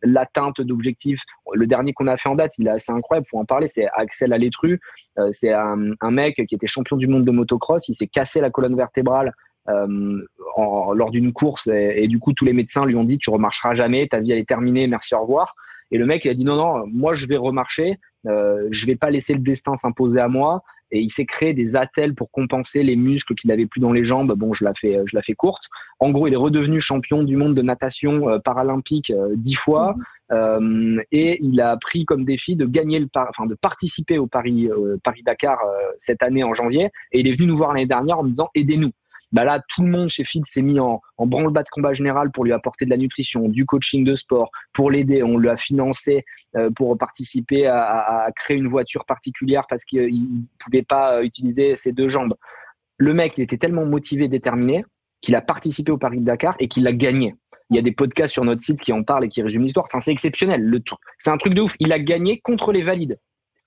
l'atteinte 0.03 0.62
d'objectifs. 0.62 1.24
Le 1.53 1.68
dernier 1.68 1.93
qu'on 1.93 2.07
a 2.07 2.16
fait 2.18 2.30
en 2.30 2.36
date, 2.36 2.57
il 2.57 2.68
est 2.68 2.72
assez 2.72 2.91
incroyable, 2.91 3.26
faut 3.30 3.39
en 3.39 3.45
parler, 3.45 3.68
c'est 3.68 3.88
Axel 3.93 4.32
Alétru. 4.32 4.80
c'est 5.32 5.51
un, 5.51 5.95
mec 6.09 6.41
qui 6.47 6.55
était 6.55 6.68
champion 6.68 6.95
du 6.95 7.07
monde 7.07 7.26
de 7.26 7.32
motocross, 7.32 7.89
il 7.89 7.93
s'est 7.93 8.07
cassé 8.07 8.39
la 8.39 8.49
colonne 8.49 8.76
vertébrale 8.76 9.34
lors 9.68 11.12
d'une 11.12 11.34
course 11.34 11.68
et, 11.68 12.03
et, 12.03 12.07
du 12.07 12.20
coup 12.20 12.34
tous 12.34 12.45
les 12.45 12.53
médecins 12.53 12.86
lui 12.86 12.95
ont 12.95 13.03
dit 13.03 13.18
tu 13.18 13.30
remarcheras 13.30 13.74
jamais, 13.76 14.07
ta 14.07 14.20
vie 14.20 14.32
est 14.32 14.47
terminée, 14.47 14.88
merci 14.88 15.14
au 15.16 15.22
revoir. 15.22 15.55
Et 15.91 15.97
le 15.97 16.05
mec 16.05 16.26
a 16.26 16.34
dit 16.34 16.45
non 16.45 16.55
non, 16.55 16.86
moi 16.88 17.16
je 17.16 17.28
vais 17.28 17.38
remarcher, 17.38 17.99
euh, 18.28 18.68
je 18.72 18.86
vais 18.86 18.95
pas 18.95 19.09
laisser 19.09 19.34
le 19.34 19.39
destin 19.39 19.76
s'imposer 19.76 20.20
à 20.20 20.28
moi 20.28 20.64
et 20.92 21.00
il 21.00 21.10
s'est 21.10 21.26
créé 21.26 21.54
des 21.54 21.76
attelles 21.76 22.14
pour 22.14 22.32
compenser 22.32 22.84
les 22.84 22.96
muscles 22.96 23.36
qu'il 23.36 23.50
n'avait 23.50 23.66
plus 23.66 23.80
dans 23.80 23.92
les 23.92 24.04
jambes. 24.04 24.34
Bon, 24.34 24.54
je 24.54 24.64
la 24.64 24.74
fais, 24.74 25.00
je 25.06 25.16
la 25.16 25.22
fais 25.22 25.34
courte. 25.34 25.64
En 26.00 26.12
gros, 26.12 26.28
il 26.28 26.34
est 26.34 26.38
redevenu 26.38 26.80
champion 26.80 27.24
du 27.24 27.38
monde 27.38 27.56
de 27.56 27.62
natation 27.62 28.30
euh, 28.30 28.39
paralympique 28.39 29.12
euh, 29.12 29.34
dix 29.36 29.56
fois 29.56 29.96
mmh. 29.96 30.34
euh, 30.34 31.02
et 31.12 31.39
il 31.42 31.62
a 31.62 31.78
pris 31.78 32.06
comme 32.06 32.26
défi 32.26 32.56
de 32.56 32.66
gagner 32.66 33.00
le, 33.00 33.08
enfin 33.16 33.46
de 33.46 33.56
participer 33.56 34.18
au 34.18 34.28
Paris 34.28 34.70
Paris 35.04 35.24
Dakar 35.24 35.60
cette 35.98 36.24
année 36.24 36.44
en 36.44 36.54
janvier. 36.54 36.89
Et 37.12 37.20
il 37.20 37.28
est 37.28 37.34
venu 37.34 37.48
nous 37.48 37.58
voir 37.58 37.74
l'année 37.74 37.86
dernière 37.86 38.20
en 38.20 38.24
me 38.24 38.30
disant 38.30 38.50
aidez-nous 38.56 38.92
bah 39.32 39.44
là, 39.44 39.62
tout 39.68 39.84
le 39.84 39.90
monde 39.90 40.10
chez 40.10 40.24
Feed 40.24 40.46
s'est 40.46 40.62
mis 40.62 40.80
en, 40.80 41.02
en 41.18 41.28
branle-bas 41.28 41.64
de 41.64 41.70
combat 41.70 41.94
général 41.94 42.32
pour 42.32 42.44
lui 42.44 42.52
apporter 42.52 42.86
de 42.86 42.90
la 42.90 42.98
nutrition, 42.98 43.48
du 43.48 43.66
coaching 43.66 44.04
de 44.04 44.16
sport, 44.16 44.52
pour 44.74 44.92
l'aider. 44.92 45.24
On 45.24 45.38
lui 45.38 45.50
a 45.50 45.58
financé 45.58 46.26
euh, 46.56 46.70
pour 46.72 46.98
participer 46.98 47.66
à, 47.66 48.26
à, 48.26 48.32
créer 48.32 48.58
une 48.58 48.68
voiture 48.68 49.06
particulière 49.06 49.66
parce 49.70 49.86
qu'il 49.86 50.12
ne 50.12 50.42
pouvait 50.60 50.84
pas 50.84 51.18
euh, 51.18 51.24
utiliser 51.24 51.76
ses 51.76 51.94
deux 51.94 52.10
jambes. 52.10 52.36
Le 52.98 53.14
mec, 53.14 53.38
il 53.38 53.42
était 53.42 53.58
tellement 53.58 53.86
motivé, 53.86 54.28
déterminé, 54.28 54.86
qu'il 55.22 55.36
a 55.36 55.42
participé 55.42 55.92
au 55.92 55.98
Paris 55.98 56.20
de 56.20 56.26
Dakar 56.26 56.56
et 56.60 56.68
qu'il 56.68 56.86
a 56.88 56.94
gagné. 56.94 57.36
Il 57.70 57.78
y 57.78 57.80
a 57.80 57.82
des 57.82 57.94
podcasts 57.94 58.34
sur 58.34 58.44
notre 58.44 58.62
site 58.62 58.82
qui 58.82 58.92
en 58.92 59.04
parlent 59.04 59.24
et 59.24 59.30
qui 59.30 59.42
résument 59.42 59.64
l'histoire. 59.64 59.86
Enfin, 59.86 60.02
c'est 60.02 60.12
exceptionnel. 60.12 60.62
Le 60.62 60.82
c'est 61.18 61.30
un 61.30 61.38
truc 61.38 61.54
de 61.54 61.62
ouf. 61.62 61.76
Il 61.80 61.94
a 61.94 62.00
gagné 62.00 62.42
contre 62.42 62.74
les 62.74 62.82
valides. 62.82 63.18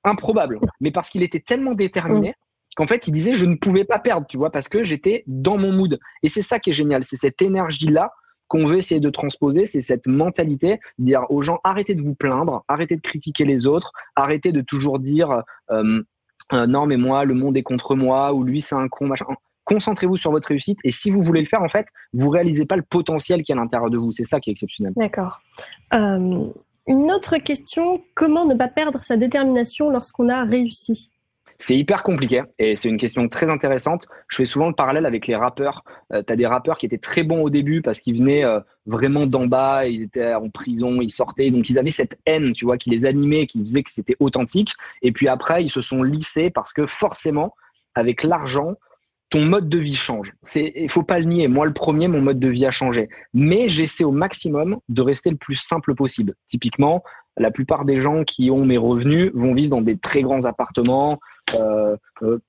Improbable. 0.05 0.61
Mais 0.81 0.91
parce 0.91 1.09
qu'il 1.09 1.23
était 1.23 1.41
tellement 1.41 1.73
déterminé 1.73 2.35
qu'en 2.75 2.87
fait, 2.87 3.07
il 3.07 3.13
disait 3.13 3.35
je 3.35 3.47
ne 3.47 3.57
pouvais 3.57 3.85
pas 3.85 3.99
perdre, 3.99 4.27
tu 4.27 4.37
vois, 4.37 4.51
parce 4.51 4.69
que 4.69 4.85
j'étais 4.85 5.25
dans 5.27 5.59
mon 5.59 5.73
mood. 5.73 5.99
Et 6.23 6.29
c'est 6.29 6.43
ça 6.43 6.59
qui 6.59 6.71
est 6.71 6.75
génial, 6.75 7.05
c'est 7.05 7.17
cette 7.17 7.43
énergie-là 7.43 8.13
qu'on 8.49 8.67
veut 8.67 8.79
essayer 8.79 9.01
de 9.01 9.11
transposer, 9.11 9.67
c'est 9.67 9.81
cette 9.81 10.07
mentalité, 10.07 10.81
dire 10.99 11.25
aux 11.31 11.43
gens 11.43 11.61
arrêtez 11.65 11.95
de 11.95 12.03
vous 12.03 12.15
plaindre, 12.15 12.65
arrêtez 12.69 12.97
de 12.97 13.01
critiquer 13.01 13.45
les 13.45 13.67
autres, 13.67 13.93
arrêtez 14.17 14.53
de 14.53 14.61
toujours 14.61 14.99
dire 14.99 15.43
euh, 15.71 16.03
euh, 16.53 16.67
non 16.67 16.87
mais 16.87 16.97
moi 16.97 17.25
le 17.25 17.35
monde 17.35 17.57
est 17.57 17.63
contre 17.63 17.95
moi 17.95 18.35
ou 18.35 18.43
lui 18.45 18.61
c'est 18.61 18.75
un 18.75 18.89
con 18.89 19.07
machin. 19.07 19.27
Concentrez-vous 19.65 20.19
sur 20.19 20.31
votre 20.31 20.49
réussite 20.49 20.79
et 20.85 20.91
si 20.91 21.11
vous 21.11 21.23
voulez 21.23 21.41
le 21.41 21.47
faire 21.47 21.63
en 21.63 21.69
fait, 21.69 21.87
vous 22.13 22.29
réalisez 22.29 22.67
pas 22.67 22.77
le 22.77 22.83
potentiel 22.83 23.43
qui 23.43 23.53
est 23.53 23.55
à 23.55 23.59
l'intérieur 23.59 23.89
de 23.89 23.97
vous. 23.97 24.13
C'est 24.13 24.25
ça 24.25 24.39
qui 24.39 24.51
est 24.51 24.53
exceptionnel. 24.53 24.93
D'accord. 24.95 25.41
Euh, 25.95 26.47
une 26.87 27.11
autre 27.11 27.39
question 27.39 28.03
comment 28.15 28.45
ne 28.45 28.55
pas 28.55 28.69
perdre 28.69 29.03
sa 29.03 29.17
détermination 29.17 29.89
lorsqu'on 29.89 30.29
a 30.29 30.45
réussi? 30.45 31.11
C'est 31.65 31.79
hyper 31.79 32.03
compliqué 32.03 32.43
et 32.59 32.77
c'est 32.77 32.91
une 32.91 32.99
question 32.99 33.27
très 33.27 33.49
intéressante. 33.49 34.07
Je 34.29 34.37
fais 34.37 34.45
souvent 34.45 34.69
le 34.69 34.75
parallèle 34.75 35.07
avec 35.07 35.27
les 35.27 35.35
rappeurs. 35.35 35.83
Euh, 36.13 36.23
tu 36.23 36.31
as 36.31 36.37
des 36.37 36.47
rappeurs 36.47 36.77
qui 36.77 36.85
étaient 36.85 36.99
très 36.99 37.23
bons 37.23 37.41
au 37.41 37.49
début 37.49 37.81
parce 37.81 38.03
qu'ils 38.03 38.19
venaient 38.19 38.45
euh, 38.45 38.61
vraiment 38.85 39.27
d'en 39.27 39.47
bas, 39.47 39.87
ils 39.87 40.03
étaient 40.03 40.35
en 40.35 40.51
prison, 40.51 41.01
ils 41.01 41.09
sortaient, 41.11 41.51
donc 41.51 41.71
ils 41.71 41.79
avaient 41.79 41.91
cette 41.91 42.19
haine, 42.27 42.53
tu 42.53 42.67
vois, 42.67 42.77
qui 42.77 42.91
les 42.91 43.07
animait, 43.07 43.47
qui 43.47 43.61
faisait 43.61 43.83
que 43.83 43.91
c'était 43.91 44.15
authentique. 44.21 44.75
Et 45.01 45.11
puis 45.11 45.27
après, 45.27 45.65
ils 45.65 45.71
se 45.71 45.81
sont 45.81 46.03
lissés 46.03 46.51
parce 46.51 46.75
que 46.75 46.85
forcément, 46.85 47.55
avec 47.95 48.25
l'argent, 48.25 48.75
ton 49.31 49.41
mode 49.47 49.71
de 49.71 49.79
vie 49.79 49.95
change. 49.95 50.35
C'est, 50.43 50.71
il 50.77 50.91
faut 50.91 51.03
pas 51.03 51.19
le 51.19 51.25
nier. 51.25 51.49
Moi, 51.49 51.65
le 51.65 51.73
premier, 51.73 52.09
mon 52.09 52.21
mode 52.21 52.39
de 52.39 52.49
vie 52.49 52.67
a 52.67 52.71
changé. 52.71 53.09
Mais 53.33 53.71
j'essaie 53.71 54.05
au 54.05 54.13
maximum 54.13 54.81
de 54.91 55.01
rester 55.01 55.31
le 55.31 55.37
plus 55.37 55.57
simple 55.57 55.95
possible. 55.95 56.35
Typiquement, 56.47 57.03
la 57.39 57.51
plupart 57.51 57.87
des 57.87 58.03
gens 58.03 58.23
qui 58.23 58.51
ont 58.51 58.67
mes 58.67 58.77
revenus 58.77 59.31
vont 59.35 59.55
vivre 59.55 59.71
dans 59.71 59.81
des 59.81 59.97
très 59.97 60.21
grands 60.21 60.45
appartements, 60.45 61.19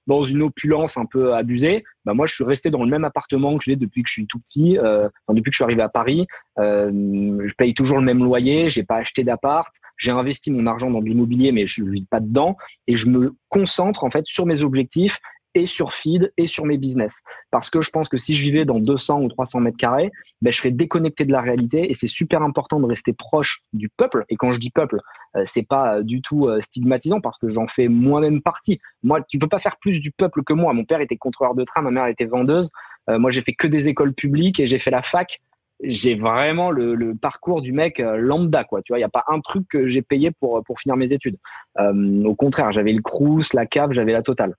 dans 0.07 0.23
une 0.23 0.41
opulence 0.41 0.97
un 0.97 1.05
peu 1.05 1.33
abusée. 1.33 1.83
Bah 2.05 2.13
moi, 2.13 2.25
je 2.25 2.33
suis 2.33 2.43
resté 2.43 2.69
dans 2.69 2.83
le 2.83 2.89
même 2.89 3.03
appartement 3.03 3.57
que 3.57 3.63
j'ai 3.63 3.75
depuis 3.75 4.03
que 4.03 4.09
je 4.09 4.13
suis 4.13 4.27
tout 4.27 4.39
petit, 4.39 4.77
euh, 4.77 5.09
depuis 5.29 5.49
que 5.49 5.53
je 5.53 5.57
suis 5.57 5.63
arrivé 5.63 5.81
à 5.81 5.89
Paris. 5.89 6.27
je 6.57 7.53
paye 7.55 7.73
toujours 7.73 7.97
le 7.97 8.03
même 8.03 8.23
loyer, 8.23 8.69
j'ai 8.69 8.83
pas 8.83 8.97
acheté 8.97 9.23
d'appart, 9.23 9.73
j'ai 9.97 10.11
investi 10.11 10.51
mon 10.51 10.65
argent 10.67 10.89
dans 10.89 11.01
de 11.01 11.05
l'immobilier, 11.05 11.51
mais 11.51 11.65
je 11.65 11.83
vis 11.83 12.05
pas 12.05 12.19
dedans, 12.19 12.57
et 12.87 12.95
je 12.95 13.09
me 13.09 13.35
concentre 13.49 14.03
en 14.03 14.09
fait 14.09 14.25
sur 14.27 14.45
mes 14.45 14.63
objectifs 14.63 15.19
et 15.55 15.65
sur 15.65 15.93
feed 15.93 16.31
et 16.37 16.47
sur 16.47 16.65
mes 16.65 16.77
business. 16.77 17.21
Parce 17.49 17.69
que 17.69 17.81
je 17.81 17.89
pense 17.89 18.09
que 18.09 18.17
si 18.17 18.35
je 18.35 18.43
vivais 18.43 18.65
dans 18.65 18.79
200 18.79 19.21
ou 19.21 19.29
300 19.29 19.61
mètres 19.61 19.77
carrés, 19.77 20.11
ben, 20.41 20.51
je 20.51 20.57
serais 20.57 20.71
déconnecté 20.71 21.25
de 21.25 21.31
la 21.31 21.41
réalité 21.41 21.89
et 21.89 21.93
c'est 21.93 22.07
super 22.07 22.43
important 22.43 22.79
de 22.79 22.85
rester 22.85 23.13
proche 23.13 23.63
du 23.73 23.89
peuple. 23.89 24.25
Et 24.29 24.35
quand 24.35 24.51
je 24.51 24.59
dis 24.59 24.69
peuple, 24.69 24.99
euh, 25.35 25.43
c'est 25.45 25.67
pas 25.67 26.03
du 26.03 26.21
tout 26.21 26.49
stigmatisant 26.59 27.21
parce 27.21 27.37
que 27.37 27.47
j'en 27.47 27.67
fais 27.67 27.87
moi-même 27.87 28.41
partie. 28.41 28.79
Moi, 29.03 29.21
tu 29.27 29.39
peux 29.39 29.47
pas 29.47 29.59
faire 29.59 29.77
plus 29.77 29.99
du 29.99 30.11
peuple 30.11 30.43
que 30.43 30.53
moi. 30.53 30.73
Mon 30.73 30.85
père 30.85 31.01
était 31.01 31.17
contrôleur 31.17 31.55
de 31.55 31.63
train, 31.63 31.81
ma 31.81 31.91
mère 31.91 32.07
était 32.07 32.25
vendeuse. 32.25 32.69
moi, 33.07 33.31
j'ai 33.31 33.41
fait 33.41 33.53
que 33.53 33.67
des 33.67 33.89
écoles 33.89 34.13
publiques 34.13 34.59
et 34.59 34.67
j'ai 34.67 34.79
fait 34.79 34.91
la 34.91 35.01
fac 35.01 35.39
j'ai 35.83 36.15
vraiment 36.15 36.71
le, 36.71 37.13
parcours 37.15 37.61
du 37.61 37.73
mec 37.73 37.99
euh, 37.99 38.17
lambda 38.17 38.63
quoi 38.63 38.81
tu 38.81 38.91
vois 38.91 38.99
il 38.99 39.01
y 39.01 39.05
a 39.05 39.09
pas 39.09 39.23
un 39.27 39.39
truc 39.39 39.67
que 39.67 39.87
j'ai 39.87 40.01
payé 40.01 40.31
pour 40.31 40.63
pour 40.63 40.79
finir 40.79 40.95
mes 40.95 41.11
études 41.11 41.37
euh, 41.79 42.23
au 42.23 42.35
contraire 42.35 42.71
j'avais 42.71 42.93
le 42.93 43.01
crous 43.01 43.53
la 43.53 43.65
cave 43.65 43.91
j'avais 43.91 44.13
la 44.13 44.21
totale 44.21 44.51
euh, 44.51 44.55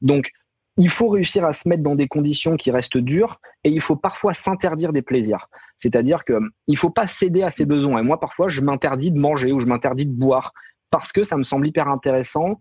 donc 0.00 0.30
il 0.78 0.88
faut 0.88 1.08
réussir 1.08 1.44
à 1.44 1.52
se 1.52 1.68
mettre 1.68 1.82
dans 1.82 1.94
des 1.94 2.08
conditions 2.08 2.56
qui 2.56 2.70
restent 2.70 2.96
dures 2.96 3.40
et 3.64 3.70
il 3.70 3.80
faut 3.80 3.96
parfois 3.96 4.34
s'interdire 4.34 4.92
des 4.92 5.02
plaisirs 5.02 5.48
c'est-à-dire 5.78 6.24
que 6.24 6.38
il 6.66 6.78
faut 6.78 6.90
pas 6.90 7.06
céder 7.06 7.42
à 7.42 7.50
ses 7.50 7.66
besoins 7.66 8.00
et 8.00 8.04
moi 8.04 8.20
parfois 8.20 8.48
je 8.48 8.60
m'interdis 8.60 9.10
de 9.10 9.18
manger 9.18 9.52
ou 9.52 9.60
je 9.60 9.66
m'interdis 9.66 10.06
de 10.06 10.12
boire 10.12 10.52
parce 10.90 11.12
que 11.12 11.24
ça 11.24 11.36
me 11.36 11.42
semble 11.42 11.66
hyper 11.66 11.88
intéressant 11.88 12.60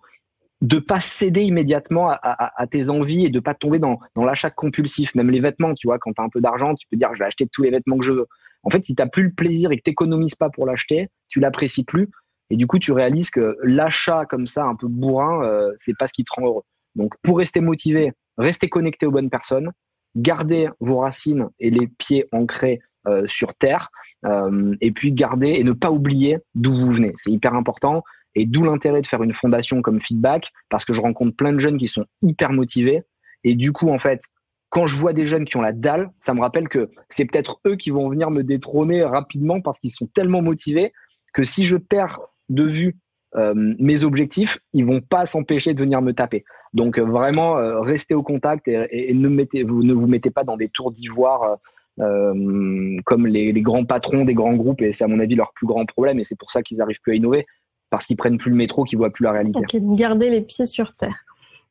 de 0.62 0.78
pas 0.78 1.00
céder 1.00 1.42
immédiatement 1.42 2.12
à, 2.12 2.68
tes 2.70 2.90
envies 2.90 3.26
et 3.26 3.30
de 3.30 3.40
pas 3.40 3.56
tomber 3.56 3.80
dans, 3.80 4.00
l'achat 4.16 4.52
compulsif. 4.52 5.16
Même 5.16 5.32
les 5.32 5.40
vêtements, 5.40 5.74
tu 5.74 5.88
vois, 5.88 5.98
quand 5.98 6.14
tu 6.14 6.22
as 6.22 6.26
un 6.26 6.30
peu 6.30 6.40
d'argent, 6.40 6.76
tu 6.76 6.86
peux 6.88 6.98
dire 6.98 7.10
je 7.14 7.20
vais 7.20 7.26
acheter 7.26 7.48
tous 7.48 7.64
les 7.64 7.72
vêtements 7.72 7.98
que 7.98 8.06
je 8.06 8.12
veux. 8.12 8.28
En 8.64 8.70
fait, 8.70 8.86
si 8.86 8.96
tu 8.96 9.04
plus 9.12 9.24
le 9.24 9.32
plaisir 9.32 9.72
et 9.72 9.78
que 9.78 9.90
tu 9.90 9.96
pas 10.38 10.50
pour 10.52 10.68
l'acheter, 10.68 11.10
tu 11.30 11.40
l'apprécies 11.40 11.84
plus. 11.84 12.10
Et 12.52 12.58
du 12.58 12.68
coup, 12.68 12.80
tu 12.80 12.92
réalises 12.92 13.32
que 13.32 13.58
l'achat 13.64 14.26
comme 14.26 14.46
ça, 14.46 14.66
un 14.66 14.76
peu 14.76 14.88
bourrin, 14.88 15.44
euh, 15.46 15.72
c'est 15.78 15.98
pas 15.98 16.08
ce 16.08 16.14
qui 16.14 16.26
te 16.26 16.34
rend 16.36 16.46
heureux. 16.46 16.64
Donc, 16.96 17.14
pour 17.24 17.38
rester 17.38 17.62
motivé, 17.62 18.12
restez 18.38 18.68
connecté 18.68 19.06
aux 19.06 19.12
bonnes 19.12 19.30
personnes, 19.30 19.72
gardez 20.18 20.70
vos 20.82 20.98
racines 20.98 21.48
et 21.60 21.70
les 21.70 21.88
pieds 21.88 22.28
ancrés 22.34 22.82
euh, 23.08 23.24
sur 23.26 23.56
terre, 23.56 23.90
euh, 24.26 24.76
et 24.82 24.92
puis 24.92 25.14
gardez 25.14 25.52
et 25.52 25.64
ne 25.64 25.72
pas 25.72 25.92
oublier 25.92 26.40
d'où 26.54 26.74
vous 26.74 26.92
venez. 26.92 27.14
C'est 27.16 27.32
hyper 27.32 27.54
important. 27.56 28.04
Et 28.36 28.46
d'où 28.46 28.64
l'intérêt 28.64 29.02
de 29.02 29.08
faire 29.08 29.24
une 29.24 29.34
fondation 29.34 29.82
comme 29.82 30.00
feedback, 30.00 30.52
parce 30.70 30.86
que 30.86 30.94
je 30.94 31.02
rencontre 31.02 31.36
plein 31.36 31.54
de 31.54 31.60
jeunes 31.60 31.78
qui 31.78 31.88
sont 31.88 32.06
hyper 32.22 32.52
motivés. 32.52 33.04
Et 33.44 33.56
du 33.56 33.72
coup, 33.72 33.90
en 33.90 33.98
fait, 33.98 34.22
quand 34.70 34.88
je 34.88 34.98
vois 34.98 35.14
des 35.14 35.26
jeunes 35.26 35.46
qui 35.46 35.58
ont 35.58 35.62
la 35.62 35.74
dalle, 35.74 36.12
ça 36.20 36.34
me 36.34 36.42
rappelle 36.42 36.70
que 36.70 36.90
c'est 37.10 37.26
peut-être 37.26 37.60
eux 37.66 37.76
qui 37.76 37.90
vont 37.92 38.10
venir 38.10 38.30
me 38.30 38.44
détrôner 38.44 39.04
rapidement 39.04 39.62
parce 39.62 39.80
qu'ils 39.80 39.92
sont 39.92 40.08
tellement 40.08 40.42
motivés 40.42 40.94
que 41.34 41.44
si 41.44 41.66
je 41.66 41.76
perds 41.76 42.20
de 42.52 42.64
vue 42.64 42.98
euh, 43.36 43.54
mes 43.56 44.04
objectifs, 44.04 44.60
ils 44.74 44.86
vont 44.86 45.00
pas 45.02 45.26
s'empêcher 45.26 45.74
de 45.74 45.80
venir 45.80 46.02
me 46.02 46.12
taper. 46.12 46.44
Donc 46.74 46.98
euh, 46.98 47.04
vraiment, 47.04 47.58
euh, 47.58 47.80
restez 47.80 48.14
au 48.14 48.24
contact 48.24 48.68
et, 48.68 49.14
ne, 49.14 49.28
vous, 49.64 49.84
ne 49.84 49.94
vous 49.94 50.08
mettez 50.08 50.32
pas 50.32 50.44
dans 50.44 50.58
des 50.58 50.70
tours 50.70 50.92
d'ivoire 50.92 51.58
comme 51.98 53.28
les, 53.28 53.54
grands 53.62 53.86
patrons 53.86 54.26
des 54.26 54.34
grands 54.34 54.56
groupes 54.56 54.82
et 54.82 54.92
c'est 54.92 55.04
à 55.04 55.08
mon 55.08 55.20
avis 55.20 55.36
leur 55.36 55.54
plus 55.54 55.68
grand 55.68 55.86
problème 55.86 56.20
et 56.20 56.24
c'est 56.24 56.40
pour 56.40 56.50
ça 56.50 56.64
qu'ils 56.64 56.78
n'arrivent 56.78 57.02
plus 57.02 57.12
à 57.12 57.16
innover 57.16 57.46
parce 57.92 58.08
qu'ils 58.08 58.18
prennent 58.18 58.38
plus 58.38 58.50
le 58.50 58.56
métro, 58.56 58.86
qu'ils 58.86 58.98
voient 58.98 59.12
plus 59.12 59.24
la 59.24 59.34
réalité. 59.34 59.60
Ok, 59.60 59.76
garder 59.96 60.32
les 60.32 60.42
pieds 60.42 60.66
sur 60.66 60.94
terre. 60.94 61.24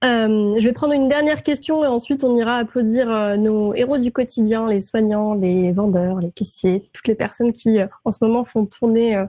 Je 0.03 0.63
vais 0.63 0.73
prendre 0.73 0.93
une 0.93 1.09
dernière 1.09 1.43
question 1.43 1.83
et 1.83 1.89
ensuite 1.89 2.23
on 2.23 2.37
ira 2.37 2.57
applaudir 2.57 3.09
nos 3.39 3.75
héros 3.75 3.99
du 3.99 4.13
quotidien, 4.13 4.69
les 4.69 4.79
soignants, 4.79 5.35
les 5.35 5.73
vendeurs, 5.73 6.21
les 6.21 6.31
caissiers, 6.31 6.89
toutes 6.93 7.09
les 7.09 7.17
personnes 7.17 7.53
qui 7.53 7.79
en 8.05 8.11
ce 8.13 8.25
moment 8.25 8.45
font 8.45 8.67
tourner 8.67 9.25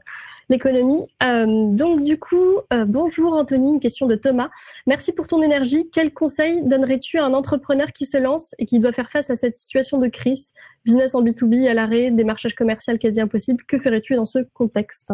l'économie. 0.52 1.04
donc 1.20 2.04
du 2.04 2.20
coup, 2.20 2.60
bonjour 2.88 3.34
Anthony, 3.34 3.74
une 3.74 3.80
question 3.80 4.06
de 4.06 4.16
Thomas. 4.16 4.50
Merci 4.86 5.14
pour 5.14 5.28
ton 5.28 5.42
énergie. 5.42 5.90
Quel 5.92 6.14
conseil 6.14 6.62
donnerais-tu 6.64 7.18
à 7.18 7.26
un 7.26 7.34
entrepreneur 7.34 7.88
qui 7.88 8.06
se 8.06 8.18
lance 8.18 8.54
et 8.60 8.66
qui 8.66 8.80
doit 8.80 8.92
faire 8.92 9.10
face 9.10 9.30
à 9.30 9.36
cette 9.36 9.58
situation 9.58 9.98
de 9.98 10.08
crise, 10.08 10.54
business 10.86 11.16
en 11.16 11.24
B2B 11.24 11.68
à 11.68 11.74
l'arrêt, 11.74 12.12
démarchage 12.12 12.54
commercial 12.54 13.00
quasi 13.00 13.22
impossible 13.22 13.64
Que 13.68 13.80
ferais-tu 13.80 14.16
dans 14.16 14.26
ce 14.26 14.40
contexte? 14.54 15.12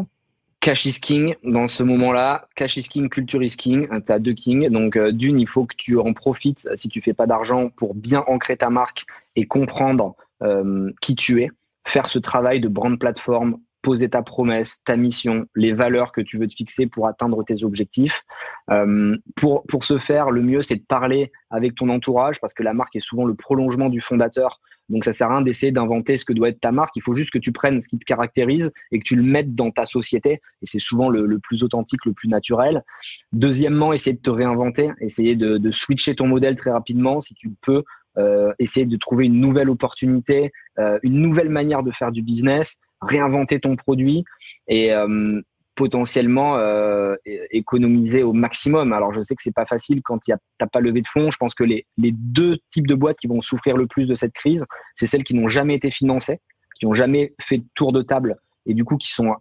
Cash 0.60 0.86
is 0.86 1.00
king 1.00 1.36
dans 1.44 1.68
ce 1.68 1.84
moment-là. 1.84 2.48
Cash 2.56 2.78
is 2.78 2.90
king, 2.90 3.10
culture 3.10 3.42
is 3.44 3.56
king. 3.56 3.88
Tu 4.06 4.12
as 4.12 4.20
deux 4.20 4.34
kings. 4.34 4.70
Donc, 4.70 4.98
euh, 4.98 5.12
d'une, 5.12 5.40
il 5.40 5.48
faut 5.48 5.66
que 5.66 5.76
tu 5.78 5.98
en 5.98 6.14
profites 6.14 6.68
si 6.76 6.90
tu 6.90 7.02
fais 7.02 7.14
pas 7.14 7.28
d'argent 7.28 7.70
pour 7.70 7.94
bien 7.94 8.24
ancrer 8.28 8.58
ta 8.58 8.70
marque 8.70 9.06
et 9.36 9.46
comprendre 9.46 10.16
euh, 10.44 10.92
qui 11.00 11.16
tu 11.16 11.42
es. 11.42 11.52
Faire 11.86 12.08
ce 12.08 12.20
travail 12.20 12.60
de 12.60 12.68
brand 12.68 13.00
plateforme, 13.00 13.60
poser 13.88 14.10
ta 14.10 14.22
promesse, 14.22 14.84
ta 14.84 14.98
mission, 14.98 15.46
les 15.56 15.72
valeurs 15.72 16.12
que 16.12 16.20
tu 16.20 16.38
veux 16.38 16.46
te 16.46 16.56
fixer 16.56 16.88
pour 16.88 17.08
atteindre 17.08 17.42
tes 17.46 17.64
objectifs. 17.64 18.26
Euh, 18.70 19.18
pour, 19.38 19.64
pour 19.64 19.86
ce 19.86 19.98
faire, 19.98 20.30
le 20.30 20.42
mieux, 20.42 20.62
c'est 20.62 20.76
de 20.76 20.84
parler 20.86 21.32
avec 21.50 21.74
ton 21.74 21.88
entourage 21.88 22.42
parce 22.42 22.54
que 22.54 22.64
la 22.64 22.74
marque 22.74 22.98
est 22.98 23.00
souvent 23.00 23.24
le 23.24 23.34
prolongement 23.34 23.88
du 23.88 24.02
fondateur. 24.02 24.60
Donc 24.90 25.06
ça 25.06 25.14
sert 25.14 25.28
à 25.28 25.38
rien 25.38 25.42
d'essayer 25.42 25.72
d'inventer 25.72 26.18
ce 26.18 26.26
que 26.26 26.34
doit 26.34 26.50
être 26.50 26.60
ta 26.60 26.74
marque. 26.74 26.98
Il 26.98 27.02
faut 27.02 27.14
juste 27.14 27.32
que 27.32 27.38
tu 27.38 27.54
prennes 27.54 27.80
ce 27.80 27.88
qui 27.88 27.98
te 27.98 28.04
caractérise 28.04 28.74
et 28.92 29.00
que 29.00 29.06
tu 29.06 29.16
le 29.16 29.24
mettes 29.24 29.56
dans 29.56 29.72
ta 29.72 29.86
société. 29.86 30.42
Et 30.62 30.66
c'est 30.66 30.80
souvent 30.80 31.08
le, 31.08 31.40
plus 31.40 31.64
authentique, 31.64 32.04
le 32.06 32.12
plus 32.12 32.28
naturel. 32.28 32.84
Deuxièmement, 33.32 33.94
essayer 33.94 34.18
de 34.18 34.22
te 34.22 34.30
réinventer, 34.30 34.92
essayer 35.00 35.38
de, 35.38 35.58
de 35.58 35.72
switcher 35.72 36.14
ton 36.14 36.28
modèle 36.28 36.58
très 36.58 36.72
rapidement 36.72 37.22
si 37.22 37.36
tu 37.36 37.54
peux. 37.62 37.84
Euh, 38.18 38.52
essayer 38.58 38.88
de 38.88 38.98
trouver 38.98 39.28
une 39.28 39.40
nouvelle 39.40 39.70
opportunité, 39.70 40.52
euh, 40.80 40.98
une 41.04 41.22
nouvelle 41.22 41.50
manière 41.50 41.84
de 41.84 41.92
faire 41.92 42.12
du 42.12 42.24
business, 42.24 42.80
réinventer 43.02 43.60
ton 43.60 43.76
produit 43.76 44.24
et 44.68 44.94
euh, 44.94 45.42
potentiellement 45.76 46.58
euh, 46.58 47.16
économiser 47.52 48.24
au 48.24 48.34
maximum. 48.34 48.94
Alors 48.94 49.14
je 49.14 49.22
sais 49.22 49.36
que 49.36 49.44
c'est 49.44 49.54
pas 49.56 49.66
facile 49.66 50.02
quand 50.02 50.18
tu 50.20 50.32
n'as 50.32 50.68
pas 50.68 50.80
levé 50.80 51.02
de 51.02 51.08
fonds. 51.08 51.30
Je 51.32 51.38
pense 51.38 51.54
que 51.54 51.64
les, 51.64 51.86
les 51.98 52.12
deux 52.12 52.58
types 52.72 52.88
de 52.88 52.96
boîtes 52.96 53.18
qui 53.18 53.28
vont 53.28 53.42
souffrir 53.42 53.78
le 53.78 53.88
plus 53.88 54.08
de 54.08 54.16
cette 54.16 54.34
crise, 54.34 54.66
c'est 54.96 55.06
celles 55.06 55.24
qui 55.24 55.36
n'ont 55.36 55.48
jamais 55.48 55.76
été 55.76 55.92
financées, 55.92 56.40
qui 56.76 56.86
n'ont 56.86 56.94
jamais 56.94 57.34
fait 57.40 57.62
tour 57.76 57.92
de 57.92 58.02
table 58.02 58.38
et 58.66 58.74
du 58.74 58.84
coup 58.84 58.98
qui 58.98 59.12
sont 59.12 59.36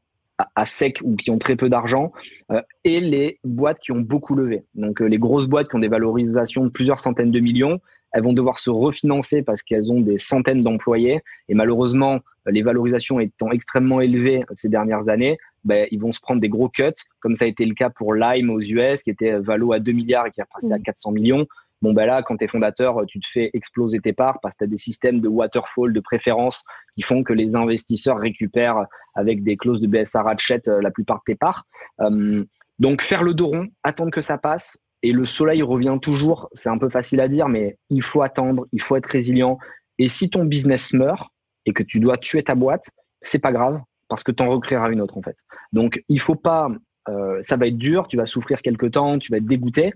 à, 0.54 0.64
sec 0.66 1.00
ou 1.02 1.16
qui 1.16 1.30
ont 1.30 1.38
très 1.38 1.56
peu 1.56 1.70
d'argent, 1.70 2.12
euh, 2.52 2.60
et 2.84 3.00
les 3.00 3.40
boîtes 3.42 3.78
qui 3.78 3.92
ont 3.92 4.00
beaucoup 4.00 4.34
levé. 4.34 4.64
Donc 4.74 5.00
les 5.00 5.18
grosses 5.18 5.46
boîtes 5.46 5.68
qui 5.68 5.76
ont 5.76 5.80
des 5.80 5.88
valorisations 5.88 6.64
de 6.64 6.70
plusieurs 6.70 7.00
centaines 7.00 7.30
de 7.30 7.40
millions, 7.40 7.80
elles 8.12 8.22
vont 8.22 8.32
devoir 8.32 8.58
se 8.58 8.70
refinancer 8.70 9.42
parce 9.42 9.62
qu'elles 9.62 9.92
ont 9.92 10.00
des 10.00 10.18
centaines 10.18 10.62
d'employés. 10.62 11.20
Et 11.48 11.54
malheureusement, 11.54 12.20
les 12.46 12.62
valorisations 12.62 13.20
étant 13.20 13.50
extrêmement 13.50 14.00
élevées 14.00 14.44
ces 14.54 14.68
dernières 14.68 15.08
années, 15.08 15.38
ben, 15.64 15.86
ils 15.90 16.00
vont 16.00 16.12
se 16.12 16.20
prendre 16.20 16.40
des 16.40 16.48
gros 16.48 16.68
cuts, 16.68 16.84
comme 17.20 17.34
ça 17.34 17.44
a 17.44 17.48
été 17.48 17.66
le 17.66 17.74
cas 17.74 17.90
pour 17.90 18.14
Lime 18.14 18.50
aux 18.50 18.60
US, 18.60 19.02
qui 19.02 19.10
était 19.10 19.38
valo 19.38 19.72
à 19.72 19.80
2 19.80 19.92
milliards 19.92 20.26
et 20.26 20.30
qui 20.30 20.40
est 20.40 20.44
passé 20.52 20.72
à 20.72 20.78
400 20.78 21.10
mm. 21.10 21.14
millions. 21.14 21.46
Bon, 21.82 21.92
ben 21.92 22.06
là, 22.06 22.22
quand 22.22 22.38
tu 22.38 22.44
es 22.44 22.48
fondateur, 22.48 23.04
tu 23.06 23.20
te 23.20 23.26
fais 23.30 23.50
exploser 23.52 24.00
tes 24.00 24.14
parts 24.14 24.38
parce 24.40 24.54
que 24.54 24.60
tu 24.60 24.64
as 24.64 24.68
des 24.68 24.78
systèmes 24.78 25.20
de 25.20 25.28
waterfall, 25.28 25.92
de 25.92 26.00
préférence 26.00 26.64
qui 26.94 27.02
font 27.02 27.22
que 27.22 27.34
les 27.34 27.54
investisseurs 27.54 28.18
récupèrent 28.18 28.86
avec 29.14 29.42
des 29.42 29.56
clauses 29.56 29.80
de 29.80 29.86
BSA 29.86 30.22
ratchet 30.22 30.62
euh, 30.68 30.80
la 30.80 30.90
plupart 30.90 31.18
de 31.18 31.32
tes 31.32 31.34
parts. 31.34 31.66
Euh, 32.00 32.44
donc, 32.78 33.02
faire 33.02 33.22
le 33.22 33.34
dos 33.34 33.48
rond, 33.48 33.68
attendre 33.82 34.10
que 34.10 34.20
ça 34.20 34.38
passe, 34.38 34.78
et 35.06 35.12
le 35.12 35.24
soleil 35.24 35.62
revient 35.62 35.98
toujours. 36.02 36.48
C'est 36.52 36.68
un 36.68 36.78
peu 36.78 36.88
facile 36.88 37.20
à 37.20 37.28
dire, 37.28 37.48
mais 37.48 37.78
il 37.90 38.02
faut 38.02 38.22
attendre, 38.22 38.66
il 38.72 38.82
faut 38.82 38.96
être 38.96 39.06
résilient. 39.06 39.56
Et 39.98 40.08
si 40.08 40.30
ton 40.30 40.44
business 40.44 40.92
meurt 40.92 41.30
et 41.64 41.72
que 41.72 41.84
tu 41.84 42.00
dois 42.00 42.18
tuer 42.18 42.42
ta 42.42 42.56
boîte, 42.56 42.90
c'est 43.22 43.38
pas 43.38 43.52
grave 43.52 43.80
parce 44.08 44.24
que 44.24 44.32
tu 44.32 44.42
en 44.42 44.48
recréeras 44.48 44.90
une 44.90 45.00
autre 45.00 45.16
en 45.16 45.22
fait. 45.22 45.36
Donc 45.72 46.02
il 46.08 46.18
faut 46.20 46.34
pas, 46.34 46.68
euh, 47.08 47.38
ça 47.40 47.56
va 47.56 47.68
être 47.68 47.78
dur, 47.78 48.08
tu 48.08 48.16
vas 48.16 48.26
souffrir 48.26 48.62
quelque 48.62 48.86
temps, 48.86 49.18
tu 49.20 49.30
vas 49.30 49.38
être 49.38 49.46
dégoûté, 49.46 49.92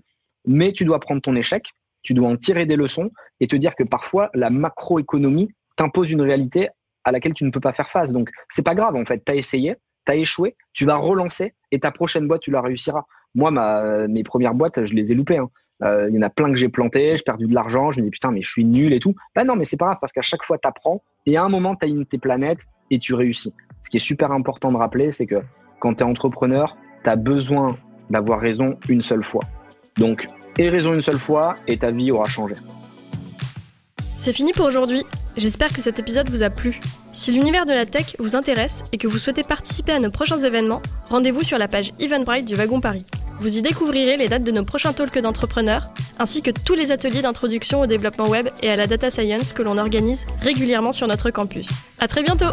mais 0.47 0.73
tu 0.73 0.85
dois 0.85 1.01
prendre 1.01 1.21
ton 1.21 1.35
échec, 1.35 1.65
tu 2.03 2.15
dois 2.15 2.29
en 2.29 2.37
tirer 2.37 2.65
des 2.65 2.77
leçons 2.77 3.11
et 3.41 3.49
te 3.49 3.57
dire 3.57 3.75
que 3.75 3.83
parfois 3.83 4.31
la 4.33 4.49
macroéconomie 4.49 5.51
t'impose 5.77 6.13
une 6.13 6.23
réalité 6.23 6.69
à 7.03 7.11
laquelle 7.11 7.35
tu 7.35 7.45
ne 7.45 7.51
peux 7.51 7.61
pas 7.61 7.73
faire 7.73 7.91
face. 7.91 8.13
Donc 8.13 8.31
c'est 8.49 8.65
pas 8.65 8.77
grave 8.77 8.95
en 8.95 9.05
fait, 9.05 9.25
tu 9.25 9.33
as 9.33 9.35
essayé, 9.35 9.75
tu 10.07 10.13
as 10.13 10.15
échoué, 10.15 10.57
tu 10.73 10.85
vas 10.85 10.97
relancer 10.97 11.55
et 11.73 11.81
ta 11.81 11.91
prochaine 11.91 12.29
boîte 12.29 12.43
tu 12.43 12.53
la 12.53 12.61
réussiras. 12.61 13.03
Moi, 13.35 14.07
mes 14.09 14.23
premières 14.25 14.55
boîtes, 14.55 14.85
je 14.85 14.95
les 14.95 15.13
ai 15.13 15.15
loupées. 15.15 15.39
Hein. 15.39 15.51
Euh, 15.83 16.09
il 16.11 16.15
y 16.15 16.19
en 16.19 16.23
a 16.23 16.31
plein 16.31 16.49
que 16.51 16.57
j'ai 16.57 16.69
planté, 16.69 17.17
j'ai 17.17 17.23
perdu 17.23 17.47
de 17.47 17.55
l'argent, 17.55 17.91
je 17.91 18.01
me 18.01 18.05
dis 18.05 18.11
putain 18.11 18.31
mais 18.31 18.43
je 18.43 18.51
suis 18.51 18.65
nul 18.65 18.93
et 18.93 19.01
tout. 19.01 19.15
Bah 19.35 19.45
non 19.45 19.57
mais 19.57 19.65
c'est 19.65 19.79
pas 19.79 19.87
grave 19.87 19.99
parce 20.01 20.13
qu'à 20.13 20.21
chaque 20.23 20.43
fois 20.45 20.59
tu 20.59 20.69
apprends 20.69 21.03
et 21.27 21.37
à 21.37 21.43
un 21.43 21.49
moment 21.49 21.75
tu 21.75 21.87
as 21.87 21.89
une 21.89 22.05
tes 22.05 22.19
planètes 22.19 22.67
et 22.91 22.99
tu 22.99 23.15
réussis. 23.15 23.55
Ce 23.83 23.89
qui 23.89 23.97
est 23.97 24.01
super 24.01 24.33
important 24.33 24.71
de 24.73 24.77
rappeler 24.77 25.11
c'est 25.11 25.27
que 25.27 25.43
quand 25.79 25.95
tu 25.95 26.05
es 26.05 26.07
entrepreneur, 26.07 26.77
tu 27.03 27.09
as 27.09 27.17
besoin 27.17 27.79
d'avoir 28.11 28.41
raison 28.41 28.79
une 28.89 29.01
seule 29.01 29.25
fois. 29.25 29.45
Donc 29.97 30.29
aie 30.59 30.69
raison 30.69 30.93
une 30.93 31.01
seule 31.01 31.21
fois 31.21 31.57
et 31.67 31.79
ta 31.79 31.91
vie 31.91 32.13
aura 32.13 32.29
changé. 32.29 32.57
C'est 34.23 34.35
fini 34.35 34.53
pour 34.53 34.67
aujourd'hui. 34.67 35.03
J'espère 35.39 35.73
que 35.73 35.81
cet 35.81 35.99
épisode 35.99 36.29
vous 36.29 36.43
a 36.43 36.51
plu. 36.51 36.79
Si 37.11 37.33
l'univers 37.33 37.65
de 37.65 37.73
la 37.73 37.87
tech 37.87 38.17
vous 38.19 38.37
intéresse 38.37 38.83
et 38.93 38.99
que 38.99 39.09
vous 39.09 39.17
souhaitez 39.17 39.43
participer 39.43 39.93
à 39.93 39.99
nos 39.99 40.11
prochains 40.11 40.41
événements, 40.41 40.83
rendez-vous 41.09 41.43
sur 41.43 41.57
la 41.57 41.69
page 41.69 41.93
Eventbrite 41.99 42.45
du 42.45 42.55
Wagon 42.55 42.83
Paris. 42.83 43.07
Vous 43.41 43.57
y 43.57 43.63
découvrirez 43.63 44.19
les 44.19 44.29
dates 44.29 44.45
de 44.45 44.51
nos 44.51 44.63
prochains 44.63 44.93
talks 44.93 45.19
d'entrepreneurs, 45.19 45.91
ainsi 46.19 46.43
que 46.43 46.51
tous 46.51 46.75
les 46.75 46.93
ateliers 46.93 47.23
d'introduction 47.23 47.81
au 47.81 47.87
développement 47.87 48.29
web 48.29 48.51
et 48.63 48.69
à 48.69 48.77
la 48.77 48.87
data 48.87 49.09
science 49.09 49.55
que 49.55 49.63
l'on 49.63 49.79
organise 49.79 50.27
régulièrement 50.43 50.93
sur 50.93 51.07
notre 51.07 51.31
campus. 51.31 51.71
À 51.99 52.07
très 52.07 52.23
bientôt! 52.23 52.53